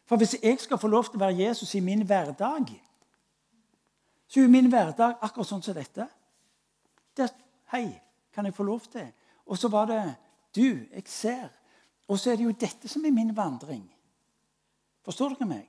For 0.09 0.17
hvis 0.17 0.37
jeg 0.43 0.61
skal 0.61 0.79
få 0.79 0.89
lov 0.93 1.09
til 1.09 1.21
å 1.21 1.25
være 1.25 1.39
Jesus 1.39 1.75
i 1.75 1.81
min 1.81 2.05
hverdag, 2.05 2.73
så 4.33 4.41
jo 4.41 4.49
min 4.49 4.71
hverdag 4.73 5.19
akkurat 5.21 5.49
sånn 5.49 5.61
som 5.61 5.77
dette. 5.77 6.07
Det, 7.13 7.27
hei, 7.75 7.85
kan 8.33 8.47
jeg 8.49 8.57
få 8.57 8.65
lov 8.65 8.87
til? 8.89 9.11
Og 9.45 9.59
så 9.61 9.69
var 9.69 9.91
det 9.91 10.01
du, 10.57 10.87
jeg 10.89 11.05
ser. 11.11 11.51
Og 12.09 12.17
så 12.17 12.33
er 12.33 12.41
det 12.41 12.47
jo 12.47 12.55
dette 12.57 12.89
som 12.89 13.05
er 13.05 13.13
min 13.13 13.35
vandring. 13.37 13.85
Forstår 15.05 15.37
dere 15.37 15.51
meg? 15.51 15.69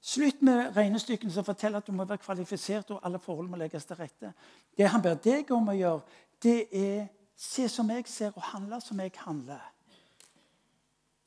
Slutt 0.00 0.42
med 0.42 0.74
regnestykkene 0.74 1.30
som 1.30 1.46
forteller 1.46 1.78
at 1.78 1.86
du 1.86 1.92
må 1.94 2.06
være 2.08 2.24
kvalifisert 2.24 2.90
og 2.90 3.02
alle 3.06 3.22
forhold 3.22 3.50
må 3.52 3.60
legges 3.60 3.86
til 3.86 4.00
rette. 4.00 4.32
Det 4.74 4.88
han 4.88 5.02
ber 5.04 5.18
deg 5.22 5.50
om 5.54 5.68
å 5.70 5.76
gjøre, 5.76 6.20
det 6.42 6.60
er 6.74 7.02
se 7.36 7.68
som 7.70 7.90
jeg 7.94 8.08
ser, 8.08 8.32
og 8.34 8.42
handle 8.50 8.80
som 8.82 8.98
jeg 9.00 9.12
handler. 9.22 9.62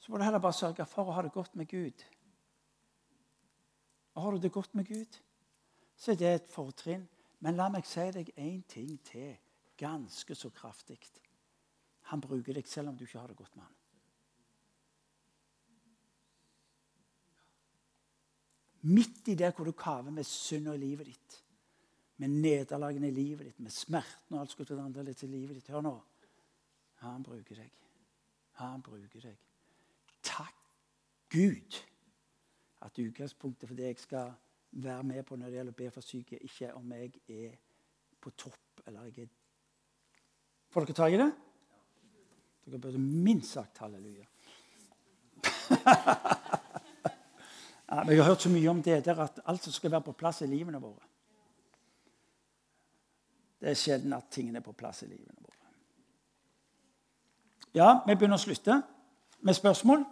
Så 0.03 0.11
må 0.11 0.17
du 0.17 0.25
heller 0.25 0.41
bare 0.43 0.57
sørge 0.57 0.85
for 0.89 1.07
å 1.07 1.15
ha 1.15 1.23
det 1.23 1.31
godt 1.31 1.55
med 1.55 1.69
Gud. 1.69 2.03
Og 4.13 4.25
har 4.25 4.35
du 4.35 4.43
det 4.43 4.51
godt 4.51 4.75
med 4.75 4.89
Gud, 4.89 5.21
så 5.95 6.15
det 6.15 6.27
er 6.27 6.39
et 6.39 6.49
fortrinn. 6.49 7.05
Men 7.43 7.57
la 7.59 7.67
meg 7.71 7.85
si 7.87 8.03
deg 8.15 8.31
én 8.39 8.61
ting 8.71 8.95
til, 9.03 9.35
ganske 9.77 10.35
så 10.35 10.49
kraftig. 10.55 10.99
Han 12.11 12.21
bruker 12.23 12.55
deg 12.55 12.67
selv 12.67 12.91
om 12.91 12.97
du 12.97 13.03
ikke 13.03 13.19
har 13.19 13.31
det 13.31 13.37
godt 13.37 13.55
med 13.57 13.65
han. 13.65 13.79
Midt 18.83 19.27
i 19.31 19.35
der 19.39 19.51
hvor 19.55 19.65
du 19.65 19.71
kaver 19.71 20.11
med 20.11 20.27
synd 20.27 20.67
i 20.73 20.77
livet 20.77 21.07
ditt, 21.07 21.37
med 22.17 22.27
nederlagene 22.27 23.07
i 23.07 23.15
livet 23.15 23.47
ditt, 23.47 23.59
med 23.59 23.71
smerten 23.71 24.35
og 24.35 24.41
alt 24.41 24.51
skulle 24.51 24.79
annerledes 24.79 25.23
i 25.23 25.31
livet 25.31 25.55
ditt 25.55 25.71
Hør 25.71 25.83
nå. 25.83 25.93
Han 27.03 27.23
bruker 27.23 27.59
deg. 27.59 27.71
Han 28.59 28.83
bruker 28.83 29.23
deg. 29.23 29.39
Takk 30.23 30.55
Gud 31.31 31.79
at 32.83 32.99
utgangspunktet 32.99 33.67
for 33.67 33.75
det 33.75 33.89
jeg 33.91 33.99
skal 34.03 34.33
være 34.75 35.03
med 35.03 35.23
på 35.23 35.35
når 35.35 35.45
det 35.45 35.59
gjelder 35.59 35.75
å 35.75 35.81
be 35.83 35.89
for 35.93 36.05
syke, 36.05 36.39
ikke 36.41 36.73
om 36.73 36.91
jeg 36.97 37.11
er 37.29 37.55
på 38.21 38.31
topp 38.37 38.85
eller 38.87 39.09
jeg 39.09 39.25
er 39.27 39.31
Får 40.73 40.87
dere 40.87 40.97
tak 40.97 41.13
i 41.13 41.17
det? 41.21 41.31
Dere 42.65 42.79
burde 42.81 42.97
minst 42.97 43.51
sagt 43.53 43.77
halleluja. 43.83 44.23
ja, 47.89 47.99
jeg 48.09 48.17
har 48.17 48.25
hørt 48.25 48.41
så 48.41 48.49
mye 48.49 48.71
om 48.71 48.81
det 48.81 49.05
der 49.05 49.21
at 49.21 49.37
alt 49.45 49.63
som 49.63 49.75
skal 49.75 49.91
være 49.93 50.07
på 50.07 50.15
plass 50.17 50.41
i 50.41 50.47
livene 50.49 50.81
våre 50.81 51.05
Det 53.59 53.69
er 53.69 53.77
sjelden 53.77 54.17
at 54.17 54.31
tingene 54.31 54.63
er 54.63 54.65
på 54.65 54.73
plass 54.73 55.03
i 55.05 55.11
livene 55.11 55.37
våre. 55.37 55.69
Ja, 57.73 58.01
vi 58.07 58.15
begynner 58.15 58.41
å 58.41 58.43
slutte 58.43 58.81
med 59.45 59.55
spørsmål. 59.55 60.03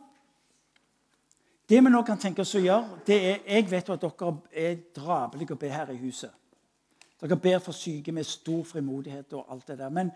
Det 1.71 1.79
vi 1.83 1.89
nå 1.89 2.01
kan 2.03 2.19
tenke 2.19 2.43
oss 2.43 2.51
å 2.59 2.59
gjøre, 2.59 2.97
det 3.07 3.15
er 3.15 3.37
Jeg 3.47 3.69
vet 3.71 3.87
jo 3.87 3.93
at 3.95 4.01
dere 4.03 4.31
er 4.51 4.79
drabelige 4.91 5.55
å 5.55 5.59
be 5.59 5.69
her 5.71 5.93
i 5.93 6.01
huset. 6.01 6.31
Dere 7.21 7.37
ber 7.39 7.61
for 7.63 7.71
syke 7.71 8.11
med 8.11 8.27
stor 8.27 8.65
frimodighet 8.67 9.31
og 9.39 9.45
alt 9.53 9.67
det 9.67 9.77
der. 9.79 9.89
Men 9.89 10.11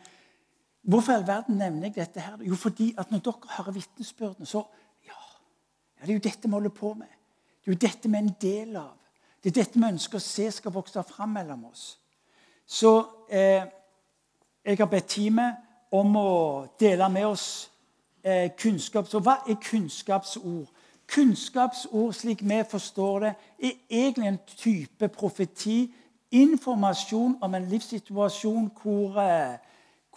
hvorfor 0.84 1.14
i 1.14 1.16
all 1.16 1.28
verden 1.28 1.56
nevner 1.56 1.88
jeg 1.88 1.96
dette 1.96 2.20
her? 2.20 2.44
Jo, 2.44 2.60
fordi 2.60 2.90
at 2.98 3.12
når 3.12 3.24
dere 3.24 3.54
hører 3.58 3.72
vitnesbyrdene, 3.72 4.46
så 4.46 4.66
ja, 5.08 5.22
ja, 5.96 6.06
Det 6.06 6.10
er 6.10 6.14
jo 6.14 6.26
dette 6.28 6.48
vi 6.48 6.52
holder 6.52 6.76
på 6.76 6.94
med. 6.94 7.16
Det 7.64 7.72
er 7.72 7.74
jo 7.74 7.80
dette 7.88 8.10
vi 8.10 8.16
er 8.16 8.28
en 8.28 8.36
del 8.42 8.76
av. 8.76 8.98
Det 9.44 9.50
er 9.50 9.62
dette 9.62 9.80
vi 9.80 9.88
ønsker 9.94 10.20
å 10.20 10.28
se 10.28 10.52
skal 10.52 10.76
vokse 10.76 11.04
fram 11.04 11.30
mellom 11.40 11.66
oss. 11.72 12.00
Så 12.68 12.98
eh, 13.30 13.64
jeg 14.66 14.78
har 14.78 14.92
bedt 14.92 15.08
teamet 15.08 15.56
om 15.92 16.16
å 16.20 16.68
dele 16.80 17.10
med 17.10 17.32
oss 17.32 17.70
eh, 18.24 18.52
kunnskap. 18.60 19.08
Hva 19.08 19.46
er 19.48 19.56
kunnskapsord? 19.56 20.75
Kunnskapsord, 21.08 22.14
slik 22.14 22.42
vi 22.44 22.64
forstår 22.70 23.20
det, 23.20 23.34
er 23.60 23.72
egentlig 23.90 24.28
en 24.28 24.40
type 24.58 25.08
profeti. 25.08 25.94
Informasjon 26.32 27.38
om 27.42 27.56
en 27.56 27.66
livssituasjon 27.66 28.72
hvor, 28.82 29.22
eh, 29.22 29.58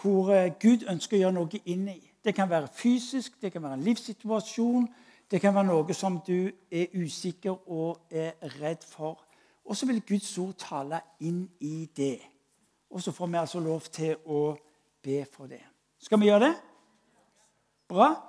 hvor, 0.02 0.32
eh, 0.32 0.52
Gud 0.60 0.88
ønsker 0.88 1.16
å 1.16 1.20
gjøre 1.20 1.32
noe 1.32 1.60
inn 1.64 1.88
i. 1.88 2.10
Det 2.24 2.34
kan 2.34 2.50
være 2.50 2.68
fysisk, 2.72 3.40
det 3.40 3.52
kan 3.52 3.62
være 3.62 3.74
en 3.74 3.82
livssituasjon, 3.82 4.88
det 5.30 5.40
kan 5.40 5.54
være 5.54 5.66
noe 5.66 5.94
som 5.94 6.20
du 6.26 6.50
er 6.72 6.86
usikker 6.94 7.70
og 7.70 8.00
er 8.10 8.32
redd 8.60 8.84
for. 8.84 9.18
Og 9.64 9.76
så 9.76 9.86
vil 9.86 10.00
Guds 10.00 10.38
ord 10.38 10.54
tale 10.54 11.00
inn 11.20 11.48
i 11.60 11.88
det. 11.96 12.20
Og 12.90 13.02
så 13.02 13.12
får 13.12 13.26
vi 13.26 13.36
altså 13.36 13.60
lov 13.60 13.80
til 13.80 14.16
å 14.26 14.56
be 15.02 15.24
for 15.32 15.46
det. 15.46 15.60
Skal 15.98 16.20
vi 16.20 16.26
gjøre 16.26 16.46
det? 16.46 16.54
Bra. 17.88 18.27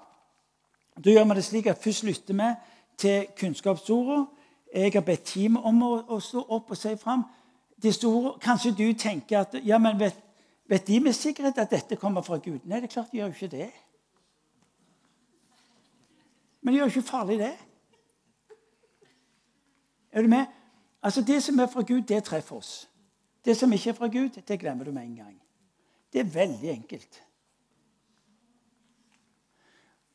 Da 1.03 1.11
gjør 1.11 1.23
vi 1.23 1.35
det 1.35 1.43
slik 1.43 1.67
at 1.67 1.77
Først 1.77 2.03
lytter 2.03 2.33
vi 2.33 2.55
til 2.97 3.27
kunnskapsordene. 3.39 4.27
Jeg 4.75 4.91
har 4.93 5.01
bedt 5.01 5.23
teamet 5.25 5.63
om 5.63 5.83
å, 5.83 6.19
stå 6.19 6.43
opp 6.49 6.71
og 6.71 6.77
si 6.77 6.91
fram 6.99 7.23
disse 7.81 8.07
ordene. 8.07 8.39
Kanskje 8.43 8.75
du 8.77 8.93
tenker 8.93 9.39
at 9.39 9.55
ja, 9.65 9.79
men 9.81 9.99
vet, 9.99 10.17
vet, 10.69 10.87
de 10.87 10.99
med 10.99 11.13
sikkerhet 11.13 11.57
at 11.57 11.71
dette 11.71 11.95
kommer 11.95 12.21
fra 12.21 12.37
Gud? 12.37 12.59
Nei, 12.65 12.81
det 12.81 12.89
er 12.89 12.93
klart 12.93 13.11
de 13.11 13.17
gjør 13.17 13.31
jo 13.31 13.37
ikke 13.37 13.55
det. 13.55 13.69
Men 16.61 16.73
det 16.73 16.81
gjør 16.81 16.93
ikke 16.93 17.07
farlig, 17.07 17.39
det. 17.39 17.55
Er 20.11 20.21
du 20.21 20.27
med? 20.27 20.45
Altså, 21.01 21.21
Det 21.21 21.43
som 21.43 21.59
er 21.59 21.67
fra 21.67 21.81
Gud, 21.81 22.01
det 22.01 22.23
treffer 22.23 22.55
oss. 22.55 22.89
Det 23.45 23.57
som 23.57 23.73
ikke 23.73 23.89
er 23.89 23.93
fra 23.93 24.07
Gud, 24.07 24.41
det 24.47 24.59
glemmer 24.59 24.85
du 24.85 24.91
med 24.91 25.03
en 25.03 25.15
gang. 25.15 25.41
Det 26.13 26.19
er 26.19 26.33
veldig 26.33 26.69
enkelt. 26.69 27.23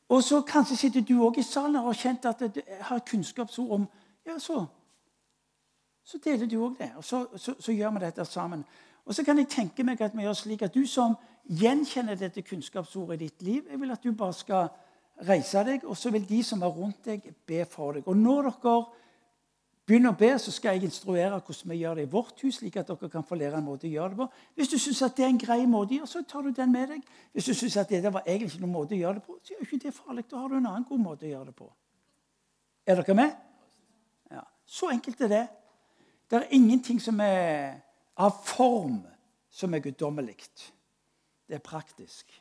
Og 0.09 0.22
så 0.22 0.40
kanskje 0.40 0.76
sitter 0.76 1.01
du 1.01 1.14
òg 1.24 1.39
i 1.39 1.43
salen 1.43 1.76
og 1.76 1.89
har 1.89 2.01
kjent 2.01 2.26
at 2.28 2.43
du 2.55 2.60
har 2.81 3.05
kunnskapsord 3.10 3.70
om 3.70 3.86
Ja, 4.26 4.39
så, 4.39 4.62
så 6.05 6.18
deler 6.24 6.47
du 6.47 6.56
òg 6.64 6.78
det. 6.78 6.90
Og 6.97 7.05
så, 7.05 7.26
så, 7.36 7.55
så, 7.60 7.72
gjør 7.72 7.90
vi 7.90 8.01
dette 8.01 8.24
sammen. 8.24 8.64
Og 9.05 9.14
så 9.14 9.24
kan 9.24 9.39
jeg 9.39 9.48
tenke 9.52 9.85
meg 9.85 10.01
at 10.01 10.16
vi 10.16 10.24
gjør 10.24 10.32
slik 10.32 10.62
at 10.62 10.74
du 10.74 10.86
som 10.89 11.16
gjenkjenner 11.44 12.16
dette 12.16 12.43
kunnskapsordet 12.43 13.20
i 13.20 13.24
ditt 13.24 13.43
liv, 13.43 13.66
jeg 13.70 13.81
vil 13.81 13.93
at 13.93 14.05
du 14.05 14.12
bare 14.16 14.32
skal 14.32 14.68
reise 15.28 15.60
deg, 15.64 15.85
og 15.85 15.97
så 15.97 16.10
vil 16.10 16.24
de 16.28 16.43
som 16.43 16.62
er 16.62 16.72
rundt 16.72 17.05
deg, 17.05 17.35
be 17.47 17.64
for 17.68 17.93
deg. 17.93 18.09
Og 18.09 18.16
når 18.16 18.48
dere 18.48 18.85
Begynn 19.85 20.09
å 20.09 20.15
be, 20.16 20.31
så 20.40 20.52
skal 20.52 20.78
jeg 20.78 20.89
instruere 20.89 21.36
hvordan 21.36 21.70
vi 21.70 21.77
gjør 21.82 21.98
det 21.98 22.05
i 22.06 22.11
vårt 22.11 22.40
hus. 22.40 22.56
slik 22.56 22.77
at 22.81 22.89
dere 22.89 23.09
kan 23.12 23.24
få 23.24 23.36
lære 23.36 23.59
en 23.59 23.66
måte 23.66 23.85
å 23.85 23.90
gjøre 23.90 24.15
det 24.15 24.16
på. 24.16 24.27
Hvis 24.56 24.70
du 24.73 24.78
syns 24.78 25.02
det 25.12 25.24
er 25.24 25.28
en 25.28 25.39
grei 25.39 25.66
måte 25.69 25.93
å 25.93 25.98
gjøre 25.98 26.09
så 26.09 26.23
tar 26.28 26.43
du 26.43 26.52
den 26.56 26.73
med 26.73 26.89
deg. 26.89 27.02
Hvis 27.32 27.44
du 27.44 27.55
syns 27.55 27.77
det 27.89 28.12
var 28.12 28.23
egentlig 28.24 28.55
ikke 28.55 28.62
noen 28.62 28.73
måte 28.73 28.97
å 28.97 28.98
gjøre 28.98 29.19
det 29.19 29.27
på, 29.27 29.36
så 29.43 29.52
er 29.52 29.66
ikke 29.66 29.81
det 29.82 29.94
farlig. 29.94 30.24
Da 30.31 30.40
har 30.40 30.48
du 30.48 30.56
en 30.56 30.70
annen 30.70 30.86
god 30.89 31.02
måte 31.05 31.27
å 31.27 31.32
gjøre 31.35 31.51
det 31.51 31.56
på. 31.59 31.69
Er 32.86 33.01
dere 33.01 33.15
med? 33.15 33.36
Ja. 34.31 34.40
Så 34.65 34.89
enkelt 34.89 35.20
er 35.20 35.28
det. 35.28 35.47
Det 36.31 36.40
er 36.40 36.56
ingenting 36.56 37.01
som 37.01 37.20
er 37.20 37.77
av 38.16 38.40
form 38.44 39.02
som 39.52 39.74
er 39.74 39.85
guddommelig. 39.85 40.48
Det 41.44 41.59
er 41.59 41.65
praktisk. 41.65 42.32